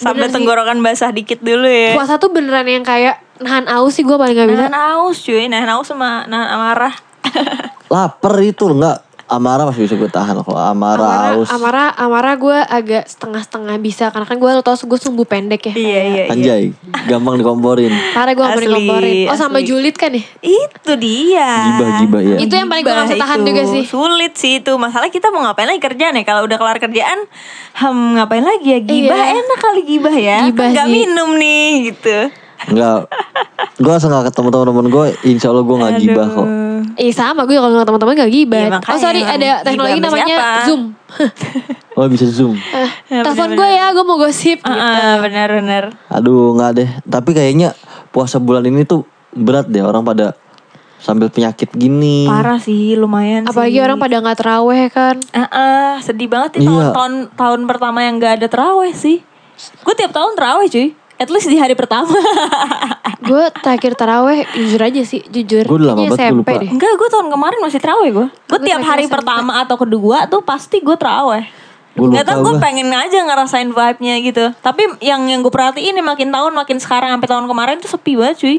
Sih. 0.00 0.32
tenggorokan 0.34 0.78
basah 0.82 1.10
dikit 1.14 1.40
dulu 1.40 1.66
ya. 1.66 1.94
Puasa 1.94 2.18
tuh 2.18 2.30
beneran 2.34 2.66
yang 2.66 2.84
kayak 2.84 3.22
nahan 3.38 3.66
aus 3.70 3.98
sih 3.98 4.04
gue 4.06 4.16
paling 4.16 4.34
gak 4.34 4.48
bisa. 4.50 4.66
Nahan 4.66 4.76
aus 4.98 5.16
cuy, 5.22 5.46
nahan 5.46 5.70
aus 5.74 5.86
sama 5.90 6.26
nahan 6.26 6.48
amarah. 6.50 6.94
Lapar 7.94 8.34
itu 8.42 8.66
enggak 8.70 9.13
amarah 9.26 9.64
masih 9.64 9.84
bisa 9.84 9.94
gue 9.94 10.06
tahan 10.06 10.36
kalau 10.38 10.54
amarah, 10.54 11.00
Amarah, 11.00 11.32
aus. 11.34 11.48
amarah, 11.48 11.88
amarah 11.94 12.34
gue 12.34 12.58
agak 12.60 13.04
setengah-setengah 13.04 13.76
bisa. 13.78 14.04
Karena 14.08 14.24
kan 14.24 14.36
gue 14.36 14.46
lo 14.46 14.60
tau 14.60 14.76
gue 14.76 14.96
sumbu 14.96 15.22
pendek 15.22 15.68
ya. 15.68 15.74
iya 15.74 16.00
iya 16.04 16.22
iya. 16.22 16.24
Anjay, 16.28 16.62
gampang 17.06 17.36
dikomporin. 17.36 17.88
Parah 18.12 18.32
gue 18.32 18.44
pernah 18.44 18.70
ngomporin. 18.74 19.26
Oh 19.26 19.36
sama 19.36 19.58
asli. 19.58 19.66
julid 19.66 19.94
kan 19.94 20.10
ya? 20.10 20.24
Itu 20.38 20.92
dia. 20.94 21.50
Gibah-gibah 21.70 22.22
ya. 22.22 22.36
Itu 22.38 22.52
yang 22.52 22.68
paling 22.68 22.82
gue 22.82 22.90
gak 22.90 23.00
bisa 23.02 23.12
Gibah 23.12 23.24
tahan 23.24 23.38
itu. 23.38 23.48
juga 23.48 23.62
sih. 23.66 23.82
Sulit 23.84 24.32
sih 24.34 24.52
itu. 24.58 24.72
Masalah 24.74 25.08
kita 25.08 25.28
mau 25.28 25.40
ngapain 25.42 25.66
lagi 25.66 25.80
kerjaan 25.80 26.12
ya? 26.12 26.22
Kalau 26.22 26.44
udah 26.44 26.56
kelar 26.56 26.78
kerjaan, 26.78 27.18
hmm, 27.74 28.08
ngapain 28.16 28.42
lagi 28.42 28.68
ya? 28.70 28.80
Gibah 28.80 29.16
Iya. 29.16 29.34
enak 29.36 29.58
kali 29.58 29.80
gibah 29.84 30.14
ya. 30.14 30.38
Gibah 30.46 30.68
Gak 30.70 30.84
sih. 30.84 30.92
minum 30.94 31.30
nih 31.34 31.68
gitu. 31.88 32.16
Enggak. 32.64 33.08
Gue 33.76 33.92
asal 33.92 34.08
gak 34.08 34.28
ketemu 34.28 34.48
teman-teman 34.50 34.86
gue, 34.86 35.06
insya 35.24 35.48
Allah 35.48 35.62
gue 35.62 35.76
gak 35.78 35.94
gibah 35.98 36.26
kok. 36.28 36.48
Eh 36.96 37.10
sama 37.10 37.42
gue 37.42 37.54
kalau 37.54 37.72
nggak 37.72 37.86
teman-teman 37.86 38.14
gak 38.16 38.30
gibah. 38.30 38.58
Iya, 38.58 38.70
makanya 38.72 38.90
oh 38.90 38.98
sorry 38.98 39.20
ada 39.20 39.48
teknologi 39.62 40.00
namanya 40.00 40.26
siapa? 40.28 40.64
Zoom. 40.64 40.82
Oh 41.94 42.10
bisa 42.10 42.26
zoom. 42.26 42.58
Eh, 42.58 42.90
Ya, 43.06 43.22
Telepon 43.22 43.54
gue 43.54 43.68
ya, 43.68 43.94
gue 43.94 44.02
mau 44.02 44.18
gosip 44.18 44.58
gitu. 44.58 44.66
Ah, 44.66 45.22
benar-benar. 45.22 45.94
Aduh 46.10 46.50
nggak 46.52 46.70
deh. 46.74 46.90
Tapi 47.04 47.30
kayaknya 47.30 47.70
puasa 48.10 48.36
bulan 48.36 48.66
ini 48.66 48.82
tuh 48.82 49.06
berat 49.30 49.70
deh 49.70 49.78
orang 49.78 50.02
pada 50.02 50.34
sambil 50.98 51.30
penyakit 51.30 51.70
gini. 51.70 52.26
Parah 52.26 52.58
sih, 52.58 52.98
lumayan 52.98 53.46
Apalagi 53.46 53.78
sih. 53.78 53.84
orang 53.84 54.02
pada 54.02 54.18
nggak 54.18 54.34
teraweh 54.36 54.90
kan. 54.90 55.22
Ah, 55.30 55.46
ah, 55.46 55.92
sedih 56.00 56.26
banget 56.26 56.58
nih 56.58 56.66
Iya. 56.66 56.90
tahun-tahun 56.90 57.12
tahun 57.38 57.60
pertama 57.64 57.98
yang 58.00 58.18
gak 58.18 58.42
ada 58.42 58.48
terawih 58.48 58.90
sih. 58.90 59.22
Gue 59.86 59.94
tiap 59.94 60.10
tahun 60.10 60.34
terawih 60.34 60.66
cuy. 60.66 60.88
At 61.14 61.28
least 61.28 61.46
di 61.46 61.56
hari 61.56 61.72
pertama. 61.72 62.10
gue 63.24 63.44
terakhir 63.56 63.94
teraweh 63.94 64.44
jujur 64.52 64.80
aja 64.80 65.02
sih, 65.02 65.22
jujur. 65.24 65.64
Gua 65.64 65.76
udah 65.76 65.88
lama 65.88 66.02
banget, 66.08 66.32
lupa. 66.34 66.58
deh. 66.58 66.68
Enggak, 66.68 66.92
gue 66.92 67.08
tahun 67.08 67.28
kemarin 67.28 67.58
masih 67.60 67.78
terawih 67.78 68.10
gue. 68.12 68.26
Gue 68.28 68.50
Gua 68.50 68.58
tiap 68.60 68.80
hari 68.82 69.04
SMP. 69.04 69.14
pertama 69.14 69.52
atau 69.58 69.76
kedua 69.76 70.26
tuh 70.26 70.40
pasti 70.40 70.78
gue 70.78 70.92
terawih. 70.92 71.46
Gua 71.94 72.10
Gak 72.10 72.24
tau 72.24 72.42
gue 72.42 72.50
gua. 72.50 72.60
pengen 72.60 72.90
aja 72.90 73.18
ngerasain 73.20 73.70
vibe-nya 73.70 74.14
gitu. 74.20 74.44
Tapi 74.58 74.82
yang 75.00 75.22
yang 75.24 75.40
gue 75.40 75.48
perhatiin 75.48 75.94
nih 75.94 76.02
makin 76.02 76.28
tahun 76.28 76.52
makin 76.52 76.76
sekarang 76.76 77.10
sampai 77.12 77.28
tahun 77.28 77.46
kemarin 77.46 77.78
tuh 77.78 77.88
sepi 77.88 78.12
banget 78.14 78.36
cuy. 78.36 78.58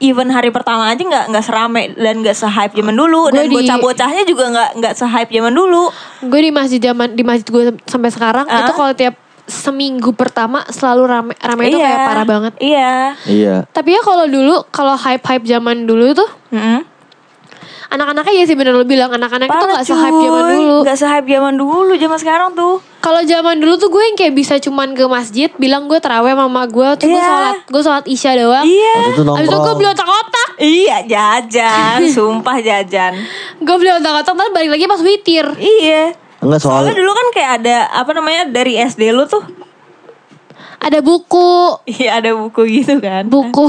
Even 0.00 0.26
hari 0.28 0.50
pertama 0.50 0.86
aja 0.86 0.98
nggak 0.98 1.24
nggak 1.28 1.44
serame 1.44 1.82
dan 1.92 2.18
nggak 2.18 2.34
se-hype 2.34 2.72
zaman 2.72 2.92
dulu 2.92 3.26
Gua 3.26 3.32
dan 3.32 3.44
di- 3.44 3.54
bocah-bocahnya 3.56 4.22
juga 4.22 4.44
nggak 4.48 4.70
nggak 4.76 4.94
se-hype 4.94 5.30
zaman 5.32 5.50
dulu. 5.50 5.90
Gue 6.22 6.40
di 6.40 6.50
masjid 6.50 6.80
zaman 6.80 7.08
di 7.10 7.22
masjid 7.22 7.46
gue 7.46 7.64
sampai 7.84 8.08
sekarang 8.08 8.46
Ah. 8.46 8.64
itu 8.64 8.72
kalau 8.72 8.92
tiap 8.92 9.14
seminggu 9.44 10.12
pertama 10.12 10.64
selalu 10.66 11.02
rame 11.04 11.32
rame 11.36 11.62
itu 11.66 11.76
kayak 11.76 12.00
parah 12.02 12.24
banget. 12.24 12.52
Iya. 12.58 13.12
Iya. 13.24 13.54
Tapi 13.68 13.92
ya 13.92 14.00
kalau 14.00 14.24
dulu 14.24 14.64
kalau 14.68 14.96
hype 14.96 15.20
hype 15.22 15.44
zaman 15.44 15.84
dulu 15.84 16.12
tuh 16.12 16.30
Mm-mm. 16.50 16.80
anak-anaknya 17.86 18.34
ya 18.34 18.44
sih 18.44 18.56
bener 18.58 18.74
lo 18.74 18.82
bilang 18.82 19.06
anak-anak 19.08 19.46
itu 19.46 19.64
nggak 19.64 19.84
se-hype 19.84 20.18
zaman 20.18 20.44
dulu. 20.50 20.76
Nggak 20.82 20.98
se-hype 20.98 21.28
zaman 21.28 21.54
dulu, 21.54 21.92
zaman 21.94 22.18
sekarang 22.18 22.50
tuh. 22.52 22.82
Kalau 22.98 23.20
zaman 23.22 23.60
dulu 23.60 23.76
tuh 23.76 23.86
gue 23.86 24.02
yang 24.02 24.16
kayak 24.16 24.34
bisa 24.34 24.56
cuman 24.58 24.96
ke 24.96 25.04
masjid 25.04 25.52
bilang 25.54 25.86
gue 25.86 26.00
terawih 26.00 26.32
sama 26.32 26.48
mama 26.48 26.64
gue 26.64 26.88
terus 26.96 27.12
gue 27.12 27.20
Iya. 27.20 27.28
sholat 27.28 27.56
gue 27.68 27.82
sholat 27.84 28.04
isya 28.08 28.32
doang. 28.34 28.64
Iya. 28.66 28.94
Waktu 28.98 29.12
itu 29.14 29.22
Abis 29.30 29.46
itu 29.46 29.58
gue 29.60 29.74
beli 29.76 29.88
otak-otak. 29.88 30.48
Iya 30.56 30.96
jajan, 31.04 31.98
sumpah 32.16 32.58
jajan. 32.58 33.12
Gue 33.60 33.76
beli 33.76 33.90
otak-otak 33.92 34.32
terus 34.32 34.50
balik 34.50 34.70
lagi 34.72 34.84
pas 34.88 34.98
witir. 34.98 35.46
Iya. 35.54 36.23
Enggak 36.44 36.60
Soalnya 36.60 36.92
soal 36.92 37.00
dulu 37.00 37.12
kan 37.16 37.26
kayak 37.32 37.50
ada 37.64 37.76
apa 37.88 38.10
namanya 38.12 38.42
dari 38.52 38.76
SD 38.76 39.10
lu 39.10 39.24
tuh. 39.24 39.40
Ada 40.84 41.00
buku, 41.00 41.80
Iya 41.88 42.20
ada 42.20 42.36
buku 42.36 42.60
gitu 42.68 43.00
kan. 43.00 43.24
buku 43.24 43.64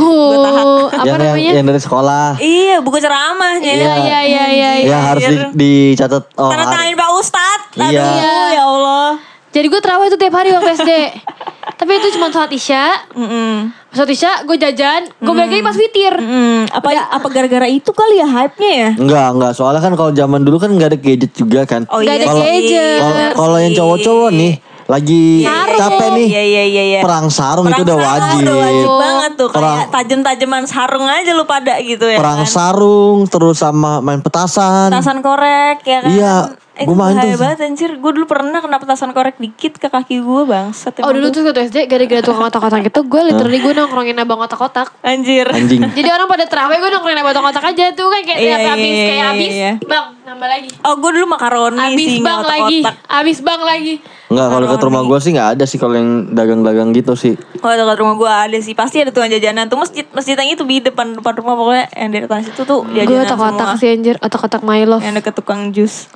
apa 0.91 1.07
yang, 1.07 1.07
yang, 1.07 1.19
namanya? 1.23 1.51
yang 1.55 1.65
dari 1.71 1.79
sekolah. 1.79 2.27
Iya 2.43 2.83
buku 2.83 2.99
ceramahnya. 2.99 3.71
Iya 3.71 3.93
iya 4.03 4.19
iya 4.27 4.45
iya. 4.51 4.71
iya. 4.83 4.87
yang 4.91 5.03
harus 5.15 5.23
di, 5.23 5.95
dicatat 5.95 6.27
oh, 6.35 6.51
Tanda 6.51 6.67
tanganin 6.67 6.99
Pak 6.99 7.09
Ustadz. 7.15 7.79
Aduh 7.79 7.95
Iya. 7.95 8.35
ya 8.59 8.63
Allah. 8.67 9.09
Jadi 9.55 9.71
gue 9.71 9.79
terawih 9.79 10.11
tuh 10.11 10.19
tiap 10.19 10.35
hari 10.35 10.51
waktu 10.51 10.75
SD. 10.75 10.91
Tapi 11.79 11.91
itu 11.95 12.07
cuma 12.19 12.27
sholat 12.27 12.51
isya. 12.51 12.91
Mm-mm. 13.15 13.71
Sholat 13.95 14.11
isya 14.11 14.31
gue 14.43 14.57
jajan, 14.59 15.07
gue 15.07 15.31
balik 15.31 15.47
lagi 15.47 15.63
pas 15.63 15.75
witir. 15.79 16.13
Mm, 16.13 16.67
apa 16.67 16.87
apa 16.91 17.27
gara-gara 17.31 17.67
itu 17.67 17.87
kali 17.95 18.19
ya 18.19 18.27
hype-nya 18.27 18.71
ya? 18.75 18.89
Enggak, 18.99 19.27
enggak. 19.31 19.51
Soalnya 19.55 19.79
kan 19.79 19.95
kalau 19.95 20.11
zaman 20.11 20.43
dulu 20.43 20.59
kan 20.59 20.75
enggak 20.75 20.91
ada 20.91 20.99
gadget 20.99 21.31
juga 21.31 21.63
kan. 21.63 21.87
Oh 21.87 22.03
Nggak 22.03 22.15
ada 22.19 22.27
Kalau- 22.27 22.43
gadget. 22.43 22.99
Kalau 22.99 23.23
kalau 23.31 23.57
yang 23.63 23.73
cowok-cowok 23.73 24.29
nih 24.35 24.53
lagi 24.85 25.41
Sarung. 25.41 25.79
capek 25.79 26.07
nih. 26.13 26.27
Iya 26.27 26.43
iya 26.43 26.63
iya 26.63 26.83
iya. 26.85 26.99
Perang 27.01 27.27
sarung 27.27 27.65
itu 27.65 27.73
Perang 27.75 27.85
udah 27.85 27.97
sarung 27.97 28.05
wajib. 28.07 28.37
Udah 28.39 28.55
wajib 28.55 28.89
banget 28.95 29.31
tuh 29.33 29.47
Perang- 29.49 29.65
kayak 29.75 29.87
tajem-tajeman 29.91 30.63
sarung 30.65 31.05
aja 31.05 31.31
lu 31.33 31.45
pada 31.45 31.73
gitu 31.79 32.05
ya. 32.05 32.17
Perang 32.17 32.39
kan? 32.39 32.47
sarung 32.47 33.17
terus 33.25 33.57
sama 33.57 33.97
main 33.99 34.21
petasan. 34.21 34.93
Petasan 34.93 35.19
korek 35.19 35.81
ya 35.81 35.99
kan. 35.99 36.11
Iya, 36.11 36.35
Eh, 36.75 36.83
gua 36.83 37.07
main 37.07 37.15
tuh. 37.15 37.39
banget 37.39 37.59
anjir. 37.63 37.91
Gue 37.95 38.11
dulu 38.11 38.27
pernah 38.27 38.59
kena 38.59 38.77
petasan 38.77 39.09
korek 39.09 39.39
dikit 39.39 39.79
ke 39.79 39.87
kaki 39.87 40.19
gue 40.19 40.41
bangsat. 40.43 40.99
Oh 40.99 41.09
dulu 41.09 41.31
tuh. 41.31 41.41
tuh 41.41 41.49
waktu 41.49 41.65
SD 41.65 41.87
gara-gara 41.87 42.19
tukang 42.19 42.45
otak-otak 42.45 42.83
itu 42.83 42.99
gue 43.01 43.21
literally 43.23 43.57
gue 43.57 43.73
nongkrongin 43.73 44.19
abang 44.19 44.37
otak-otak. 44.37 44.91
Anjir. 44.99 45.47
Anjing. 45.47 45.81
Jadi 45.97 46.09
orang 46.11 46.27
pada 46.27 46.43
terawih 46.43 46.75
gue 46.75 46.91
nongkrongin 46.91 47.17
abang 47.17 47.31
otak-otak 47.33 47.63
aja 47.71 47.89
tuh 47.89 48.05
kan 48.05 48.21
kayak 48.21 48.37
Iya, 48.37 48.45
tiap 48.45 48.59
iya, 48.59 48.69
habis 48.69 48.91
iya, 48.91 48.99
kayak 48.99 49.15
iya, 49.15 49.25
habis 49.25 49.51
iya. 49.51 49.71
bang 49.81 50.05
nambah 50.25 50.47
lagi. 50.51 50.69
Oh 50.83 50.93
gue 50.95 51.11
dulu 51.11 51.25
makaroni 51.25 51.79
Habis 51.79 52.05
sih 52.05 52.19
bang 52.19 52.37
nggak 52.37 52.51
lagi, 52.51 52.79
habis 53.07 53.37
bang 53.39 53.61
lagi. 53.63 53.95
Enggak, 54.25 54.47
kalau 54.47 54.61
dekat 54.63 54.81
rumah 54.81 55.01
gue 55.03 55.17
sih 55.17 55.31
enggak 55.31 55.49
ada 55.53 55.63
sih 55.63 55.77
kalau 55.77 55.93
yang 55.93 56.09
dagang-dagang 56.29 56.89
gitu 56.91 57.13
sih. 57.13 57.37
Kalau 57.55 57.75
dekat 57.75 57.97
rumah 57.97 58.15
gue 58.15 58.25
ada 58.27 58.57
sih 58.57 58.73
pasti 58.73 58.97
ada 58.97 59.09
tukang 59.09 59.27
jajanan 59.27 59.65
tuh 59.65 59.77
masjid 59.77 60.01
masjid 60.09 60.33
yang 60.33 60.49
itu 60.49 60.63
di 60.63 60.81
depan 60.81 61.13
depan 61.13 61.33
rumah 61.35 61.53
pokoknya 61.53 61.85
yang 61.93 62.09
di 62.09 62.19
depan 62.19 62.41
situ 62.41 62.61
tuh 62.61 62.81
Gue 62.83 62.99
jajanan 62.99 63.21
otak-otak 63.23 63.67
semua. 63.67 63.79
sih 63.79 63.89
anjir, 63.91 64.15
otak-otak 64.17 64.61
my 64.61 64.81
love. 64.83 64.99
Yang 64.99 65.15
deket 65.19 65.33
tukang 65.35 65.69
jus. 65.69 66.09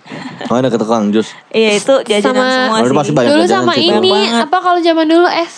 Oh, 0.45 0.55
ada 0.55 0.67
ke 0.67 0.75
tukang 0.75 1.09
jus. 1.09 1.29
Iya 1.49 1.77
itu 1.77 1.93
jajanan 2.03 2.33
Sama- 2.33 2.49
semua 2.49 2.69
Oh, 2.71 2.79
itu 2.79 2.87
sih. 2.87 2.97
pasti 2.97 3.11
banyak 3.13 3.29
Dulu 3.29 3.43
sama 3.45 3.73
sih, 3.73 3.85
ini 3.87 4.13
apa 4.31 4.57
kalau 4.57 4.79
zaman 4.79 5.05
dulu 5.05 5.27
es 5.27 5.53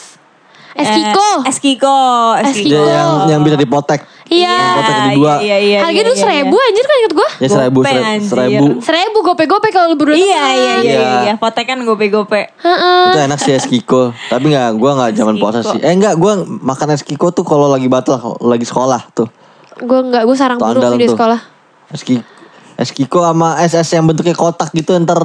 es 0.73 0.87
Eh, 0.87 0.91
Kiko. 0.93 1.29
Es 1.43 1.57
Kiko. 1.57 1.99
Es 2.37 2.47
Es 2.47 2.55
Kiko. 2.57 2.67
Dia 2.69 2.79
Kiko. 2.79 2.87
yang 2.89 3.11
yang 3.29 3.41
bisa 3.41 3.55
dipotek. 3.55 4.03
Iya. 4.31 4.57
Kotak 4.73 4.95
di 4.95 5.09
dua. 5.13 5.33
Iya 5.37 5.57
iya 5.59 5.77
Harga 5.83 5.91
iya, 5.91 6.01
dulu 6.01 6.15
iya, 6.15 6.23
seribu 6.23 6.55
anjir 6.57 6.83
kan 6.83 6.95
inget 6.95 7.13
gue. 7.13 7.29
Ya 7.35 7.47
seribu, 7.51 7.77
Gope, 7.77 7.89
seribu, 7.89 8.07
anjir. 8.07 8.29
seribu. 8.31 8.65
Seribu 8.79 9.17
gope-gope 9.21 9.67
kalau 9.69 9.87
lu 9.91 9.95
berdua. 9.95 10.15
Iya 10.15 10.23
iya 10.23 10.39
iya 10.47 10.75
Iya. 10.79 10.79
iya. 10.95 11.19
iya. 11.27 11.33
Potek 11.35 11.67
kan 11.67 11.79
gope-gope. 11.81 12.41
Heeh. 12.47 13.03
Itu 13.05 13.19
enak 13.21 13.39
sih 13.39 13.51
es 13.51 13.67
Kiko. 13.67 14.15
Tapi 14.25 14.45
enggak, 14.47 14.71
gue 14.73 14.89
enggak 14.89 15.11
zaman 15.13 15.35
puasa 15.35 15.59
sih. 15.61 15.79
Eh 15.79 15.91
enggak, 15.91 16.15
gue 16.15 16.31
makan 16.47 16.87
es 16.89 17.03
Kiko 17.03 17.29
tuh 17.29 17.43
kalau 17.43 17.67
lagi 17.67 17.85
batal, 17.85 18.15
kalau 18.15 18.39
lagi 18.41 18.63
sekolah 18.63 19.11
tuh. 19.11 19.27
Gue 19.77 19.99
enggak, 20.01 20.23
gue 20.23 20.35
sarang 20.35 20.57
burung 20.57 20.79
sih 20.79 20.97
di 20.97 21.11
sekolah. 21.11 21.39
Es 21.91 22.01
Kiko, 22.01 22.23
es 22.77 22.89
Kiko 22.89 23.19
sama 23.21 23.59
es 23.59 23.75
es 23.75 23.89
yang 23.91 24.07
bentuknya 24.07 24.31
kotak 24.31 24.71
gitu 24.71 24.95
ntar 24.97 25.19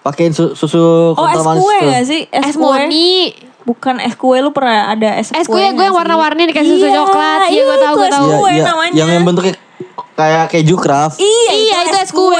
pakein 0.00 0.34
su- 0.34 0.58
susu 0.58 1.14
Oh 1.14 1.26
es 1.26 1.38
kue 1.38 1.78
gak 1.84 2.02
sih? 2.02 2.26
Es 2.26 2.54
kue. 2.54 2.64
moni. 2.64 3.30
Bukan 3.68 4.00
es 4.00 4.16
kue 4.16 4.40
lu 4.40 4.48
pernah 4.48 4.88
ada 4.88 5.20
es 5.20 5.28
kue 5.28 5.36
Es 5.36 5.46
kue 5.46 5.60
gue 5.60 5.84
yang 5.84 5.92
warna-warni 5.92 6.48
dikasih 6.48 6.80
susu 6.80 6.88
coklat. 6.88 7.52
Iya, 7.52 7.62
gue 7.68 7.78
tahu, 7.84 7.94
gue 8.00 8.08
tahu. 8.08 8.28
Iya, 8.48 8.48
iya. 8.48 8.62
namanya 8.64 8.92
Yang 8.96 9.08
yang 9.12 9.24
bentuknya 9.28 9.54
kayak 10.18 10.50
keju 10.50 10.74
craft. 10.74 11.16
Iya, 11.16 11.50
Iya, 11.54 11.76
itu 11.84 11.96
es 11.96 12.10
kue. 12.10 12.34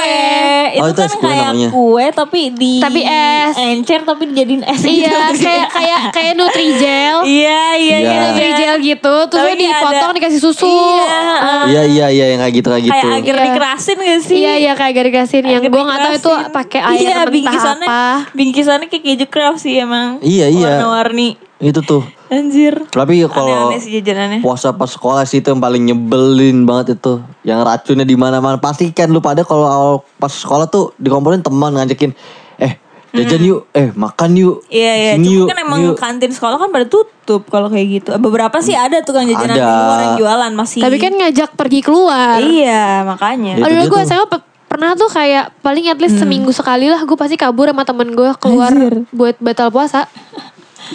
Itu, 0.69 0.83
Oh, 0.83 0.87
itu 0.89 0.99
kan 0.99 1.07
es 1.07 1.15
kue 1.15 1.23
kayak 1.23 1.47
namanya. 1.47 1.69
kue 1.71 2.05
tapi 2.11 2.41
di 2.51 2.73
Tapi 2.77 3.01
es. 3.01 3.55
encer 3.57 4.03
tapi 4.03 4.23
dijadiin 4.27 4.63
es 4.63 4.81
gitu. 4.81 4.99
Iya, 4.99 5.31
kayak 5.39 5.67
kayak 5.71 6.01
kayak 6.11 6.33
Nutrijel. 6.35 7.17
Iya, 7.23 7.63
iya, 7.73 7.95
Iya. 7.95 7.95
iya. 8.01 8.19
Nutrijel 8.25 8.75
gitu, 8.83 9.15
terus 9.25 9.47
Tapi 9.47 9.55
dipotong 9.57 9.95
ada- 10.05 10.17
dikasih 10.17 10.41
susu. 10.41 10.67
Iya, 10.67 11.23
Iya 11.65 11.81
iya 11.87 12.07
iya 12.09 12.25
yang 12.29 12.39
kayak 12.41 12.53
gitu 12.53 12.67
kayak 12.69 12.83
gitu. 12.83 12.93
Kayak 12.99 13.15
agar 13.17 13.33
Iya. 13.33 13.43
dikerasin 13.47 13.97
gak 13.97 14.21
sih? 14.21 14.37
Iya 14.37 14.53
iya 14.57 14.71
kayak 14.73 14.93
garis-garisin 14.93 15.43
yang 15.45 15.61
Agar 15.61 15.71
gue 15.71 15.81
nggak 15.81 15.99
tahu 15.99 16.11
itu 16.11 16.19
dikerasin. 16.29 16.51
pakai 16.51 16.79
air 16.81 16.99
iya, 16.99 17.15
mentah 17.15 17.31
bingkisannya, 17.31 17.87
apa. 17.87 18.03
Bingkisannya 18.33 18.87
kayak 18.87 19.03
keju 19.05 19.25
craft 19.27 19.59
sih 19.61 19.73
emang. 19.77 20.19
Iya, 20.19 20.45
iya. 20.49 20.67
Warna-warni. 20.77 21.29
Itu 21.57 21.79
tuh. 21.81 22.03
Anjir. 22.29 22.85
Tapi 22.85 23.25
kalau 23.25 23.73
sih 23.75 23.97
jajanannya. 23.97 24.45
puasa 24.45 24.69
pas 24.69 24.85
sekolah 24.85 25.25
sih 25.25 25.41
itu 25.41 25.49
yang 25.49 25.57
paling 25.57 25.81
nyebelin 25.81 26.61
banget 26.61 26.95
itu. 26.95 27.17
Yang 27.41 27.59
racunnya 27.65 28.05
di 28.05 28.13
mana-mana. 28.13 28.61
Pasti 28.61 28.93
kan 28.93 29.09
lu 29.09 29.17
pada 29.17 29.41
kalau 29.41 29.65
awal 29.65 29.95
pas 30.15 30.29
sekolah 30.29 30.69
tuh 30.69 30.93
dikomporin 30.95 31.41
teman 31.41 31.73
ngajakin, 31.73 32.13
"Eh, 32.57 32.77
jajan 33.11 33.41
yuk, 33.41 33.59
eh 33.73 33.89
makan 33.91 34.37
yuk." 34.37 34.61
Iya 34.69 34.93
iya, 34.93 35.11
cuma 35.17 35.25
yuk, 35.25 35.47
kan 35.49 35.57
emang 35.57 35.79
yuk." 35.81 35.97
kantin 35.97 36.29
sekolah 36.29 36.61
kan 36.61 36.69
pada 36.69 36.85
tutup 36.85 37.49
kalau 37.49 37.65
kayak 37.65 37.87
gitu. 37.97 38.09
Beberapa 38.21 38.61
sih 38.61 38.77
ada 38.77 39.01
tukang 39.01 39.25
jajanan 39.25 39.57
di 39.57 39.65
Ada. 39.65 39.73
luar 39.81 39.97
yang 39.99 40.15
jualan 40.21 40.51
masih. 40.53 40.81
Tapi 40.85 40.97
kan 41.01 41.11
ngajak 41.17 41.49
pergi 41.57 41.79
keluar. 41.81 42.37
iya 42.37 43.01
makanya. 43.01 43.57
Itu 43.57 43.65
Aduh 43.65 43.89
gue 43.89 44.01
pe- 44.05 44.45
pernah 44.69 44.93
tuh 44.93 45.09
kayak 45.09 45.49
paling 45.65 45.89
at 45.89 45.97
least 45.97 46.21
seminggu 46.21 46.53
sekali 46.53 46.93
lah 46.93 47.01
gue 47.01 47.17
pasti 47.17 47.33
kabur 47.33 47.73
sama 47.73 47.81
temen 47.81 48.13
gue 48.13 48.29
keluar 48.37 48.69
Anjir. 48.69 49.01
buat 49.09 49.33
batal 49.41 49.73
puasa. 49.73 50.05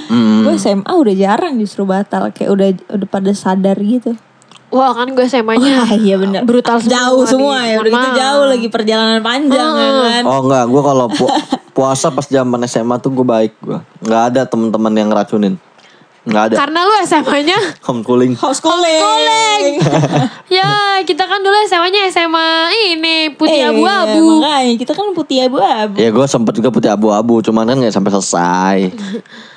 Hmm. 0.06 0.42
Gue 0.42 0.54
SMA 0.56 0.86
udah 0.86 1.14
jarang 1.14 1.54
justru 1.56 1.82
batal 1.82 2.28
kayak 2.30 2.50
udah 2.50 2.68
udah 2.90 3.08
pada 3.08 3.30
sadar 3.30 3.78
gitu. 3.78 4.16
Wah 4.68 4.90
kan 4.90 5.06
gue 5.08 5.22
SMA-nya 5.22 5.70
Ah 5.80 5.94
iya 5.94 6.16
benar. 6.16 6.42
brutal 6.42 6.76
semua 6.76 6.90
Jauh 6.90 7.22
semua 7.24 7.56
nih. 7.60 7.68
ya. 7.68 7.76
Udah 7.78 7.92
gitu 7.92 8.08
jauh 8.16 8.44
lagi 8.48 8.68
perjalanan 8.68 9.20
panjang 9.20 9.70
ya 9.72 9.90
kan. 10.02 10.22
Oh 10.24 10.40
enggak, 10.42 10.64
gue 10.66 10.82
kalau 10.82 11.06
pu- 11.08 11.34
puasa 11.70 12.10
pas 12.10 12.24
zaman 12.24 12.58
SMA 12.64 12.98
tuh 12.98 13.10
gue 13.12 13.22
baik 13.22 13.54
gue. 13.60 13.78
Nggak 14.02 14.22
ada 14.28 14.40
teman-teman 14.44 14.92
yang 14.92 15.08
ngeracunin. 15.08 15.54
Nggak 16.24 16.42
ada. 16.42 16.54
Karena 16.56 16.80
lu 16.82 16.94
SMA-nya 17.04 17.58
Homeschooling. 17.84 18.32
Homeschooling. 18.34 19.62
ya 20.56 20.70
kita 21.04 21.22
kan 21.22 21.38
dulu 21.38 21.54
SMA-nya 21.64 22.08
SMA 22.08 22.48
ini 22.90 23.16
putih 23.30 23.60
Eh, 23.60 23.70
abu-abu. 23.70 24.40
Makanya 24.40 24.74
kita 24.74 24.92
kan 24.92 25.06
putih 25.12 25.38
abu-abu. 25.44 25.94
Ya 25.94 26.08
gue 26.08 26.26
sempet 26.26 26.56
juga 26.56 26.72
putih 26.72 26.88
abu-abu, 26.88 27.38
cuman 27.40 27.62
kan 27.64 27.76
nggak 27.76 27.92
sampai 27.92 28.10
selesai. 28.10 28.78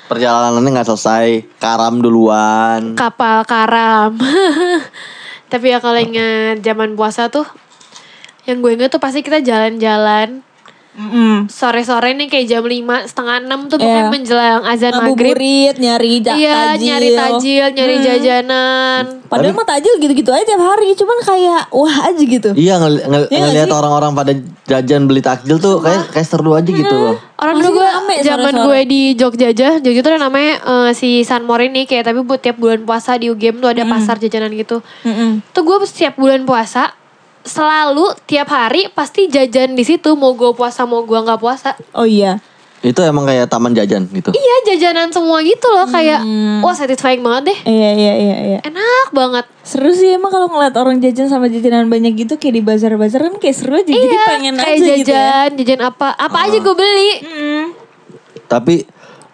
Perjalanannya 0.08 0.70
nggak 0.72 0.88
selesai, 0.88 1.44
karam 1.60 2.00
duluan. 2.00 2.96
Kapal 2.96 3.44
karam. 3.44 4.16
Tapi 5.52 5.66
ya 5.68 5.78
kalau 5.84 6.00
ingat 6.00 6.64
zaman 6.64 6.96
puasa 6.96 7.28
tuh 7.28 7.44
yang 8.48 8.64
gue 8.64 8.72
inget 8.72 8.88
tuh 8.88 9.00
pasti 9.00 9.20
kita 9.20 9.44
jalan-jalan 9.44 10.40
Mm-mm. 10.98 11.46
sore-sore 11.46 12.10
nih 12.12 12.26
kayak 12.26 12.46
jam 12.48 12.60
5 12.60 12.74
setengah 13.06 13.36
6 13.40 13.70
tuh 13.70 13.76
pokoknya 13.76 14.02
Iya. 14.02 14.10
menjelang 14.10 14.62
azan 14.62 14.92
maghrib. 14.92 15.34
Nyari 15.72 16.14
ja- 16.18 16.34
Iya, 16.34 16.52
tajil. 16.74 16.82
nyari 16.84 17.08
tajil, 17.14 17.64
nyari 17.70 17.94
jajanan. 18.02 19.02
Padahal 19.24 19.54
mah 19.54 19.62
tajil 19.64 19.94
gitu-gitu 19.96 20.28
aja 20.28 20.44
tiap 20.44 20.58
hari, 20.58 20.92
cuman 20.92 21.18
kayak 21.20 21.62
wah 21.70 21.96
aja 22.02 22.18
gitu. 22.20 22.50
Iya 22.52 22.74
ngel- 22.76 23.04
ngel- 23.04 23.28
Iya 23.28 23.38
ngeliat 23.40 23.68
sih? 23.68 23.74
orang-orang 23.74 24.12
pada 24.12 24.32
jajan 24.66 25.02
beli 25.04 25.20
takjil 25.20 25.56
tuh 25.56 25.78
kayak 25.78 26.10
kayak 26.10 26.26
seru 26.26 26.52
aja 26.52 26.66
gitu 26.66 26.90
loh. 26.90 27.16
Orang 27.36 27.54
dulu 27.56 27.78
gue 27.78 27.88
zaman 28.20 28.54
gue 28.58 28.78
di 28.84 29.02
Jogja 29.14 29.46
aja, 29.48 29.78
Jogja 29.78 30.00
tuh 30.00 30.10
ada 30.12 30.20
namanya 30.20 30.52
eh, 30.58 30.90
si 30.92 31.22
Sunmore 31.22 31.68
ini 31.68 31.84
kayak 31.84 32.04
tapi 32.04 32.20
buat 32.20 32.38
tiap 32.38 32.56
bulan 32.56 32.82
puasa 32.82 33.14
di 33.14 33.28
UGM 33.28 33.58
tuh 33.58 33.70
ada 33.70 33.86
pasar 33.86 34.18
jajanan 34.18 34.50
gitu. 34.52 34.82
Mm-mm. 35.02 35.46
Tuh 35.48 35.62
gue 35.62 35.76
setiap 35.84 36.16
bulan 36.16 36.42
puasa 36.42 36.90
selalu 37.44 38.14
tiap 38.26 38.48
hari 38.50 38.90
pasti 38.92 39.30
jajan 39.30 39.74
di 39.74 39.84
situ 39.86 40.14
mau 40.14 40.34
gue 40.34 40.50
puasa 40.54 40.84
mau 40.88 41.02
gue 41.02 41.18
nggak 41.18 41.40
puasa. 41.40 41.74
Oh 41.94 42.06
iya. 42.06 42.42
Itu 42.78 43.02
emang 43.02 43.26
kayak 43.26 43.50
taman 43.50 43.74
jajan 43.74 44.06
gitu. 44.06 44.30
Iya 44.30 44.56
jajanan 44.70 45.10
semua 45.10 45.42
gitu 45.42 45.66
loh 45.66 45.90
kayak 45.90 46.22
wah 46.62 46.74
satisfying 46.78 47.26
banget 47.26 47.50
deh. 47.50 47.58
Iya 47.66 47.90
iya 47.98 48.14
iya 48.14 48.36
iya. 48.38 48.58
Enak 48.62 49.10
banget. 49.10 49.44
Seru 49.66 49.90
sih 49.90 50.14
emang 50.14 50.30
kalau 50.30 50.46
ngeliat 50.46 50.78
orang 50.78 51.02
jajan 51.02 51.26
sama 51.26 51.50
jajanan 51.50 51.90
banyak 51.90 52.14
gitu 52.14 52.38
kayak 52.38 52.54
di 52.54 52.62
bazar-bazar 52.62 53.26
kan 53.26 53.34
kayak 53.42 53.56
seru 53.58 53.74
aja. 53.74 53.90
Jadi 53.90 53.98
iya, 53.98 54.24
pengen 54.30 54.54
kayak 54.54 54.78
aja 54.78 54.86
jajan, 54.86 54.94
gitu 55.02 55.10
ya. 55.10 55.42
jajan 55.58 55.80
apa, 55.90 56.08
apa 56.14 56.38
aja 56.46 56.56
gue 56.62 56.74
beli. 56.78 57.10
Mm. 57.26 57.66
Tapi 58.46 58.74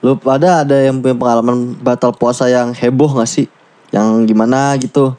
lu 0.01 0.17
pada 0.17 0.65
ada 0.65 0.81
yang 0.81 1.05
punya 1.05 1.17
pengalaman 1.17 1.77
batal 1.81 2.17
puasa 2.17 2.49
yang 2.49 2.73
heboh 2.73 3.13
gak 3.21 3.29
sih? 3.29 3.47
Yang 3.93 4.33
gimana 4.33 4.73
gitu? 4.81 5.13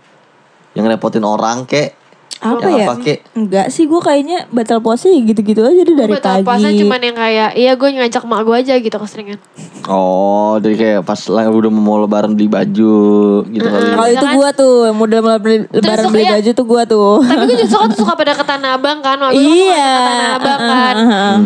Yang 0.73 0.97
repotin 0.97 1.23
orang 1.23 1.69
kek? 1.69 1.93
Apa 2.37 2.67
ya? 2.67 2.85
Apa 2.85 2.99
kek? 2.99 3.19
Enggak 3.31 3.67
sih 3.67 3.83
gue 3.83 3.97
kayaknya 3.97 4.43
batal 4.49 4.77
puasa 4.77 5.07
ya 5.07 5.17
gitu-gitu 5.19 5.61
aja 5.61 5.81
deh 5.81 5.95
dari 5.95 6.13
Batal 6.13 6.35
pagi. 6.35 6.45
puasa 6.45 6.67
cuman 6.69 6.99
yang 7.01 7.15
kayak 7.15 7.49
iya 7.53 7.71
gue 7.73 7.89
ngajak 7.89 8.23
mak 8.23 8.41
gue 8.41 8.55
aja 8.57 8.73
gitu 8.75 8.91
keseringan. 8.93 9.39
Oh, 9.85 10.57
jadi 10.57 10.75
kayak 10.75 11.01
pas 11.01 11.21
lah 11.25 11.45
udah 11.45 11.69
mau 11.69 11.95
lebaran 11.97 12.33
beli 12.33 12.47
baju 12.47 12.97
gitu 13.45 13.63
kali. 13.63 13.85
Kalau 13.87 14.09
itu 14.11 14.25
gue 14.27 14.49
tuh 14.53 14.73
model 14.91 15.21
beli 15.37 15.57
lebaran 15.69 16.05
beli 16.09 16.23
ya- 16.23 16.33
baju 16.35 16.49
tuh 16.51 16.65
gue 16.65 16.81
tuh. 16.87 17.13
Tapi 17.23 17.43
gue 17.45 17.55
juga 17.55 17.67
suka 17.69 17.85
tuh 17.87 17.97
suka 17.97 18.13
pada 18.13 18.33
ke 18.33 18.43
Tanah 18.43 18.69
Abang 18.73 18.99
kan. 18.99 19.17
Waktu 19.17 19.39
Iya. 19.39 19.87
ke 19.87 20.01
Tanah 20.03 20.29
Abang 20.35 20.59
kan. 20.61 20.95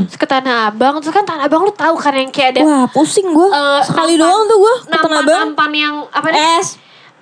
Terus 0.04 0.18
ke 0.18 0.28
Tanah 0.28 0.56
Abang. 0.68 0.94
Terus 1.00 1.14
kan 1.14 1.24
Tanah 1.24 1.44
Abang 1.46 1.62
lu 1.62 1.72
tahu 1.72 1.96
kan 1.96 2.14
yang 2.14 2.30
kayak 2.30 2.50
ada 2.52 2.62
Wah 2.62 2.86
pusing 2.88 3.28
gue. 3.28 3.48
eh, 3.48 3.82
Sekali 3.84 4.14
nampan- 4.14 4.26
doang 4.26 4.44
tuh 4.44 4.58
gue 4.58 4.74
ke 4.74 4.86
Tanah 4.88 5.00
Abang. 5.00 5.14
nampan-nampan 5.14 5.72
yang 5.72 5.96
apa 6.10 6.28
nih? 6.28 6.40
Es. 6.58 6.68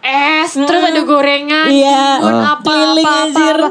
Es. 0.07 0.55
Terus 0.55 0.81
ada 0.81 1.01
gorengan. 1.03 1.67
Iya. 1.67 2.03
bihun, 2.17 2.31
Ah. 2.33 2.55
apa, 2.55 2.63
Keliling, 2.63 3.03
apa, 3.03 3.13
apa, 3.27 3.43
apa. 3.59 3.69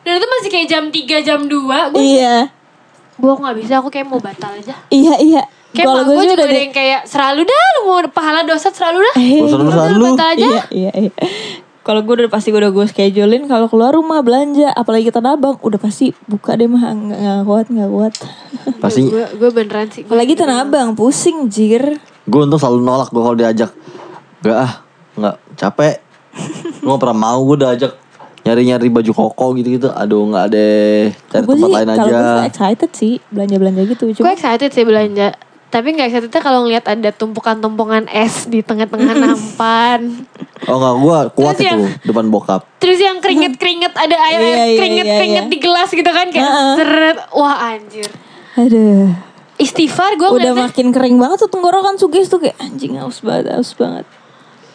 Dan 0.00 0.12
itu 0.16 0.26
masih 0.26 0.48
kayak 0.48 0.66
jam 0.66 0.84
3, 0.88 1.16
jam 1.20 1.40
2. 1.44 1.92
Gue 1.92 2.00
Iya. 2.00 2.48
gue 3.14 3.32
gak 3.32 3.56
bisa. 3.56 3.72
Aku 3.78 3.88
kayak 3.88 4.08
mau 4.08 4.18
batal 4.18 4.50
aja. 4.50 4.74
Iya 4.88 5.14
iya. 5.18 5.42
Kayak 5.70 5.86
Kalau 5.86 6.00
mak 6.00 6.06
gue 6.06 6.16
juga 6.20 6.34
udah 6.34 6.46
ada 6.46 6.60
yang 6.60 6.70
kayak 6.72 7.00
selalu 7.04 7.40
dah 7.44 7.58
lu 7.74 7.80
mau 7.84 7.98
pahala 8.08 8.40
dosa 8.42 8.68
selalu 8.70 8.98
dah. 9.02 9.14
Bosan-bosan 9.16 9.90
lu. 9.92 10.06
Batal 10.10 10.28
aja. 10.32 10.46
Iya 10.46 10.62
iya 10.70 10.90
iya. 11.00 11.12
Kalau 11.84 12.00
gue 12.00 12.14
udah 12.16 12.30
pasti 12.32 12.48
gue 12.48 12.56
udah 12.56 12.72
gue 12.72 12.86
schedulein 12.86 13.44
kalau 13.44 13.68
keluar 13.68 13.92
rumah 13.92 14.24
belanja 14.24 14.72
apalagi 14.72 15.12
kita 15.12 15.20
nabang 15.20 15.60
udah 15.60 15.76
pasti 15.76 16.16
buka 16.24 16.54
deh 16.54 16.64
mah 16.64 16.80
nggak 16.80 17.18
nggak 17.18 17.40
kuat 17.44 17.66
nggak 17.68 17.90
kuat. 17.90 18.12
Pasti 18.78 19.00
Gue 19.04 19.24
gue 19.36 19.50
beneran 19.52 19.88
sih. 19.90 20.02
Apalagi 20.04 20.32
tanah 20.32 20.64
abang 20.64 20.94
pusing 20.94 21.48
jir. 21.48 22.00
gue 22.24 22.40
untung 22.40 22.56
selalu 22.56 22.80
nolak 22.80 23.08
gue 23.10 23.20
kalau 23.20 23.36
diajak. 23.36 23.70
Gak 24.40 24.56
ah, 24.56 24.72
nggak 25.14 25.36
capek. 25.54 25.94
Gue 26.76 26.88
gak 26.88 27.00
pernah 27.00 27.18
mau 27.20 27.38
gue 27.44 27.56
diajak 27.58 27.92
nyari-nyari 28.42 28.88
baju 28.88 29.12
koko 29.12 29.46
gitu-gitu. 29.54 29.88
Aduh 29.88 30.28
nggak 30.28 30.46
deh, 30.48 31.10
cari 31.26 31.42
Gue 31.42 31.54
tempat 31.54 31.64
sih 31.64 31.74
lain 31.74 31.88
kalau 31.88 31.98
aja. 32.00 32.10
gue 32.10 32.22
sih 32.36 32.46
excited 32.46 32.90
sih 32.92 33.12
belanja 33.28 33.56
belanja 33.56 33.80
gitu. 33.86 34.02
Gue 34.16 34.32
excited 34.32 34.70
sih 34.70 34.82
belanja. 34.82 35.28
Tapi 35.66 35.90
gak 35.90 36.06
excitednya 36.06 36.38
kalau 36.38 36.62
ngeliat 36.62 36.86
ada 36.86 37.10
tumpukan-tumpukan 37.10 38.06
es 38.08 38.46
di 38.46 38.60
tengah-tengah 38.60 39.10
nampan. 39.24 40.22
Oh 40.64 40.76
nggak, 40.76 40.94
gue 40.96 41.18
kuat 41.34 41.50
Terus 41.50 41.58
itu 41.58 41.66
yang- 41.66 41.82
depan 42.00 42.24
bokap. 42.28 42.62
Terus 42.78 42.98
yang 43.00 43.18
keringet-keringet 43.18 43.90
ada 43.90 44.16
air, 44.24 44.38
Iya, 44.38 44.54
iya, 44.64 44.78
keringet-keringet 44.78 45.34
iya, 45.40 45.42
iya. 45.42 45.50
di 45.50 45.58
gelas 45.58 45.90
gitu 45.90 46.06
kan 46.06 46.26
kayak 46.28 46.46
Heeh. 46.46 46.74
seret. 46.76 47.16
Wah 47.32 47.56
anjir. 47.68 48.06
aduh. 48.54 49.10
Istighfar 49.54 50.14
gue 50.14 50.30
udah 50.32 50.54
makin 50.56 50.90
kering 50.90 51.14
banget 51.16 51.38
tuh 51.40 51.48
tenggorokan 51.48 51.94
sugis 51.94 52.26
tuh 52.26 52.38
kayak 52.38 52.54
anjing 52.56 52.94
haus 52.94 53.18
banget 53.18 53.50
haus 53.52 53.70
banget. 53.72 54.06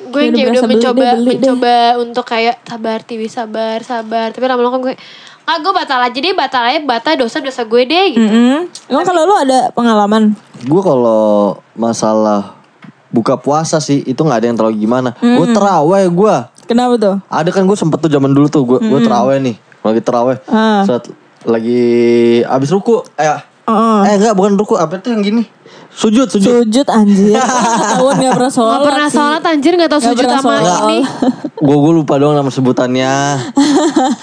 Gue 0.09 0.21
yang 0.25 0.33
Udah 0.33 0.41
kayak 0.41 0.51
udah 0.51 0.63
mencoba 0.67 0.99
deh, 0.99 1.11
beli 1.15 1.25
deh. 1.25 1.33
mencoba 1.37 1.75
untuk 2.01 2.25
kayak 2.25 2.55
sabar 2.65 2.99
Tiwi 3.01 3.27
sabar 3.29 3.77
sabar. 3.81 4.27
Tapi 4.33 4.45
lama-lama 4.45 4.77
gue 4.81 4.93
ah 5.49 5.57
gue 5.57 5.73
batal 5.73 5.97
aja 5.97 6.13
deh 6.13 6.33
batal 6.33 6.61
aja 6.61 6.79
batal 6.81 7.13
dosa-dosa 7.17 7.65
gue 7.65 7.81
deh 7.85 8.05
gitu. 8.13 8.25
Mm-mm. 8.25 8.69
Emang 8.85 9.05
kalau 9.05 9.25
lu 9.25 9.33
ada 9.33 9.73
pengalaman? 9.73 10.37
Gue 10.65 10.81
kalau 10.81 11.57
masalah 11.73 12.53
buka 13.09 13.33
puasa 13.33 13.81
sih 13.81 14.05
itu 14.05 14.21
nggak 14.21 14.39
ada 14.41 14.47
yang 14.49 14.57
terlalu 14.57 14.85
gimana. 14.85 15.17
Gue 15.17 15.49
teraweh 15.49 16.05
gue. 16.05 16.35
Kenapa 16.69 16.93
tuh? 17.01 17.15
Ada 17.25 17.49
kan 17.49 17.65
gue 17.65 17.73
sempet 17.73 17.97
tuh 17.97 18.09
zaman 18.09 18.29
dulu 18.29 18.45
tuh 18.45 18.61
gue 18.65 18.77
gue 18.77 18.99
teraweh 19.01 19.41
nih. 19.41 19.55
Lagi 19.81 20.01
teraweh. 20.05 20.37
Ah. 20.45 20.85
Saat 20.85 21.09
lagi 21.47 21.81
abis 22.43 22.69
ruku 22.69 22.99
eh 23.15 23.31
Heeh. 23.69 23.99
eh 24.05 24.13
enggak 24.19 24.35
bukan 24.35 24.53
ruku 24.59 24.75
apa 24.75 24.99
tuh 24.99 25.15
yang 25.15 25.23
gini? 25.23 25.47
Sujud 25.89 26.27
sujud. 26.29 26.63
Sujud 26.63 26.87
anjir. 26.87 27.35
Ketahuan 27.81 28.15
gak 28.21 28.33
pernah 28.37 28.53
sholat. 28.53 28.77
Gak 28.77 28.87
pernah 28.87 29.09
sholat 29.09 29.41
anjir 29.43 29.73
gak 29.75 29.89
tau 29.89 30.01
sujud 30.01 30.25
sama 30.29 30.41
sholat. 30.61 30.81
ini. 30.85 30.99
gue 31.67 31.75
gue 31.75 31.93
lupa 31.93 32.13
dong 32.21 32.33
nama 32.37 32.51
sebutannya. 32.53 33.13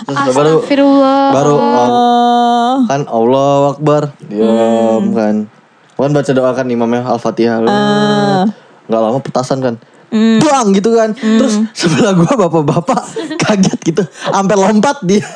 Terus 0.06 0.18
baru 0.32 0.54
Astagfirullah. 0.62 1.24
baru 1.34 1.54
oh, 1.58 2.74
kan 2.88 3.02
Allah 3.10 3.76
Akbar. 3.76 4.02
Diam 4.24 5.04
kan. 5.12 5.34
Kan 5.96 6.10
baca 6.12 6.30
doa 6.32 6.50
kan 6.54 6.66
imamnya 6.70 7.02
Al-Fatihah. 7.04 7.60
Nggak 8.86 9.00
lama 9.00 9.18
petasan 9.20 9.58
kan. 9.60 9.74
Buang 10.16 10.72
gitu 10.72 10.94
kan. 10.96 11.12
Terus 11.12 11.60
sebelah 11.74 12.14
gua 12.14 12.46
bapak-bapak 12.46 13.02
kaget 13.42 13.78
gitu. 13.84 14.02
Sampai 14.06 14.56
lompat 14.56 15.02
dia. 15.04 15.26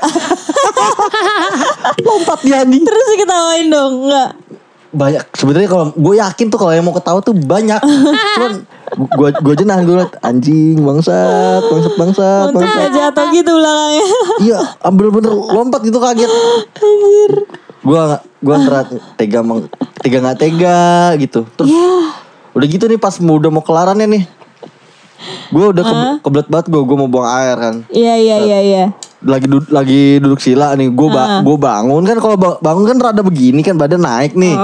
lompat 2.00 2.38
dia 2.46 2.64
nih. 2.64 2.80
Terus 2.80 3.06
diketawain 3.18 3.66
dong, 3.68 3.92
enggak? 4.08 4.30
Banyak 4.90 5.22
sebenarnya 5.38 5.68
kalau 5.70 5.85
gue 5.94 6.14
yakin 6.18 6.46
tuh 6.50 6.59
kalau 6.59 6.72
yang 6.74 6.83
mau 6.83 6.94
ketawa 6.94 7.22
tuh 7.22 7.35
banyak. 7.35 7.79
Cuman 8.37 8.53
gua 9.14 9.31
aja 9.55 9.64
nahan 9.66 9.83
gue 9.87 9.96
liat 10.03 10.12
anjing 10.18 10.76
bangsat, 10.83 11.62
bangsat 11.70 11.94
bangsat, 11.94 12.48
bangsat. 12.50 12.79
gak 12.90 12.92
jatuh 12.98 13.26
gitu 13.31 13.53
belakangnya. 13.55 14.07
Iya, 14.50 14.61
bener-bener 14.90 15.33
lompat 15.33 15.81
gitu 15.87 15.98
kaget. 16.03 16.31
Gua 17.87 18.18
gua 18.42 18.55
antara 18.59 18.81
tega 19.14 19.40
meng, 19.46 19.70
tega 20.03 20.18
nggak 20.18 20.38
tega 20.42 21.14
gitu. 21.22 21.46
Terus 21.55 21.70
udah 22.50 22.66
gitu 22.66 22.85
nih 22.90 22.98
pas 22.98 23.14
mau 23.22 23.38
udah 23.38 23.50
mau 23.55 23.62
kelarannya 23.62 24.11
nih. 24.11 24.24
Gue 25.53 25.64
udah 25.68 25.85
ke, 25.85 25.94
kebelet 26.24 26.48
banget 26.48 26.66
gue, 26.72 26.81
gue 26.81 26.96
mau 26.96 27.11
buang 27.11 27.29
air 27.29 27.57
kan. 27.59 27.74
Iya 27.92 28.14
iya 28.16 28.37
iya 28.40 28.59
iya. 28.62 28.85
Lagi 29.20 29.46
duduk 29.46 29.68
lagi 29.68 30.16
duduk 30.16 30.40
sila 30.40 30.72
nih, 30.72 30.88
gue 30.88 31.09
ba 31.09 31.40
gua 31.40 31.56
bangun 31.56 32.02
kan 32.02 32.16
kalau 32.16 32.37
ba- 32.37 32.56
bangun 32.59 32.85
kan 32.87 32.96
rada 32.98 33.20
begini 33.20 33.61
kan 33.61 33.76
badan 33.76 34.00
naik 34.00 34.33
nih. 34.33 34.56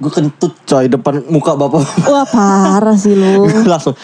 Gue 0.00 0.08
kentut 0.08 0.56
coy 0.64 0.88
depan 0.88 1.20
muka 1.28 1.52
bapak. 1.52 1.84
Wah 2.04 2.24
parah 2.24 2.96
sih 2.96 3.12
lu. 3.12 3.44
langsung 3.68 3.92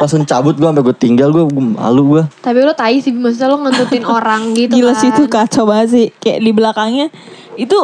langsung 0.00 0.24
cabut 0.24 0.56
gue 0.56 0.64
sampai 0.64 0.80
gue 0.82 0.96
tinggal 0.96 1.28
gue 1.28 1.44
malu 1.52 2.16
gue. 2.16 2.22
Tapi 2.40 2.58
lo 2.58 2.72
tai 2.72 2.98
sih 2.98 3.12
maksudnya 3.12 3.48
lo 3.48 3.60
ngentutin 3.60 4.04
orang 4.16 4.56
gitu 4.56 4.80
Gila 4.80 4.92
kan. 4.94 5.00
sih 5.00 5.08
itu 5.10 5.22
kacau 5.28 5.64
banget 5.66 5.88
sih. 5.90 6.06
Kayak 6.16 6.40
di 6.40 6.50
belakangnya 6.50 7.06
itu 7.54 7.78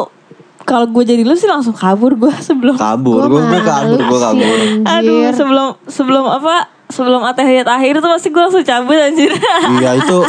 kalau 0.59 0.89
gue 0.89 1.03
jadi 1.05 1.21
lu 1.21 1.31
sih 1.31 1.45
langsung 1.45 1.71
kabur 1.71 2.17
gue 2.17 2.33
sebelum 2.41 2.75
Kabur, 2.75 3.23
gue 3.23 3.39
gue 3.39 3.61
kabur, 3.61 3.99
gue 4.01 4.19
kabur. 4.19 4.57
Aduh 4.83 5.31
sebelum 5.31 5.67
sebelum 5.85 6.25
apa 6.25 6.67
sebelum 6.87 7.21
atahiyat 7.23 7.67
akhir 7.67 7.99
tuh 7.99 8.09
pasti 8.09 8.29
gue 8.31 8.41
langsung 8.41 8.63
cabut 8.63 8.97
anjir. 8.97 9.31
Iya 9.77 9.91
itu 9.99 10.19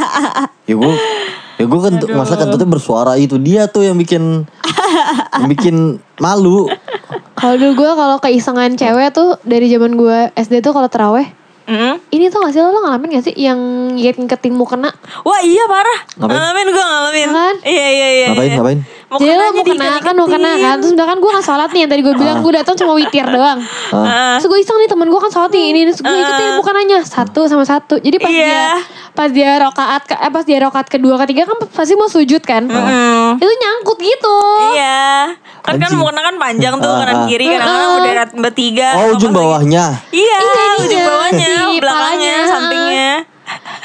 Ya 0.68 0.74
gue 0.76 0.94
Ya 1.58 1.64
gue 1.66 1.80
kan 1.80 1.92
Masa 2.14 2.38
kentutnya 2.38 2.68
bersuara 2.68 3.16
itu 3.16 3.40
Dia 3.40 3.66
tuh 3.66 3.82
yang 3.88 3.96
bikin 3.96 4.44
Yang 5.40 5.48
bikin 5.58 5.76
malu 6.20 6.68
Kalau 7.34 7.54
dulu 7.56 7.72
gue 7.86 7.90
kalau 7.96 8.16
keisengan 8.20 8.76
cewek 8.76 9.10
tuh 9.14 9.40
dari 9.42 9.66
zaman 9.72 9.96
gue 9.96 10.30
SD 10.36 10.60
tuh 10.60 10.76
kalau 10.76 10.90
teraweh 10.90 11.26
Mm. 11.68 12.00
ini 12.16 12.32
tuh 12.32 12.40
gak 12.40 12.56
sih 12.56 12.64
lo, 12.64 12.72
lo 12.72 12.80
ngalamin 12.80 13.12
gak 13.12 13.28
sih 13.28 13.36
yang 13.36 13.60
ngiketin 13.92 14.56
mukena 14.56 14.88
Wah 15.20 15.44
iya 15.44 15.68
parah. 15.68 16.00
Ngapain? 16.16 16.32
Ngalamin 16.32 16.66
gue 16.72 16.84
ngalamin. 16.88 17.28
Kan? 17.28 17.54
Iya 17.60 17.88
iya 17.92 18.08
iya. 18.08 18.26
Ngapain 18.32 18.48
iya. 18.48 18.56
ngapain 18.56 18.78
Mau 19.08 19.16
Jadi 19.16 19.32
lo 19.32 19.44
mau 19.50 19.64
kena 19.64 19.88
kan 19.98 20.12
mau 20.12 20.28
kena 20.28 20.52
kan 20.54 20.76
Terus 20.78 20.92
udah 20.92 21.06
kan 21.06 21.16
gue 21.16 21.30
gak 21.30 21.40
sholat 21.42 21.70
nih 21.70 21.80
Yang 21.80 21.90
tadi 21.90 22.02
gue 22.02 22.14
bilang 22.14 22.38
gue 22.38 22.52
datang 22.52 22.74
cuma 22.76 22.92
witir 22.92 23.24
doang 23.32 23.58
Ah. 23.88 24.36
Terus 24.36 24.46
gue 24.46 24.58
iseng 24.60 24.76
nih 24.76 24.86
temen 24.86 25.06
gue 25.06 25.16
kan 25.18 25.30
sholat 25.30 25.48
nih 25.48 25.64
Ini 25.66 25.80
Terus 25.88 26.00
gue 26.02 26.12
ikutin 26.14 26.48
bukannya 26.56 26.98
Satu 27.02 27.40
sama 27.44 27.64
satu 27.64 27.96
Jadi 27.96 28.16
pas 28.16 28.28
Iya. 28.28 28.44
dia 28.44 28.68
Pas 29.10 29.30
dia 29.30 29.50
rokaat 29.58 30.02
ke- 30.04 30.14
eh, 30.14 30.28
Pas 30.28 30.44
dia 30.44 30.58
rokaat 30.60 30.86
kedua 30.86 31.16
ketiga 31.18 31.42
kan 31.44 31.56
Pasti 31.66 31.94
mau 31.94 32.04
sujud 32.06 32.42
kan 32.42 32.68
Mm. 32.68 33.36
Itu 33.36 33.48
nyangkut 33.48 33.96
gitu 33.98 34.36
Iya. 34.72 35.32
Kan 35.62 35.74
kan 35.78 35.90
mau 35.94 36.06
kena 36.06 36.20
kan 36.22 36.34
panjang 36.36 36.74
tuh 36.76 36.88
Ah, 36.90 37.00
kanan 37.02 37.16
ah. 37.16 37.26
kiri 37.26 37.44
kadang-kadang 37.46 37.92
udah 37.94 38.12
rat 38.14 38.30
bertiga. 38.34 38.88
Oh 38.94 39.06
ujung 39.10 39.32
bawahnya 39.32 39.84
Iya, 40.10 40.36
Iya, 40.38 40.64
ujung 40.78 40.88
ininya, 40.90 41.04
bawahnya, 41.06 41.48
belakangnya, 41.74 41.80
palanya. 41.80 42.36
sampingnya. 42.46 43.10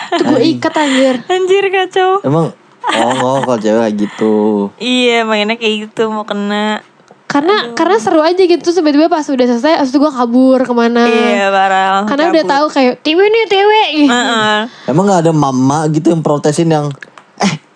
Itu 0.10 0.24
gue 0.26 0.42
ikat 0.50 0.74
anjir 0.78 1.16
Anjir 1.26 1.64
kacau. 1.70 2.10
Emang 2.22 2.46
Oh 2.92 3.12
nggak 3.16 3.48
kalau 3.48 3.60
cewek 3.60 3.82
kayak 3.82 3.96
gitu 3.96 4.36
Iya, 4.78 5.24
mainnya 5.24 5.56
kayak 5.56 5.90
gitu 5.90 6.12
mau 6.12 6.28
kena. 6.28 6.84
Karena 7.24 7.74
karena 7.74 7.98
seru 7.98 8.22
aja 8.22 8.38
gitu 8.38 8.62
Terus 8.62 8.78
tiba-tiba 8.78 9.10
pas 9.10 9.26
udah 9.26 9.48
selesai 9.50 9.82
Terus 9.82 9.96
gue 9.98 10.12
kabur 10.14 10.62
ke 10.62 10.74
mana 10.76 11.02
Iya, 11.08 11.50
parah. 11.50 12.06
Karena 12.06 12.30
udah 12.30 12.44
tahu 12.46 12.66
kayak 12.70 13.02
Tewe 13.02 13.26
nih 13.26 13.46
tewe 13.50 13.82
gitu. 14.06 14.14
Heeh. 14.14 14.58
Emang 14.86 15.10
gak 15.10 15.26
ada 15.26 15.34
mama 15.34 15.90
gitu 15.90 16.14
yang 16.14 16.22
protesin 16.22 16.70
yang 16.70 16.94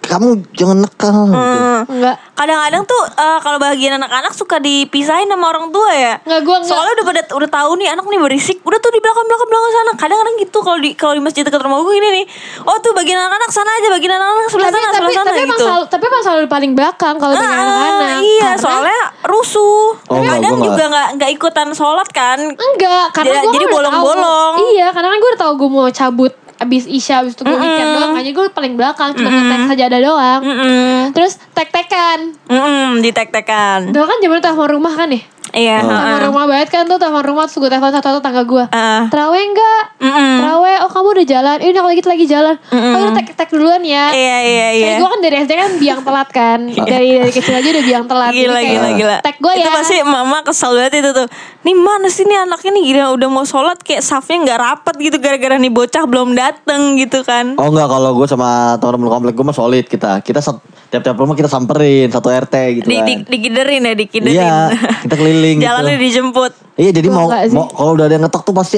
kamu 0.07 0.27
jangan 0.51 0.77
nakal 0.79 1.27
gitu. 1.27 1.59
Enggak 1.87 2.15
Kadang-kadang 2.31 2.83
tuh 2.83 3.01
eh, 3.09 3.39
kalau 3.39 3.57
bagian 3.57 3.97
anak-anak 3.97 4.31
suka 4.31 4.57
dipisahin 4.57 5.25
sama 5.25 5.49
orang 5.49 5.67
tua 5.67 5.89
ya. 5.89 6.13
Enggak 6.21 6.41
gue 6.41 6.55
enggak 6.55 6.69
Soalnya 6.69 6.93
udah 6.93 7.05
pada 7.05 7.21
udah 7.33 7.49
tahu 7.49 7.71
nih 7.75 7.87
anak 7.89 8.05
nih 8.05 8.19
berisik, 8.19 8.57
udah 8.61 8.77
tuh 8.77 8.89
di 8.89 8.99
belakang 8.99 9.25
belakang 9.25 9.47
belakang 9.47 9.71
sana. 9.73 9.91
Kadang-kadang 9.95 10.35
gitu 10.37 10.57
kalau 10.59 10.77
di 10.77 10.89
kalau 10.93 11.13
di 11.13 11.21
masjid 11.21 11.41
dekat 11.41 11.59
rumah 11.59 11.81
gue 11.81 11.95
ini 11.95 12.09
nih. 12.13 12.25
Oh 12.63 12.77
tuh 12.77 12.93
bagian 12.93 13.17
anak-anak 13.17 13.49
sana 13.49 13.71
aja, 13.73 13.87
bagian 13.89 14.13
anak-anak 14.13 14.47
sebelah 14.47 14.67
tapi, 14.67 14.77
sana, 14.77 14.87
tapi, 14.87 14.95
sebelah 14.97 15.15
sana 15.15 15.27
tapi 15.27 15.41
gitu. 15.43 15.57
selalu 15.59 15.83
tapi 15.87 16.03
emang 16.05 16.21
selalu 16.21 16.39
di 16.39 16.49
paling 16.49 16.71
belakang 16.73 17.15
kalau 17.17 17.33
dengan 17.33 17.49
Ah, 17.49 17.57
anak-anak. 17.57 18.19
iya, 18.21 18.41
Karena- 18.47 18.61
soalnya 18.61 18.99
rusuh. 19.25 19.85
Oh, 20.07 20.15
enggak, 20.15 20.35
Kadang 20.37 20.53
gua 20.53 20.65
juga 20.65 20.83
nggak 20.87 21.07
nggak 21.17 21.31
ikutan 21.33 21.67
sholat 21.73 22.07
kan. 22.09 22.39
enggak 22.47 23.05
karena 23.11 23.33
Jadi- 23.33 23.43
gue 23.43 23.55
jadi 23.55 23.67
bolong-bolong. 23.67 24.53
Iya, 24.71 24.87
karena 24.89 25.07
kan 25.09 25.17
gue 25.17 25.29
udah 25.33 25.41
tahu 25.41 25.53
gue 25.57 25.69
mau 25.69 25.89
cabut 25.89 26.33
abis 26.57 26.89
isya 26.89 27.21
abis 27.21 27.37
itu 27.37 27.45
gue 27.45 27.53
weekend 27.53 27.89
doang 27.93 28.11
makanya 28.17 28.33
gue 28.33 28.45
paling 28.49 28.73
belakang 28.73 29.13
cuma 29.13 29.29
ngetek 29.29 29.61
saja 29.69 29.83
ada 29.93 29.99
doang. 30.01 30.41
Mm-mm. 30.41 31.13
terus 31.13 31.37
tek-tekan. 31.53 32.33
Mm-mm, 32.49 33.01
ditek-tekan. 33.05 33.93
Dulu 33.93 34.05
kan 34.05 34.17
zaman 34.21 34.41
telepon 34.41 34.69
rumah 34.73 34.93
kan 34.97 35.09
ya 35.13 35.21
Iya. 35.49 35.79
telepon 35.79 36.21
rumah 36.27 36.45
banget 36.45 36.67
kan 36.69 36.83
tuh 36.83 36.97
telepon 36.97 37.23
rumah 37.23 37.43
terus 37.45 37.57
gue 37.57 37.69
telepon 37.69 37.91
satu-satu 37.91 38.19
tangga 38.19 38.43
gue 38.43 38.65
Ah. 38.69 39.07
terawih 39.07 39.43
enggak 39.43 39.83
Mm-mm. 39.97 40.35
terawih 40.39 40.75
oh 40.81 40.89
kamu 40.89 41.07
udah 41.13 41.25
jalan 41.27 41.57
ini 41.59 41.73
kalau 41.73 41.91
gitu 41.91 42.07
lagi 42.07 42.25
jalan 42.25 42.55
oh 42.67 42.99
udah 42.99 43.13
tek-tek 43.15 43.49
duluan 43.49 43.81
ya 43.81 44.09
Iya 44.09 44.37
iya 44.39 44.67
iya. 44.71 44.85
Kayak 44.87 44.97
gue 44.97 45.07
kan 45.07 45.19
dari 45.19 45.35
SD 45.39 45.51
kan 45.53 45.71
biang 45.77 46.01
telat 46.01 46.29
kan 46.29 46.59
Dari 46.67 47.07
dari 47.15 47.31
kecil 47.31 47.53
aja 47.53 47.69
udah 47.69 47.83
biang 47.83 48.05
telat 48.05 48.31
Jadi 48.31 48.39
Gila 48.39 48.53
kayak 48.53 48.67
gila 48.69 48.89
gila. 48.93 49.17
Tek 49.21 49.37
gue 49.37 49.51
ya 49.51 49.59
Itu 49.59 49.69
pasti 49.71 49.95
mama 50.01 50.37
kesel 50.41 50.71
banget 50.73 50.93
itu 50.97 51.09
tuh. 51.11 51.27
Nih 51.61 51.75
mana 51.75 52.07
sih 52.07 52.23
nih 52.23 52.37
anaknya 52.39 52.71
nih 52.71 52.83
gila 52.87 53.05
udah 53.13 53.27
mau 53.27 53.43
sholat 53.43 53.77
kayak 53.79 54.01
safnya 54.01 54.37
nggak 54.41 54.59
rapat 54.59 54.95
gitu 54.97 55.17
gara-gara 55.17 55.55
nih 55.55 55.69
bocah 55.69 56.03
belum 56.03 56.33
dateng 56.33 56.95
gitu 56.95 57.21
kan. 57.21 57.55
Oh 57.55 57.67
enggak 57.67 57.87
kalau 57.87 58.11
gue 58.13 58.25
sama 58.25 58.49
teman-teman 58.77 59.11
komplek 59.11 59.33
gue 59.33 59.43
mah 59.43 59.53
solid 59.53 59.85
kita 59.85 60.19
Kita 60.19 60.39
tiap-tiap 60.87 61.15
rumah 61.15 61.35
kita 61.35 61.47
samperin 61.47 62.07
satu 62.07 62.29
RT 62.29 62.55
gitu 62.73 62.87
Di, 62.87 62.95
kan 62.95 63.05
di, 63.05 63.13
dikiderin 63.27 63.81
ya 63.83 63.93
dikiderin. 63.93 64.33
Iya 64.33 64.55
kita 65.03 65.13
keliling 65.13 65.36
gitu. 65.57 65.65
Jalannya 65.65 65.97
dijemput. 65.99 66.51
Iya 66.77 66.91
jadi 66.93 67.07
mau, 67.09 67.27
mau 67.29 67.65
kalau 67.73 67.91
udah 67.97 68.05
ada 68.05 68.15
yang 68.17 68.23
ngetok 68.27 68.43
tuh 68.45 68.55
pasti 68.55 68.77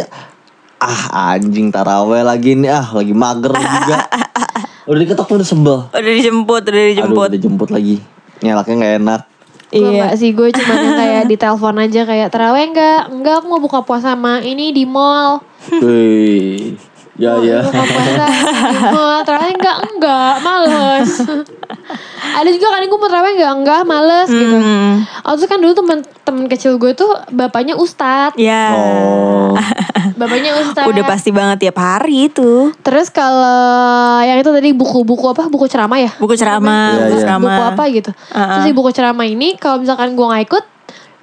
ah 0.79 1.35
anjing 1.35 1.67
taraweh 1.69 2.23
lagi 2.23 2.55
nih 2.55 2.71
ah 2.71 2.87
lagi 2.95 3.11
mager 3.11 3.51
juga. 3.51 3.97
udah 4.89 4.99
diketok 5.03 5.25
tuh 5.27 5.35
udah 5.39 5.47
sebel. 5.47 5.77
Udah 5.91 6.11
dijemput, 6.15 6.61
udah 6.63 6.71
Aduh 6.71 6.89
dijemput. 6.95 7.27
udah 7.29 7.39
jemput 7.39 7.69
lagi. 7.69 7.95
Nyelaknya 8.39 8.75
nggak 8.79 8.95
enak. 9.03 9.21
Iya. 9.69 10.17
sih 10.17 10.33
Gue 10.33 10.49
cuma 10.49 10.73
kayak 10.73 11.25
di 11.31 11.37
telepon 11.37 11.77
aja 11.77 12.01
Kayak 12.01 12.33
terawih 12.33 12.73
enggak 12.73 13.13
Enggak 13.13 13.33
aku 13.37 13.45
mau 13.53 13.61
buka 13.61 13.85
puasa 13.85 14.17
sama 14.17 14.41
ini 14.41 14.73
di 14.73 14.81
mall 14.81 15.45
Wih. 15.77 16.73
Ya 17.19 17.35
ya. 17.43 17.59
Mall 18.95 19.21
Terawih 19.27 19.53
enggak 19.59 19.77
Enggak 19.91 20.33
Males 20.39 21.11
Ada 22.29 22.49
juga 22.49 22.71
kan 22.71 22.87
gue 22.87 22.99
mau 22.99 23.11
terawih 23.11 23.35
enggak 23.35 23.53
Enggak 23.59 23.81
males 23.83 24.29
gitu 24.31 24.55
Hmm. 24.59 25.03
Oh 25.27 25.35
terus 25.35 25.51
kan 25.51 25.59
dulu 25.59 25.75
temen 26.23 26.45
kecil 26.47 26.79
gue 26.79 26.95
tuh 26.95 27.11
Bapaknya 27.29 27.75
ustad 27.75 28.33
Ya. 28.39 28.71
Oh. 28.71 29.51
Bapaknya 30.19 30.55
ustad 30.63 30.87
Udah 30.87 31.03
pasti 31.03 31.29
banget 31.31 31.67
tiap 31.67 31.77
hari 31.79 32.31
itu. 32.31 32.71
Terus 32.83 33.11
kalau 33.11 34.19
yang 34.23 34.39
itu 34.39 34.49
tadi 34.51 34.69
buku-buku 34.71 35.25
apa? 35.31 35.47
Buku 35.47 35.67
ceramah 35.67 35.99
ya? 35.99 36.11
Buku 36.17 36.35
ceramah, 36.35 36.95
Iya, 36.95 36.99
buku 37.07 37.15
iya. 37.15 37.23
ceramah. 37.23 37.47
Buku 37.47 37.63
apa 37.75 37.83
gitu. 37.91 38.11
Uh-uh. 38.11 38.47
Terus 38.59 38.65
di 38.67 38.73
buku 38.75 38.89
ceramah 38.91 39.27
ini 39.27 39.55
kalau 39.55 39.79
misalkan 39.79 40.15
gue 40.15 40.25
nggak 40.25 40.43
ikut, 40.47 40.63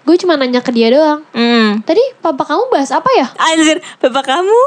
gue 0.06 0.16
cuma 0.22 0.38
nanya 0.38 0.62
ke 0.62 0.70
dia 0.70 0.86
doang. 0.86 1.26
Hmm. 1.34 1.82
Tadi 1.82 1.98
papa 2.22 2.46
kamu 2.46 2.70
bahas 2.70 2.94
apa 2.94 3.10
ya? 3.18 3.26
Anjir, 3.50 3.82
bapak 3.98 4.22
kamu. 4.22 4.60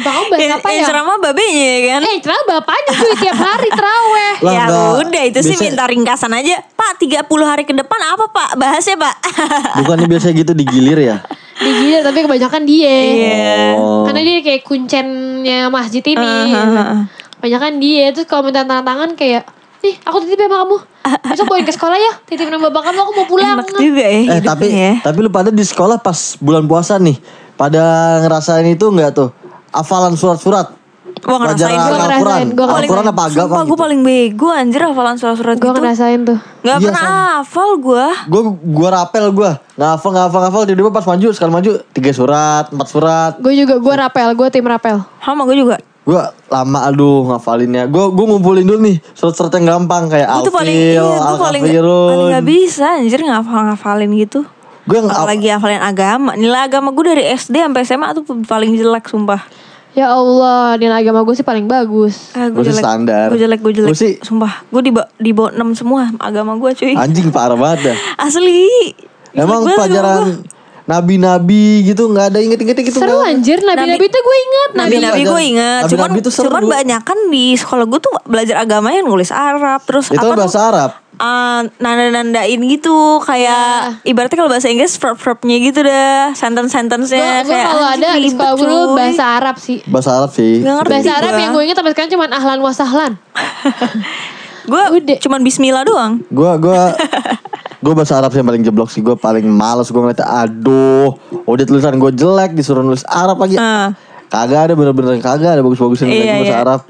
Papa 0.00 0.08
kamu 0.16 0.26
bahas 0.32 0.52
apa 0.56 0.68
yang 0.72 0.80
ya? 0.80 0.88
ceramah 0.88 1.16
babenya 1.20 1.64
ya 1.68 1.80
kan? 1.84 2.00
Eh, 2.08 2.16
ceramah 2.24 2.44
bapaknya 2.48 2.92
cuy 2.96 3.14
tiap 3.20 3.36
hari 3.36 3.68
teraweh. 3.68 4.34
Lah, 4.48 4.52
ya 4.56 4.64
enggak. 4.64 4.92
udah 5.04 5.22
itu 5.28 5.40
sih 5.44 5.56
Biasa- 5.60 5.64
minta 5.68 5.84
ringkasan 5.84 6.32
aja. 6.32 6.56
Pak 6.72 7.04
30 7.04 7.28
hari 7.44 7.68
ke 7.68 7.76
depan 7.76 8.00
apa 8.00 8.24
pak? 8.32 8.50
Bahasnya 8.56 8.96
pak. 8.96 9.14
Bukannya 9.84 10.08
biasa 10.08 10.32
gitu 10.32 10.56
digilir 10.56 10.98
ya? 11.04 11.16
Digilir 11.60 12.00
tapi 12.00 12.24
kebanyakan 12.24 12.62
dia. 12.64 12.96
Iya. 13.12 13.76
Oh. 13.76 14.08
Karena 14.08 14.24
dia 14.24 14.40
kayak 14.40 14.62
kuncennya 14.64 15.68
masjid 15.68 16.00
ini. 16.00 16.48
Uh-huh. 16.48 17.04
Kebanyakan 17.38 17.76
dia. 17.76 18.08
Terus 18.16 18.24
kalau 18.24 18.48
minta 18.48 18.64
tanda 18.64 18.80
tangan 18.80 19.20
kayak, 19.20 19.44
nih 19.82 19.94
aku 20.00 20.16
titip 20.20 20.38
ya 20.38 20.46
sama 20.46 20.56
kamu. 20.60 20.76
Besok 21.24 21.44
bawain 21.46 21.64
ke 21.64 21.72
sekolah 21.72 21.96
ya. 21.96 22.12
Titip 22.24 22.46
nama 22.46 22.62
bapak 22.64 22.82
kamu 22.84 22.98
aku 23.00 23.12
mau 23.12 23.26
pulang. 23.26 23.58
Enak 23.58 23.68
juga 23.74 24.04
ya 24.04 24.20
Eh 24.28 24.40
tapi 24.40 24.66
ya. 24.68 24.92
tapi 25.00 25.18
lu 25.18 25.28
pada 25.28 25.50
di 25.50 25.60
sekolah 25.60 25.98
pas 25.98 26.16
bulan 26.38 26.64
puasa 26.64 26.96
nih 26.96 27.18
pada 27.54 27.82
ngerasain 28.20 28.66
itu 28.66 28.86
enggak 28.86 29.10
tuh? 29.12 29.28
Hafalan 29.68 30.14
surat-surat. 30.14 30.78
Gua 31.14 31.36
ngerasain, 31.36 31.70
Al-Quran. 31.70 31.92
ngerasain, 32.00 32.46
gua 32.50 32.64
ngerasain. 32.64 32.82
Al-Quran 32.84 33.06
apa 33.06 33.22
agama 33.22 33.42
Sumpah 33.44 33.60
gue 33.60 33.68
gitu? 33.68 33.82
paling 33.84 34.00
bego 34.00 34.48
anjir 34.48 34.80
hafalan 34.80 35.14
surat-surat 35.14 35.54
Gue 35.54 35.64
gitu. 35.64 35.78
ngerasain 35.78 36.20
tuh. 36.24 36.38
Gak 36.60 36.72
Iya, 36.72 36.76
pernah 36.80 37.02
sama. 37.04 37.22
hafal 37.36 37.70
gue. 37.78 38.04
Gue 38.26 38.42
gua 38.72 38.88
rapel 38.92 39.24
gue 39.30 39.50
hafal 39.78 40.08
nggak 40.10 40.26
hafal 40.32 40.62
tiba-tiba 40.64 40.90
pas 40.90 41.04
maju 41.04 41.26
sekali 41.30 41.50
maju 41.52 41.70
tiga 41.90 42.10
surat 42.10 42.64
empat 42.68 42.88
surat 42.88 43.32
Gue 43.36 43.52
juga, 43.52 43.74
gue 43.76 43.94
rapel, 43.94 44.28
gue 44.32 44.48
tim 44.48 44.64
rapel. 44.64 44.96
Sama 45.18 45.42
gue 45.44 45.56
juga. 45.58 45.76
Gue 46.02 46.18
lama 46.48 46.78
aduh 46.82 47.22
ngafalinnya 47.24 47.86
gue 47.86 48.04
gue 48.10 48.24
ngumpulin 48.26 48.66
dulu 48.66 48.78
nih 48.82 48.98
surat-surat 49.12 49.54
yang 49.54 49.66
gampang 49.72 50.10
kayak 50.10 50.26
Gue 50.26 50.50
tuh 50.50 50.52
paling, 50.52 50.74
alfil 50.74 50.90
iya, 50.90 51.02
gue 51.22 51.38
paling, 51.38 51.62
paling 51.62 52.32
gak 52.32 52.44
bisa 52.44 52.86
anjir 52.96 53.20
ngafal-ngafalin 53.20 54.10
gitu. 54.16 54.40
gue 54.82 54.96
yang 54.96 55.06
Apalagi 55.06 55.46
hafalin 55.48 55.78
agama. 55.78 56.34
Nilai 56.34 56.66
agama 56.66 56.90
gue 56.90 57.04
dari 57.06 57.22
SD 57.28 57.54
sampai 57.54 57.86
SMA 57.86 58.08
tuh 58.12 58.26
paling 58.42 58.74
jelek 58.74 59.06
sumpah. 59.06 59.46
Ya 59.92 60.10
Allah, 60.10 60.74
nilai 60.74 60.98
agama 60.98 61.22
gue 61.22 61.30
sih 61.32 61.44
paling 61.44 61.70
bagus. 61.70 62.32
Ah, 62.32 62.50
Gua 62.50 62.58
gue 62.58 62.66
jelek. 62.66 62.82
standar. 62.82 63.30
Gue 63.30 63.38
jelek, 63.38 63.60
gue 63.60 63.72
jelek. 63.72 63.88
Gua 63.88 63.94
sih- 63.94 64.18
Sumpah, 64.18 64.66
gue 64.66 64.82
di, 64.82 64.90
di 65.20 65.30
bawah 65.30 65.54
6 65.54 65.78
semua 65.78 66.10
agama 66.18 66.56
gue 66.56 66.74
cuy. 66.74 66.98
anjing 66.98 67.30
parah 67.30 67.54
banget 67.54 67.94
dah 67.94 67.96
Asli. 68.26 68.66
emang 69.30 69.62
pelajaran. 69.64 70.42
Nabi-nabi 70.82 71.86
gitu 71.86 72.10
nggak 72.10 72.34
ada 72.34 72.38
inget-ingetnya 72.42 72.84
gitu 72.84 72.98
Seru 72.98 73.22
ada. 73.22 73.30
anjir, 73.30 73.62
nabi-nabi 73.62 74.04
itu 74.04 74.18
gue 74.18 74.36
inget. 74.38 74.70
Nabi 74.72 74.88
Nabi-nabi 74.98 75.20
Nabi- 75.22 75.30
gue 75.30 75.42
ingat, 75.54 75.82
cuman 75.86 76.08
Nabi-nabi 76.10 76.26
tuh 76.26 76.32
seru. 76.34 76.46
cuman 76.50 76.62
banyak 76.66 77.00
kan 77.02 77.18
di 77.30 77.44
sekolah 77.54 77.84
gue 77.86 78.00
tuh 78.02 78.12
belajar 78.26 78.56
agamanya 78.58 79.00
nulis 79.02 79.30
Arab 79.30 79.78
terus 79.86 80.10
itu 80.10 80.18
apa 80.18 80.34
bahasa 80.34 80.58
tuh 80.58 80.68
Arab 80.74 80.90
uh, 81.18 81.60
nanda-nandain 81.78 82.60
gitu 82.66 83.22
kayak 83.22 84.02
ibaratnya 84.02 84.36
kalau 84.36 84.50
bahasa 84.50 84.68
Inggris 84.68 84.98
verb-verbnya 84.98 85.56
gitu 85.62 85.80
dah 85.86 86.34
sentence-sentence-nya 86.34 87.46
gue 87.46 87.52
kayak 87.52 87.66
kalau 87.70 87.86
ada 87.86 88.08
di 88.16 88.28
sekolah 88.28 88.52
gue 88.52 88.66
dulu 88.66 88.80
bahasa 88.98 89.24
Arab 89.38 89.56
sih. 89.58 89.78
bahasa 89.86 90.10
Arab 90.18 90.30
sih 90.34 90.52
ngerti. 90.62 90.90
Bahasa 90.90 91.12
Arab 91.14 91.32
yang 91.38 91.50
gue 91.54 91.62
inget 91.62 91.76
sampai 91.78 91.92
sekarang 91.94 92.10
cuma 92.10 92.26
ahlan 92.26 92.58
wasahlan. 92.58 93.12
gue 94.62 94.82
cuman 95.18 95.42
Bismillah 95.42 95.82
doang 95.82 96.22
Gua 96.30 96.54
gua 96.54 96.94
gua 97.82 97.92
bahasa 97.92 98.16
Arab 98.16 98.30
sih 98.30 98.38
yang 98.38 98.46
paling 98.46 98.62
jeblok 98.62 98.88
sih. 98.88 99.00
Gua 99.00 99.14
paling 99.14 99.44
males 99.44 99.90
gua 99.90 100.06
ngeliatnya 100.06 100.24
aduh, 100.24 101.18
udah 101.42 101.64
tulisan 101.64 101.98
gua 101.98 102.08
jelek 102.08 102.54
disuruh 102.54 102.80
nulis 102.80 103.02
Arab 103.04 103.36
lagi. 103.36 103.54
Ah. 103.54 103.92
Kagak 104.26 104.60
ada 104.64 104.72
bener-bener 104.72 105.18
kagak 105.18 105.50
ada 105.50 105.60
bagus-bagusin 105.60 106.06
Iya, 106.06 106.16
lagi 106.16 106.30
bahasa 106.40 106.48
iya. 106.48 106.62
Arab. 106.62 106.80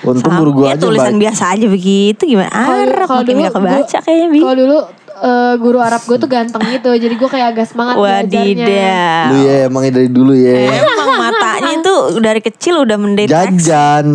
Untung 0.00 0.32
guru 0.34 0.50
gua 0.54 0.66
ya, 0.66 0.72
aja 0.74 0.82
tulisan 0.82 1.12
baik. 1.12 1.22
biasa 1.22 1.44
aja 1.52 1.66
begitu 1.66 2.22
gimana 2.26 2.48
Arab 2.48 3.08
makin 3.10 3.34
gak 3.38 3.52
kebaca 3.52 3.84
gua- 3.86 4.02
kayaknya 4.02 4.28
Bi 4.28 4.38
Kalau 4.40 4.56
dulu 4.56 4.78
eh, 5.20 5.54
guru 5.56 5.78
Arab 5.78 6.00
gue 6.00 6.16
tuh 6.16 6.24
ganteng 6.26 6.62
gitu, 6.66 6.90
jadi 6.96 7.12
gue 7.12 7.28
kayak 7.28 7.46
agak 7.52 7.66
semangat 7.68 7.94
belajarnya. 7.94 8.64
Wadidaw 8.64 9.28
Lu 9.28 9.36
ya 9.38 9.56
emangnya 9.68 9.92
dari 9.94 10.08
dulu 10.08 10.32
ya. 10.32 10.72
Emang 10.72 11.10
matanya 11.14 11.74
tuh 11.80 12.00
dari 12.18 12.40
kecil 12.40 12.80
udah 12.80 12.96
mendeteksi 12.96 13.36
Jajan. 13.60 14.06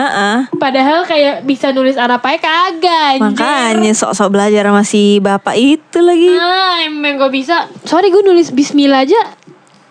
Heeh. 0.00 0.38
Padahal 0.56 1.04
kayak 1.04 1.44
bisa 1.44 1.76
nulis 1.76 2.00
Arab 2.00 2.24
aja 2.24 2.40
kagak 2.40 3.20
anjir. 3.20 3.36
Makanya 3.36 3.92
sok-sok 3.92 4.32
belajar 4.32 4.64
sama 4.64 4.82
si 4.84 5.20
bapak 5.20 5.56
itu 5.60 5.98
lagi. 6.00 6.32
Ah, 6.40 6.80
emang 6.88 7.20
gue 7.20 7.30
bisa. 7.32 7.68
Sorry 7.84 8.08
gue 8.08 8.24
nulis 8.24 8.48
Bismillah 8.56 9.04
aja. 9.04 9.20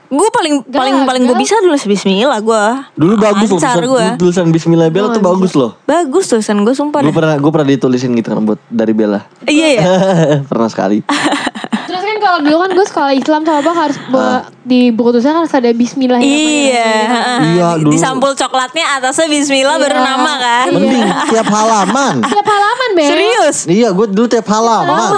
Gue 0.10 0.26
paling 0.34 0.66
paling 0.66 1.06
paling 1.06 1.24
gue 1.30 1.38
bisa 1.38 1.62
nulis 1.62 1.86
Bismillah 1.86 2.42
gue. 2.42 2.64
Dulu 2.98 3.14
bagus 3.22 3.50
loh 3.54 3.62
tulisan, 3.62 4.18
tulisan 4.18 4.46
Bismillah 4.50 4.90
Bella 4.90 5.14
tuh 5.14 5.22
bagus 5.22 5.54
loh. 5.54 5.78
Bagus 5.86 6.26
tulisan 6.26 6.66
gue 6.66 6.74
sumpah 6.74 7.06
Gue 7.06 7.14
pernah 7.14 7.38
gue 7.38 7.52
pernah 7.54 7.70
ditulisin 7.70 8.18
gitu 8.18 8.34
kan 8.34 8.42
buat 8.42 8.58
dari 8.74 8.98
Bella. 8.98 9.30
Iya 9.46 9.68
ya. 9.78 9.84
pernah 10.50 10.66
sekali. 10.66 11.06
Kan 12.20 12.28
kalau 12.28 12.40
dulu 12.44 12.58
kan 12.60 12.72
gue 12.74 12.86
sekolah 12.86 13.14
Islam 13.14 13.42
sama 13.42 13.60
apa 13.60 13.72
harus 13.74 13.98
bawa- 14.06 14.44
di 14.62 14.92
buku 14.92 15.10
tulisan 15.10 15.32
harus 15.34 15.48
ada 15.50 15.72
Bismillah. 15.72 16.20
Iya. 16.20 16.92
Iya, 17.50 17.68
dulu. 17.80 17.90
Di 17.90 17.98
sampul 17.98 18.36
coklatnya 18.36 18.84
atasnya 18.94 19.26
Bismillah 19.26 19.72
Iya. 19.74 19.84
baru 19.86 19.98
nama 19.98 20.34
kan. 20.36 20.66
Mending 20.70 21.08
tiap 21.32 21.48
halaman. 21.48 22.16
Tiap 22.22 22.44
halaman 22.46 22.90
Bel. 22.94 23.08
Serius? 23.08 23.58
Iya, 23.66 23.88
gue 23.90 24.06
dulu 24.10 24.28
tiap 24.28 24.44
halaman. 24.46 25.10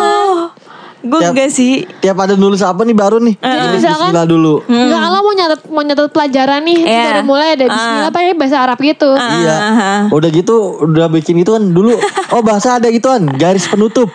Gue 1.01 1.17
Tiap- 1.17 1.33
enggak 1.33 1.49
sih. 1.49 1.89
Tiap 1.97 2.13
ada 2.15 2.37
nulis 2.37 2.61
apa 2.61 2.85
nih 2.85 2.93
baru 2.93 3.17
nih. 3.17 3.33
Jadi 3.35 3.49
Tulis 3.57 3.73
misalkan- 3.75 3.97
Bismillah 4.07 4.27
dulu. 4.27 4.53
Enggak 4.63 5.01
Allah 5.01 5.19
mau 5.19 5.33
nyatet 5.33 5.61
mau 5.67 5.81
nyatet 5.81 6.07
pelajaran 6.07 6.61
nih. 6.61 6.79
Terus 6.79 6.93
Iya. 6.93 7.09
ada 7.11 7.23
mulai 7.23 7.47
ada 7.51 7.65
Bismillah 7.65 8.11
pakai 8.11 8.33
bahasa 8.35 8.57
Arab 8.59 8.77
gitu. 8.79 9.09
Iya. 9.11 9.55
Ah. 9.57 10.01
Udah 10.07 10.29
gitu 10.29 10.55
udah 10.79 11.09
bikin 11.09 11.41
itu 11.41 11.49
kan 11.49 11.63
dulu. 11.65 11.97
Oh 12.29 12.41
bahasa 12.41 12.77
ada 12.77 12.85
gituan 12.87 13.25
garis 13.33 13.65
penutup. 13.65 14.13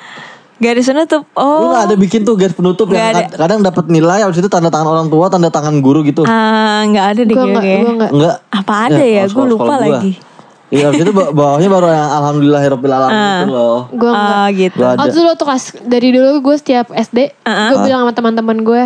Garis 0.57 0.85
penutup. 0.85 1.23
Lu 1.29 1.37
Oh. 1.37 1.69
gak 1.71 1.85
ada 1.85 1.95
bikin 1.95 2.21
tuh 2.23 2.33
garis 2.33 2.53
penutup 2.53 2.87
Nggak 2.87 2.97
yang 2.97 3.11
ada. 3.11 3.23
kad- 3.23 3.37
kadang 3.39 3.61
dapat 3.61 3.85
nilai 3.87 4.21
habis 4.21 4.37
itu 4.37 4.47
tanda 4.47 4.67
tangan 4.67 4.89
orang 4.91 5.07
tua, 5.07 5.27
tanda 5.27 5.49
tangan 5.49 5.79
guru 5.79 6.01
gitu. 6.03 6.25
Ah, 6.25 6.81
enggak 6.81 7.07
ada 7.11 7.21
deh 7.23 7.31
Gue 7.31 7.45
enggak, 7.47 7.65
enggak. 7.85 8.11
Enggak. 8.11 8.37
Apa 8.51 8.73
ada 8.87 9.05
ya? 9.05 9.23
kalau 9.23 9.35
Gue 9.37 9.45
lupa 9.47 9.61
sekolah 9.63 9.79
gua. 9.79 9.95
lagi. 9.95 10.13
Iya, 10.67 10.85
habis 10.85 11.01
itu 11.01 11.13
ba- 11.13 11.31
bawahnya 11.31 11.69
baru 11.69 11.87
yang 11.89 12.11
alhamdulillahirabbil 12.11 12.91
alamin 12.91 13.15
gitu 13.39 13.53
loh. 13.53 13.81
Gue 13.89 14.11
enggak. 14.11 14.35
Ah, 14.35 14.49
gitu. 14.51 14.77
Gua 14.77 14.89
ada. 14.89 14.99
Oh 14.99 15.09
dulu 15.09 15.31
tuh 15.35 15.47
kas 15.47 15.65
dari 15.79 16.09
dulu 16.11 16.29
gue 16.43 16.57
setiap 16.57 16.87
SD 16.91 17.19
gue 17.45 17.79
bilang 17.79 18.01
sama 18.03 18.13
teman-teman 18.13 18.59
gue, 18.61 18.83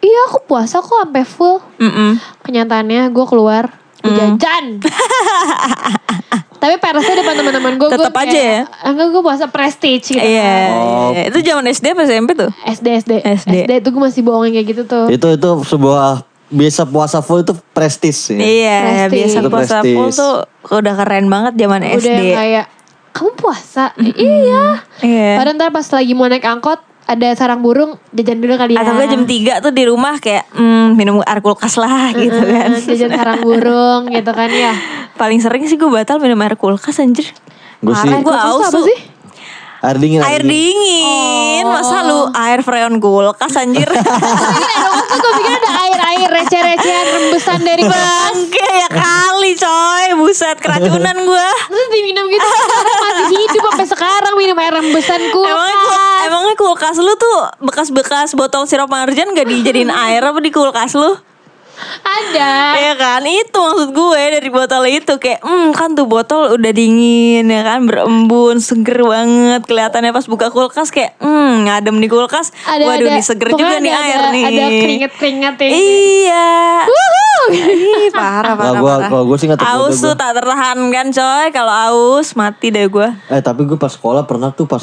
iya 0.00 0.20
aku 0.26 0.38
puasa 0.42 0.80
kok 0.80 0.90
sampai 0.98 1.22
full. 1.22 1.60
Mm-mm. 1.76 2.16
Kenyataannya 2.40 3.08
gue 3.08 3.26
keluar 3.26 3.68
gue 4.00 4.10
jajan. 4.10 4.80
Tapi 6.60 6.76
peresnya 6.76 7.16
depan 7.18 7.34
teman-teman 7.34 7.72
gue. 7.74 7.88
Tetep 7.88 8.14
aja 8.14 8.38
ya? 8.38 8.60
Enggak 8.84 9.06
gue 9.10 9.22
puasa 9.24 9.48
prestige 9.48 10.12
gitu. 10.12 10.20
Iya. 10.20 10.54
Oh. 10.70 11.10
Itu 11.16 11.40
zaman 11.40 11.64
SD 11.66 11.86
apa 11.90 12.04
SMP 12.04 12.36
tuh? 12.36 12.52
SD 12.62 12.86
SD 13.00 13.12
SD. 13.24 13.54
SD 13.64 13.72
tuh 13.80 13.90
gue 13.96 14.02
masih 14.04 14.20
bohongin 14.20 14.52
kayak 14.52 14.66
gitu 14.68 14.82
tuh. 14.84 15.08
Itu 15.08 15.32
itu 15.32 15.50
sebuah 15.64 16.20
biasa 16.50 16.82
puasa 16.84 17.18
full 17.24 17.40
itu 17.40 17.54
prestis 17.72 18.28
sih. 18.28 18.36
Iya, 18.36 18.76
Prestige. 19.08 19.14
biasa 19.16 19.36
Itu 19.38 19.48
puasa 19.48 19.76
prestis. 19.80 19.94
full 19.94 20.10
tuh 20.12 20.34
udah 20.68 20.94
keren 20.98 21.26
banget 21.26 21.52
zaman 21.56 21.80
Udah 21.80 21.96
SD. 21.96 22.10
yang 22.10 22.36
kayak 22.36 22.66
kamu 23.10 23.30
puasa? 23.34 23.84
Iya. 23.96 24.64
Iya. 25.00 25.30
Padahal 25.40 25.56
ntar 25.56 25.70
pas 25.70 25.86
lagi 25.88 26.12
mau 26.12 26.28
naik 26.28 26.44
angkot 26.44 26.80
ada 27.10 27.28
sarang 27.34 27.58
burung 27.58 27.98
jajan 28.14 28.38
dulu 28.38 28.54
kali 28.54 28.78
ya. 28.78 28.86
Atau 28.86 28.94
gue 28.94 29.06
jam 29.10 29.22
3 29.26 29.64
tuh 29.66 29.72
di 29.74 29.82
rumah 29.90 30.22
kayak 30.22 30.46
hmm, 30.54 30.94
minum 30.94 31.18
air 31.26 31.42
kulkas 31.42 31.74
lah 31.74 32.14
gitu 32.14 32.38
kan. 32.38 32.70
Jajan 32.86 33.10
sarang 33.10 33.42
burung 33.42 34.06
gitu 34.14 34.30
kan 34.30 34.46
ya. 34.46 34.74
Paling 35.18 35.42
sering 35.42 35.66
sih 35.66 35.74
gue 35.74 35.90
batal 35.90 36.22
minum 36.22 36.38
air 36.38 36.54
kulkas 36.54 37.02
anjir. 37.02 37.26
Gue 37.82 37.94
sih 37.98 38.06
gue 38.06 38.22
tuh 38.22 38.30
aus 38.30 38.70
apa 38.70 38.78
sih? 38.86 38.98
Air 39.80 39.96
dingin. 39.96 40.20
Air 40.20 40.42
dingin, 40.42 41.64
masa 41.64 42.04
lu 42.04 42.28
air 42.30 42.60
freon 42.60 42.96
kulkas 42.96 43.56
anjir? 43.56 43.88
Gue 45.20 45.32
pikir 45.36 45.52
ada 45.52 45.70
air-air 45.82 46.28
receh-recehan 46.30 47.06
rembesan 47.10 47.60
dari. 47.60 47.82
Bangke 47.82 48.62
ya 48.62 48.88
kali 48.88 49.52
coy, 49.54 50.06
buset 50.16 50.56
keracunan 50.56 51.16
gue. 51.18 51.48
Terus 51.66 51.88
diminum 51.90 52.24
gitu 52.26 52.46
masih 53.00 53.36
hidup 53.36 53.62
sampai 53.66 53.86
sekarang 53.88 54.34
minum 54.36 54.56
air 54.56 54.72
rembesan 54.72 55.20
kulkas. 55.30 55.50
Emangnya, 55.50 55.76
kul- 55.76 56.20
emangnya 56.24 56.54
kulkas 56.56 56.96
lu 56.96 57.12
tuh 57.16 57.38
bekas-bekas 57.60 58.28
botol 58.32 58.64
sirup 58.64 58.88
marjan 58.88 59.32
gak 59.32 59.44
dijadiin 59.44 59.90
air 59.90 60.22
apa 60.22 60.38
di 60.38 60.50
kulkas 60.50 60.94
lu? 60.94 61.16
Ada. 62.00 62.52
Iya 62.78 62.92
kan? 62.98 63.22
Itu 63.26 63.58
maksud 63.60 63.90
gue 63.92 64.22
dari 64.38 64.50
botol 64.50 64.84
itu. 64.88 65.14
Kayak 65.16 65.40
hmm 65.44 65.68
kan 65.74 65.94
tuh 65.94 66.06
botol 66.06 66.56
udah 66.56 66.72
dingin 66.72 67.46
ya 67.46 67.62
kan? 67.64 67.86
Berembun 67.86 68.58
seger 68.58 69.02
banget. 69.04 69.64
Kelihatannya 69.66 70.12
pas 70.12 70.26
buka 70.26 70.52
kulkas 70.52 70.92
kayak 70.92 71.16
hmm 71.18 71.68
ngadem 71.68 71.96
di 71.98 72.08
kulkas. 72.08 72.52
Ada 72.66 72.84
waduh 72.86 73.06
ada. 73.08 73.16
nih 73.16 73.24
seger 73.24 73.48
pokoknya 73.50 73.78
juga 73.78 73.84
nih 73.84 73.92
ada, 73.92 74.02
air 74.04 74.20
ada, 74.20 74.30
nih. 74.32 74.44
Ada 74.44 74.64
keringet-keringet 74.68 75.54
yang 75.60 75.72
iya. 75.72 76.48
Ih, 77.50 78.10
parah 78.14 78.54
Nah, 78.54 78.56
parah 78.58 78.80
gua 78.80 78.94
parah. 79.00 79.08
kalau 79.08 79.24
gue 79.26 79.36
sih 79.40 79.46
nggak 79.48 79.60
tergoda 79.64 79.80
aus 79.88 79.96
tuh 79.98 80.14
tak 80.14 80.30
tertahankan 80.36 81.06
coy? 81.10 81.46
Kalau 81.50 81.74
aus 81.74 82.28
mati 82.36 82.68
deh 82.70 82.86
gue 82.86 83.08
Eh 83.32 83.42
tapi 83.42 83.64
gue 83.64 83.78
pas 83.80 83.90
sekolah 83.90 84.22
pernah 84.28 84.52
tuh 84.52 84.68
pas 84.68 84.82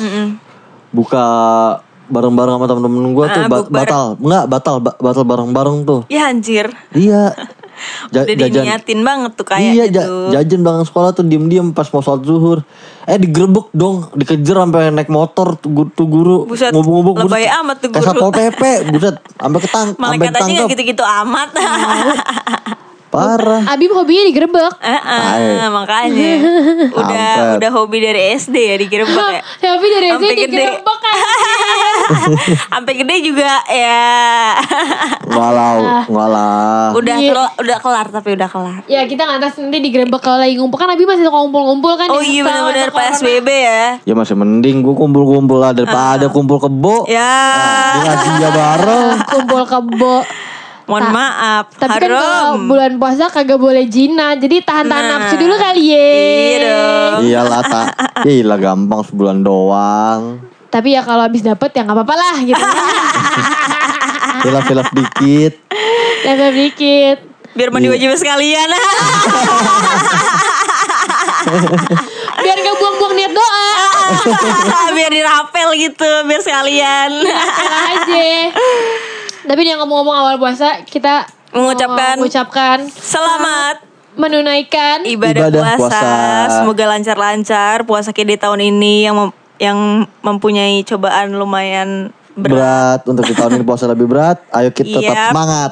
buka 0.91 1.25
bareng-bareng 2.07 2.55
sama 2.55 2.65
temen-temen 2.65 3.03
gue 3.11 3.25
tuh 3.27 3.41
Ah, 3.41 3.47
ba- 3.47 3.67
batal, 3.67 4.05
enggak 4.17 4.43
batal, 4.47 4.75
ba- 4.77 4.97
batal 4.97 5.23
bareng-bareng 5.23 5.77
tuh. 5.83 5.99
ya 6.07 6.27
anjir 6.27 6.71
Iya. 6.91 7.31
Ja- 8.09 8.25
udah 8.25 8.33
diniatin 8.49 8.99
banget 8.99 9.37
tuh 9.37 9.45
kayak 9.45 9.61
iya, 9.69 9.85
gitu 9.85 10.01
ja- 10.33 10.41
jajan 10.41 10.59
belakang 10.59 10.81
sekolah 10.83 11.13
tuh 11.13 11.21
diem-diem 11.21 11.69
pas 11.71 11.85
mau 11.87 12.01
sholat 12.01 12.25
zuhur. 12.25 12.65
Eh 13.03 13.15
digerebek 13.15 13.69
dong, 13.69 14.09
dikejar 14.11 14.57
sampai 14.57 14.89
naik 14.89 15.07
motor 15.07 15.53
tuh, 15.55 15.69
gu- 15.69 15.91
tuh 15.93 16.03
guru. 16.03 16.37
Buset, 16.43 16.73
ngubung-ngubung. 16.73 17.21
lebay 17.21 17.45
amat 17.45 17.77
tuh 17.77 17.89
Kayak 17.89 18.01
guru. 18.03 18.17
Satpol 18.17 18.31
PP, 18.33 18.61
buset. 18.89 19.15
Sampai 19.31 19.59
ketang, 19.61 19.87
sampai 19.93 20.01
malaikat 20.01 20.25
aja 20.25 20.41
ketangkep. 20.41 20.71
gitu-gitu 20.73 21.03
amat 21.05 21.49
Parah. 23.17 23.61
Abim 23.67 23.91
hobinya 23.91 24.23
digerebek. 24.23 24.73
Eh, 24.77 24.89
eh, 24.89 24.99
Tai. 25.01 25.69
makanya 25.69 26.31
udah 26.99 27.07
Kampret. 27.33 27.57
udah 27.57 27.71
hobi 27.73 27.97
dari 27.99 28.21
SD 28.33 28.55
ya 28.55 28.75
digerebek 28.77 29.29
ya. 29.31 29.41
Tapi 29.67 29.85
dari 29.87 30.07
SD 30.13 30.25
digerebek 30.39 30.97
kan. 30.99 31.17
Sampai 32.69 32.93
gede 32.95 33.15
juga 33.23 33.51
ya. 33.67 34.05
Walau, 35.37 36.07
walau. 36.07 36.95
udah 36.95 37.15
Iya. 37.15 37.29
kel- 37.29 37.53
udah 37.59 37.77
kelar 37.77 38.07
tapi 38.07 38.33
udah 38.33 38.47
kelar. 38.47 38.79
Ya 38.85 39.03
kita 39.03 39.21
nggak 39.21 39.39
tahu 39.39 39.59
nanti 39.61 39.77
digerebek 39.79 40.17
kalau 40.17 40.39
lagi 40.39 40.55
ngumpul 40.55 40.77
kan 40.77 40.89
Abi 40.89 41.03
masih 41.03 41.25
suka 41.25 41.37
ngumpul-ngumpul 41.37 41.93
kan. 41.93 42.07
Oh 42.09 42.17
di 42.17 42.31
iya 42.31 42.41
benar-benar. 42.41 42.89
PSBB 42.89 43.47
ya. 43.49 43.85
Ya 44.01 44.13
masih 44.13 44.33
mending 44.33 44.81
gue 44.81 44.93
kumpul-kumpul 44.93 45.57
lah 45.57 45.71
daripada 45.71 46.25
kumpul 46.27 46.57
kebo. 46.57 47.05
Ya. 47.05 47.33
Ya 48.37 48.49
bareng. 48.49 49.05
Kumpul 49.33 49.61
kebo. 49.63 50.15
Mohon 50.87 51.07
maaf. 51.11 51.65
Tapi 51.75 51.99
kan 51.99 52.09
kalau 52.09 52.23
Haram. 52.55 52.63
bulan 52.63 52.91
puasa 52.95 53.27
kagak 53.27 53.55
boleh 53.57 53.83
zina. 53.85 54.33
Jadi 54.33 54.61
tahan-tahan 54.61 55.03
Nah. 55.05 55.19
nafsu 55.19 55.35
dulu 55.35 55.53
kali 55.53 55.83
ya. 55.85 55.99
Iya 55.99 56.57
dong. 56.63 57.19
Iyalah 57.23 57.61
tak. 57.73 57.87
Iyalah 58.23 58.57
gampang 58.57 59.01
sebulan 59.03 59.37
doang. 59.41 60.39
Tapi 60.67 60.87
ya 60.89 61.01
kalau 61.01 61.21
habis 61.21 61.39
dapet 61.41 61.71
ya 61.71 61.83
nggak 61.83 61.93
apa-apa 61.93 62.15
lah 62.15 62.35
gitu. 62.39 62.59
Hilaf-hilaf 64.43 64.87
dikit. 64.91 65.53
Dapat 66.23 66.51
dikit. 66.53 67.17
Biar 67.51 67.67
mandi 67.67 67.89
wajib 67.89 68.13
sekalian. 68.13 68.69
Biar 72.37 72.53
gak 72.55 72.75
buang-buang 72.77 73.13
niat 73.13 73.31
doa. 73.31 73.69
biar 74.93 75.09
dirapel 75.09 75.69
gitu, 75.75 76.11
biar 76.23 76.39
sekalian. 76.39 77.09
Salah 77.25 77.83
aja. 77.97 78.29
Tapi 79.47 79.63
yang 79.63 79.79
ngomong-ngomong 79.79 80.15
awal 80.27 80.35
puasa, 80.35 80.83
kita 80.83 81.23
mengucapkan, 81.55 82.13
eh, 82.13 82.19
mengucapkan 82.19 82.77
selamat 82.91 83.79
menunaikan 84.19 85.07
ibadah, 85.07 85.47
ibadah 85.47 85.61
puasa. 85.63 85.79
puasa. 85.79 86.11
Semoga 86.59 86.83
lancar-lancar 86.91 87.75
puasa 87.87 88.11
kita 88.11 88.35
di 88.35 88.39
tahun 88.43 88.59
ini 88.75 89.07
yang 89.07 89.15
mem 89.15 89.31
yang 89.57 89.79
mempunyai 90.21 90.85
cobaan 90.85 91.33
lumayan 91.33 92.13
berat. 92.35 93.01
berat 93.01 93.01
untuk 93.09 93.23
di 93.23 93.33
tahun 93.33 93.51
ini 93.57 93.63
puasa 93.63 93.87
lebih 93.87 94.05
berat. 94.11 94.43
Ayo 94.51 94.69
kita 94.75 94.99
yep. 94.99 94.99
tetap 94.99 95.15
iya. 95.15 95.27
semangat. 95.31 95.71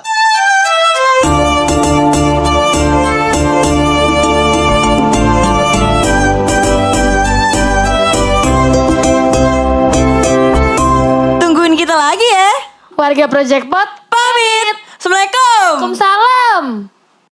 Tungguin 11.43 11.75
kita 11.75 11.93
lagi 11.93 12.23
ya. 12.23 12.74
Warga 12.95 13.27
Project 13.27 13.67
Pot 13.67 13.89
pamit. 14.07 14.75
Assalamualaikum. 14.95 15.67
Waalaikumsalam. 15.83 16.94